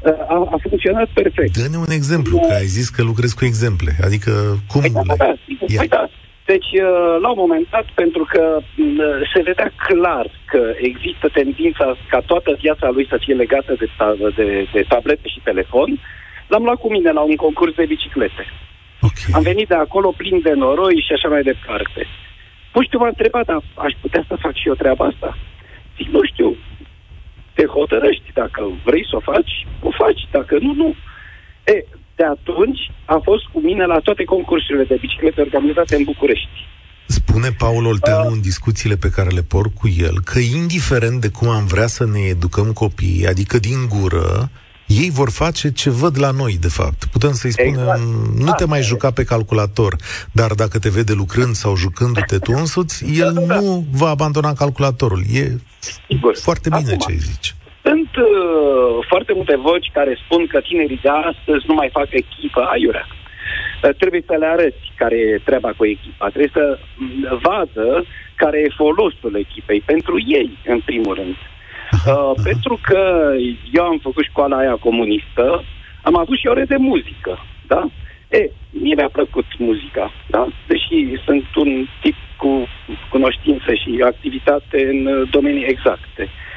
Uh, 0.05 0.19
a, 0.35 0.37
a 0.55 0.57
funcționat 0.67 1.09
perfect. 1.13 1.57
Dă-ne 1.57 1.77
un 1.77 1.91
exemplu, 1.99 2.37
că 2.47 2.53
ai 2.53 2.65
zis 2.65 2.89
că 2.89 3.01
lucrezi 3.03 3.35
cu 3.35 3.45
exemple. 3.45 3.91
Adică, 4.07 4.31
cum 4.67 4.81
păi, 4.81 4.89
da, 4.89 5.01
da, 5.05 5.15
da, 5.17 5.33
păi, 5.77 5.87
da. 5.87 6.09
Deci, 6.45 6.71
uh, 6.71 7.15
la 7.21 7.29
un 7.29 7.39
moment 7.43 7.67
dat, 7.69 7.85
pentru 7.93 8.23
că 8.29 8.59
mm, 8.75 8.99
se 9.33 9.41
vedea 9.41 9.71
clar 9.87 10.25
că 10.45 10.73
există 10.77 11.29
tendința 11.33 11.97
ca 12.09 12.19
toată 12.19 12.57
viața 12.59 12.89
lui 12.89 13.07
să 13.07 13.17
fie 13.19 13.33
legată 13.33 13.75
de, 13.77 13.87
de, 14.35 14.67
de 14.73 14.85
tablete 14.87 15.27
și 15.27 15.39
telefon, 15.43 15.99
l-am 16.47 16.63
luat 16.63 16.79
cu 16.79 16.91
mine 16.91 17.11
la 17.11 17.21
un 17.21 17.35
concurs 17.35 17.73
de 17.75 17.85
biciclete. 17.85 18.45
Okay. 19.01 19.29
Am 19.33 19.41
venit 19.41 19.67
de 19.67 19.75
acolo 19.75 20.13
plin 20.17 20.39
de 20.41 20.53
noroi 20.53 21.03
și 21.05 21.13
așa 21.13 21.27
mai 21.27 21.41
departe. 21.41 22.07
Puștiu 22.71 22.99
m-a 22.99 23.07
întrebat, 23.07 23.45
dar 23.45 23.61
aș 23.75 23.93
putea 24.01 24.23
să 24.27 24.35
fac 24.39 24.55
și 24.55 24.67
eu 24.67 24.73
treaba 24.73 25.05
asta? 25.05 25.37
Zic, 25.97 26.07
nu 26.07 26.23
știu, 26.23 26.55
te 27.53 27.65
hotărăști. 27.65 28.31
Dacă 28.33 28.71
vrei 28.83 29.05
să 29.09 29.15
o 29.15 29.19
faci, 29.19 29.67
o 29.81 29.91
faci. 29.91 30.27
Dacă 30.31 30.57
nu, 30.59 30.73
nu. 30.73 30.95
E, 31.63 31.85
de 32.15 32.23
atunci 32.23 32.79
a 33.05 33.19
fost 33.23 33.43
cu 33.53 33.59
mine 33.59 33.85
la 33.85 33.99
toate 33.99 34.23
concursurile 34.23 34.83
de 34.83 34.97
biciclete 34.99 35.41
organizate 35.41 35.95
în 35.95 36.03
București. 36.03 36.49
Spune 37.07 37.49
Paul 37.57 37.85
Olteanu 37.85 38.27
uh, 38.27 38.33
în 38.33 38.41
discuțiile 38.41 38.95
pe 38.95 39.09
care 39.09 39.29
le 39.29 39.41
por 39.41 39.73
cu 39.73 39.87
el 39.87 40.21
că 40.23 40.39
indiferent 40.39 41.21
de 41.21 41.29
cum 41.29 41.47
am 41.47 41.65
vrea 41.65 41.87
să 41.87 42.05
ne 42.05 42.19
educăm 42.19 42.71
copiii, 42.71 43.27
adică 43.27 43.59
din 43.59 43.87
gură, 43.87 44.49
ei 44.87 45.09
vor 45.09 45.29
face 45.29 45.71
ce 45.71 45.89
văd 45.89 46.19
la 46.19 46.31
noi, 46.31 46.57
de 46.59 46.67
fapt. 46.67 47.05
Putem 47.05 47.33
să-i 47.33 47.51
spunem, 47.51 47.73
exact. 47.73 48.01
nu 48.37 48.51
te 48.51 48.65
mai 48.65 48.81
juca 48.81 49.11
pe 49.11 49.23
calculator, 49.23 49.95
dar 50.31 50.51
dacă 50.53 50.79
te 50.79 50.89
vede 50.89 51.13
lucrând 51.13 51.55
sau 51.55 51.75
jucându-te 51.75 52.37
tu 52.37 52.51
însuți, 52.55 53.05
el 53.13 53.33
da. 53.33 53.55
nu 53.59 53.85
va 53.91 54.09
abandona 54.09 54.53
calculatorul. 54.53 55.23
E 55.33 55.59
Sigur. 56.07 56.35
foarte 56.35 56.69
bine 56.69 56.93
Acum, 56.93 57.15
ce 57.15 57.21
zici. 57.21 57.55
Sunt 57.93 58.15
uh, 58.15 59.05
foarte 59.11 59.33
multe 59.33 59.55
voci 59.55 59.87
care 59.93 60.21
spun 60.23 60.47
că 60.47 60.59
tinerii 60.59 60.99
de 61.01 61.09
astăzi 61.09 61.63
nu 61.67 61.73
mai 61.73 61.89
fac 61.91 62.07
echipă 62.09 62.61
aiurea. 62.61 63.07
Uh, 63.09 63.89
trebuie 63.97 64.23
să 64.25 64.35
le 64.39 64.45
arăți 64.45 64.85
care 64.95 65.17
e 65.17 65.41
treaba 65.49 65.71
cu 65.77 65.85
echipa. 65.85 66.27
Trebuie 66.27 66.51
să 66.59 66.79
mm, 66.97 67.39
vadă 67.45 68.05
care 68.35 68.57
e 68.59 68.79
folosul 68.83 69.35
echipei 69.35 69.81
pentru 69.85 70.15
ei, 70.39 70.49
în 70.65 70.79
primul 70.79 71.13
rând. 71.13 71.35
Uh, 72.07 72.31
pentru 72.49 72.79
că 72.87 73.31
eu 73.71 73.83
am 73.83 73.97
făcut 73.97 74.23
școala 74.23 74.57
aia 74.57 74.85
comunistă, 74.87 75.63
am 76.01 76.17
avut 76.17 76.37
și 76.37 76.47
ore 76.47 76.65
de 76.65 76.77
muzică, 76.77 77.33
da? 77.67 77.81
E, 78.29 78.49
mie 78.69 78.95
mi-a 78.95 79.09
plăcut 79.11 79.45
muzica, 79.57 80.11
da? 80.27 80.47
Deși 80.67 81.21
sunt 81.25 81.45
un 81.55 81.85
tip 82.01 82.15
cu 82.37 82.67
cunoștință 83.09 83.73
și 83.73 84.03
activitate 84.05 84.77
în 84.91 85.05
uh, 85.05 85.29
domenii 85.31 85.65
exacte. 85.65 86.23
Uh, 86.23 86.51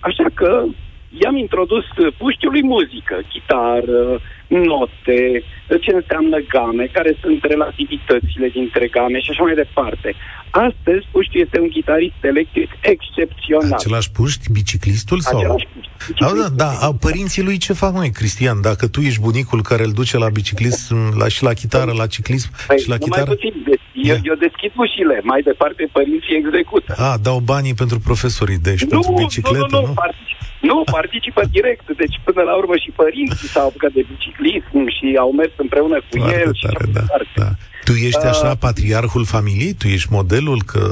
așa 0.00 0.26
că 0.34 0.64
i-am 1.08 1.36
introdus 1.36 1.84
puștiului 2.18 2.62
muzică, 2.62 3.20
chitară, 3.28 4.20
note, 4.58 5.42
ce 5.80 5.92
înseamnă 5.94 6.38
game, 6.54 6.84
care 6.92 7.16
sunt 7.20 7.44
relativitățile 7.44 8.48
dintre 8.48 8.86
game 8.88 9.20
și 9.20 9.30
așa 9.30 9.42
mai 9.42 9.54
departe. 9.54 10.14
Astăzi 10.50 11.06
puștiu 11.10 11.40
este 11.40 11.60
un 11.60 11.68
chitarist 11.68 12.20
electric 12.20 12.70
excepțional. 12.80 13.72
Același 13.72 14.10
puști, 14.10 14.52
biciclistul? 14.52 15.20
Sau? 15.20 15.38
Același 15.38 15.66
puști. 15.74 15.90
A, 16.18 16.32
da, 16.40 16.48
da, 16.62 16.70
a, 16.86 16.94
părinții 17.00 17.42
lui 17.42 17.56
ce 17.56 17.72
fac 17.72 17.92
noi, 17.94 18.10
Cristian? 18.10 18.60
Dacă 18.60 18.88
tu 18.88 19.00
ești 19.00 19.20
bunicul 19.20 19.62
care 19.62 19.82
îl 19.84 19.92
duce 19.92 20.16
la 20.18 20.28
biciclism, 20.28 20.96
la, 21.18 21.28
și 21.28 21.42
la 21.42 21.52
chitară, 21.52 21.92
la 21.92 22.06
ciclism 22.06 22.50
păi, 22.66 22.78
și 22.78 22.88
la 22.88 22.96
chitară... 22.96 23.24
Mai 23.26 23.34
puțin, 23.34 23.54
deci 23.64 23.80
Eu, 23.94 24.16
eu 24.22 24.34
deschid 24.34 24.72
ușile, 24.76 25.20
mai 25.22 25.40
departe 25.42 25.88
părinții 25.92 26.36
execută. 26.36 26.94
A, 26.98 27.16
dau 27.22 27.38
banii 27.38 27.74
pentru 27.74 27.98
profesorii, 27.98 28.58
deci 28.58 28.82
nu, 28.82 28.88
pentru 28.88 29.12
bicicletă, 29.12 29.66
nu? 29.70 29.80
Nu, 29.80 29.80
nu? 29.80 29.86
nu, 29.86 29.92
participă, 30.04 30.44
nu, 30.70 30.76
participă 30.98 31.42
direct. 31.56 31.86
Deci 32.02 32.16
până 32.24 32.42
la 32.42 32.54
urmă 32.60 32.76
și 32.76 32.90
părinții 33.02 33.48
s-au 33.54 33.66
apucat 33.66 33.92
de 33.92 34.04
biciclism 34.42 34.88
și 34.96 35.16
au 35.18 35.30
mers 35.32 35.52
împreună 35.56 35.96
cu 35.96 36.16
Foarte 36.18 36.38
el. 36.38 36.52
tare, 36.62 36.84
și 36.86 36.92
da, 36.92 37.04
da. 37.34 37.50
Tu 37.84 37.92
ești 37.92 38.26
așa 38.26 38.50
Uh, 38.50 38.56
patriarhul 38.66 39.24
familiei? 39.24 39.74
Tu 39.80 39.86
ești 39.86 40.12
modelul 40.12 40.60
că... 40.66 40.82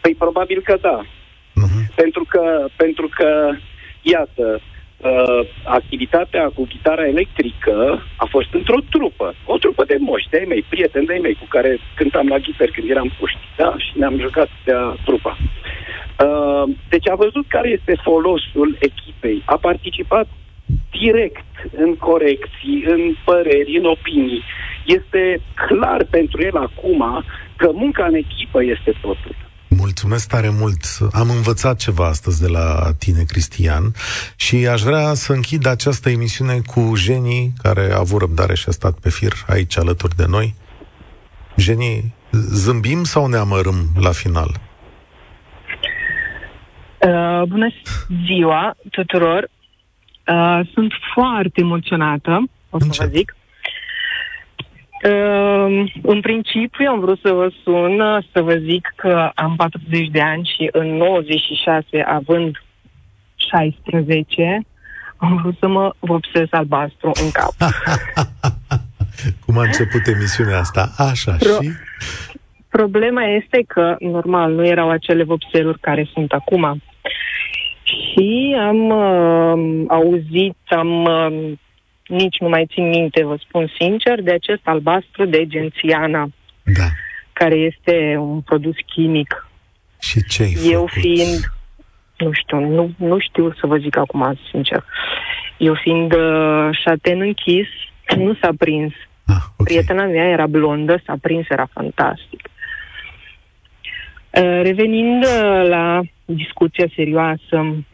Păi 0.00 0.14
probabil 0.18 0.60
că 0.64 0.74
da. 0.80 0.98
Uh-huh. 1.62 1.94
Pentru 1.94 2.24
că, 2.28 2.42
pentru 2.76 3.08
că 3.16 3.28
iată, 4.02 4.46
uh, 4.60 5.40
activitatea 5.64 6.44
cu 6.54 6.62
chitara 6.66 7.06
electrică 7.06 8.02
a 8.16 8.26
fost 8.30 8.50
într-o 8.52 8.80
trupă. 8.90 9.34
O 9.44 9.56
trupă 9.58 9.84
de 9.84 9.96
moși, 9.98 10.28
de 10.30 10.44
mei, 10.48 10.64
prieteni 10.68 11.06
de 11.06 11.18
mei 11.22 11.34
cu 11.34 11.46
care 11.48 11.78
cântam 11.94 12.26
la 12.28 12.38
ghitar 12.38 12.68
când 12.72 12.90
eram 12.90 13.14
puști. 13.18 13.38
Da? 13.56 13.74
Și 13.78 13.92
ne-am 13.94 14.18
jucat 14.20 14.48
de 14.64 14.72
trupa. 15.04 15.36
Uh, 16.26 16.64
deci 16.88 17.08
a 17.08 17.14
văzut 17.14 17.46
care 17.48 17.68
este 17.68 17.94
folosul 18.02 18.76
echipei. 18.88 19.42
A 19.44 19.56
participat 19.56 20.28
direct 21.00 21.50
în 21.76 21.96
corecții, 21.96 22.84
în 22.86 23.00
păreri, 23.24 23.78
în 23.78 23.84
opinii. 23.84 24.42
Este 24.86 25.40
clar 25.66 26.04
pentru 26.10 26.42
el 26.42 26.56
acum 26.56 27.24
că 27.56 27.70
munca 27.74 28.04
în 28.04 28.14
echipă 28.14 28.64
este 28.64 28.92
totul. 29.00 29.36
Mulțumesc 29.68 30.28
tare 30.28 30.48
mult. 30.50 30.80
Am 31.12 31.30
învățat 31.30 31.76
ceva 31.76 32.06
astăzi 32.06 32.40
de 32.40 32.48
la 32.48 32.92
tine, 32.98 33.22
Cristian, 33.26 33.84
și 34.36 34.56
aș 34.56 34.82
vrea 34.82 35.14
să 35.14 35.32
închid 35.32 35.66
această 35.66 36.10
emisiune 36.10 36.60
cu 36.66 36.92
Jenny, 36.96 37.52
care 37.62 37.92
a 37.92 37.98
avut 37.98 38.20
răbdare 38.20 38.54
și 38.54 38.64
a 38.68 38.70
stat 38.70 38.98
pe 38.98 39.10
fir 39.10 39.32
aici 39.46 39.78
alături 39.78 40.16
de 40.16 40.24
noi. 40.28 40.54
Jenny, 41.56 42.14
zâmbim 42.32 43.04
sau 43.04 43.26
ne 43.26 43.36
amărâm 43.36 43.86
la 44.00 44.10
final? 44.10 44.60
Uh, 46.98 47.42
bună 47.48 47.68
ziua 48.26 48.76
tuturor! 48.90 49.50
Uh, 50.32 50.60
sunt 50.72 50.92
foarte 51.14 51.60
emoționată, 51.60 52.42
o 52.70 52.78
să 52.78 52.84
Încet. 52.84 53.06
vă 53.06 53.16
zic. 53.16 53.36
Uh, 55.04 55.92
în 56.02 56.20
principiu 56.20 56.90
am 56.90 57.00
vrut 57.00 57.20
să 57.20 57.32
vă 57.32 57.52
sun 57.62 58.00
uh, 58.00 58.24
să 58.32 58.42
vă 58.42 58.54
zic 58.54 58.92
că 58.96 59.30
am 59.34 59.56
40 59.56 60.08
de 60.08 60.20
ani 60.20 60.50
și 60.56 60.68
în 60.72 60.96
96, 60.96 61.86
având 62.06 62.62
16, 63.34 64.60
am 65.16 65.36
vrut 65.42 65.56
să 65.58 65.66
mă 65.68 65.94
vopsesc 65.98 66.54
albastru 66.54 67.10
în 67.22 67.30
cap. 67.30 67.54
Cum 69.46 69.58
a 69.58 69.62
început 69.62 70.06
emisiunea 70.06 70.58
asta? 70.58 70.92
Așa, 70.96 71.36
Pro- 71.38 71.62
și? 71.62 71.70
Problema 72.68 73.22
este 73.24 73.64
că, 73.66 73.96
normal, 73.98 74.52
nu 74.52 74.66
erau 74.66 74.90
acele 74.90 75.24
vopseluri 75.24 75.80
care 75.80 76.08
sunt 76.12 76.32
acum. 76.32 76.82
Și 77.92 78.56
am 78.58 78.88
uh, 78.88 79.84
auzit, 79.88 80.56
am 80.68 81.04
uh, 81.04 81.52
nici 82.06 82.36
nu 82.38 82.48
mai 82.48 82.66
țin 82.72 82.88
minte, 82.88 83.24
vă 83.24 83.36
spun 83.48 83.72
sincer, 83.80 84.22
de 84.22 84.32
acest 84.32 84.60
albastru 84.64 85.24
de 85.24 85.46
gențiana, 85.46 86.28
Da. 86.64 86.84
care 87.32 87.54
este 87.54 88.16
un 88.18 88.40
produs 88.40 88.74
chimic. 88.94 89.46
Și 90.00 90.24
ce 90.24 90.42
ai 90.42 90.56
Eu 90.70 90.86
făcut? 90.86 90.92
fiind, 91.02 91.52
nu 92.16 92.32
știu, 92.32 92.58
nu, 92.60 92.90
nu 92.96 93.18
știu 93.18 93.52
să 93.60 93.66
vă 93.66 93.76
zic 93.76 93.96
acum, 93.96 94.38
sincer. 94.50 94.84
Eu 95.56 95.74
fiind 95.74 96.12
uh, 96.12 96.68
șaten 96.84 97.20
închis, 97.20 97.66
nu 98.16 98.34
s-a 98.40 98.50
prins. 98.58 98.92
Ah, 99.26 99.42
ok. 99.56 99.66
Prietena 99.66 100.04
mea 100.04 100.28
era 100.28 100.46
blondă, 100.46 101.02
s-a 101.06 101.14
prins, 101.20 101.46
era 101.48 101.68
fantastic. 101.72 102.48
Uh, 104.30 104.60
Revenind 104.62 105.24
uh, 105.24 105.68
la 105.68 106.00
discuția 106.34 106.86
serioasă, 106.94 107.84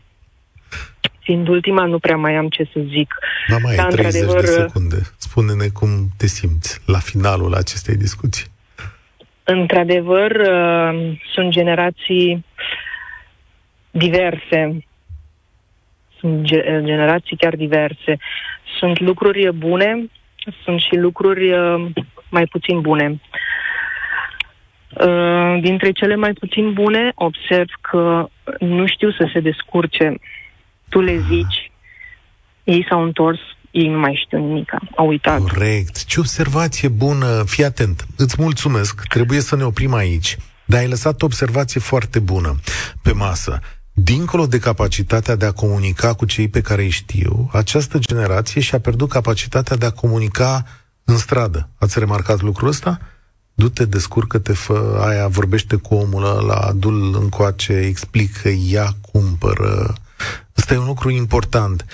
fiind 1.18 1.48
ultima, 1.48 1.84
nu 1.84 1.98
prea 1.98 2.16
mai 2.16 2.34
am 2.34 2.48
ce 2.48 2.68
să 2.72 2.80
zic. 2.86 3.14
Da, 3.48 3.56
mai 3.62 3.76
Da, 3.76 3.82
ai 3.82 3.88
30 3.88 4.12
de 4.12 4.18
într-adevăr, 4.18 4.44
secunde. 4.44 4.96
Spune-ne 5.16 5.68
cum 5.68 5.88
te 6.16 6.26
simți 6.26 6.80
la 6.86 6.98
finalul 6.98 7.54
acestei 7.54 7.96
discuții. 7.96 8.46
Într-adevăr, 9.44 10.30
uh, 10.30 11.18
sunt 11.34 11.50
generații 11.50 12.44
diverse. 13.90 14.86
Sunt 16.18 16.42
ge- 16.42 16.82
generații 16.84 17.36
chiar 17.36 17.56
diverse. 17.56 18.18
Sunt 18.78 19.00
lucruri 19.00 19.52
bune, 19.52 20.10
sunt 20.64 20.80
și 20.80 20.94
lucruri 20.94 21.52
uh, 21.52 21.86
mai 22.30 22.46
puțin 22.46 22.80
bune. 22.80 23.08
Uh, 23.10 23.38
Dintre 25.60 25.92
cele 25.92 26.16
mai 26.16 26.32
puțin 26.32 26.72
bune, 26.72 27.12
observ 27.14 27.68
că 27.80 28.28
nu 28.60 28.86
știu 28.86 29.10
să 29.10 29.30
se 29.32 29.40
descurce. 29.40 30.14
Tu 30.88 31.00
le 31.00 31.18
zici, 31.28 31.70
ei 32.64 32.86
s-au 32.88 33.02
întors, 33.02 33.38
ei 33.70 33.88
nu 33.88 33.98
mai 33.98 34.22
știu 34.24 34.38
nimic. 34.38 34.72
Au 34.96 35.06
uitat. 35.06 35.40
Corect. 35.40 36.04
Ce 36.04 36.20
observație 36.20 36.88
bună. 36.88 37.42
Fii 37.46 37.64
atent. 37.64 38.06
Îți 38.16 38.36
mulțumesc. 38.38 39.02
Trebuie 39.08 39.40
să 39.40 39.56
ne 39.56 39.64
oprim 39.64 39.94
aici. 39.94 40.36
Dar 40.64 40.80
ai 40.80 40.88
lăsat 40.88 41.22
o 41.22 41.24
observație 41.24 41.80
foarte 41.80 42.18
bună 42.18 42.54
pe 43.02 43.12
masă. 43.12 43.60
Dincolo 43.92 44.46
de 44.46 44.58
capacitatea 44.58 45.36
de 45.36 45.46
a 45.46 45.52
comunica 45.52 46.14
cu 46.14 46.24
cei 46.24 46.48
pe 46.48 46.60
care 46.60 46.82
îi 46.82 46.90
știu, 46.90 47.50
această 47.52 47.98
generație 47.98 48.60
și-a 48.60 48.80
pierdut 48.80 49.08
capacitatea 49.08 49.76
de 49.76 49.86
a 49.86 49.90
comunica 49.90 50.64
în 51.04 51.16
stradă. 51.16 51.68
Ați 51.78 51.98
remarcat 51.98 52.40
lucrul 52.40 52.68
ăsta? 52.68 52.98
Du-te, 53.58 53.84
descurcă-te, 53.84 54.52
fă 54.52 54.98
aia, 55.00 55.28
vorbește 55.28 55.76
cu 55.76 55.94
omul 55.94 56.24
ăla, 56.24 56.54
adu-l 56.54 57.14
încoace, 57.20 57.72
explică, 57.72 58.48
ia, 58.48 58.96
cumpără. 59.12 59.94
Ăsta 60.56 60.74
e 60.74 60.76
un 60.76 60.86
lucru 60.86 61.10
important. 61.10 61.84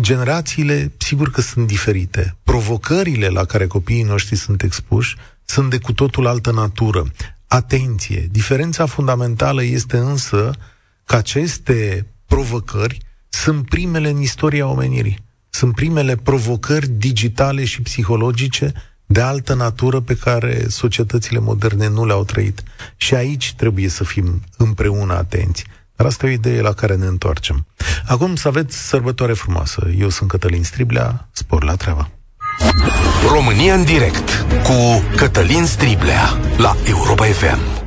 Generațiile, 0.00 0.92
sigur 0.96 1.30
că 1.30 1.40
sunt 1.40 1.66
diferite. 1.66 2.36
Provocările 2.44 3.28
la 3.28 3.44
care 3.44 3.66
copiii 3.66 4.02
noștri 4.02 4.36
sunt 4.36 4.62
expuși 4.62 5.16
sunt 5.44 5.70
de 5.70 5.78
cu 5.78 5.92
totul 5.92 6.26
altă 6.26 6.52
natură. 6.52 7.10
Atenție! 7.46 8.28
Diferența 8.30 8.86
fundamentală 8.86 9.62
este 9.62 9.96
însă 9.96 10.50
că 11.04 11.16
aceste 11.16 12.06
provocări 12.26 12.98
sunt 13.28 13.68
primele 13.68 14.08
în 14.08 14.20
istoria 14.20 14.66
omenirii. 14.66 15.18
Sunt 15.50 15.74
primele 15.74 16.16
provocări 16.16 16.88
digitale 16.88 17.64
și 17.64 17.82
psihologice 17.82 18.72
de 19.06 19.20
altă 19.20 19.54
natură 19.54 20.00
pe 20.00 20.16
care 20.16 20.64
societățile 20.68 21.38
moderne 21.38 21.88
nu 21.88 22.06
le-au 22.06 22.24
trăit. 22.24 22.62
Și 22.96 23.14
aici 23.14 23.54
trebuie 23.56 23.88
să 23.88 24.04
fim 24.04 24.42
împreună 24.56 25.14
atenți. 25.14 25.64
Dar 25.96 26.06
asta 26.06 26.26
e 26.26 26.28
o 26.28 26.32
idee 26.32 26.60
la 26.60 26.72
care 26.72 26.94
ne 26.96 27.06
întoarcem. 27.06 27.66
Acum 28.06 28.36
să 28.36 28.48
aveți 28.48 28.76
sărbătoare 28.88 29.32
frumoasă. 29.32 29.88
Eu 29.98 30.08
sunt 30.08 30.28
Cătălin 30.28 30.64
Striblea, 30.64 31.28
spor 31.32 31.64
la 31.64 31.74
treabă. 31.74 32.10
România 33.32 33.74
în 33.74 33.84
direct 33.84 34.46
cu 34.62 35.04
Cătălin 35.16 35.66
Striblea 35.66 36.38
la 36.56 36.76
Europa 36.84 37.24
FM. 37.24 37.81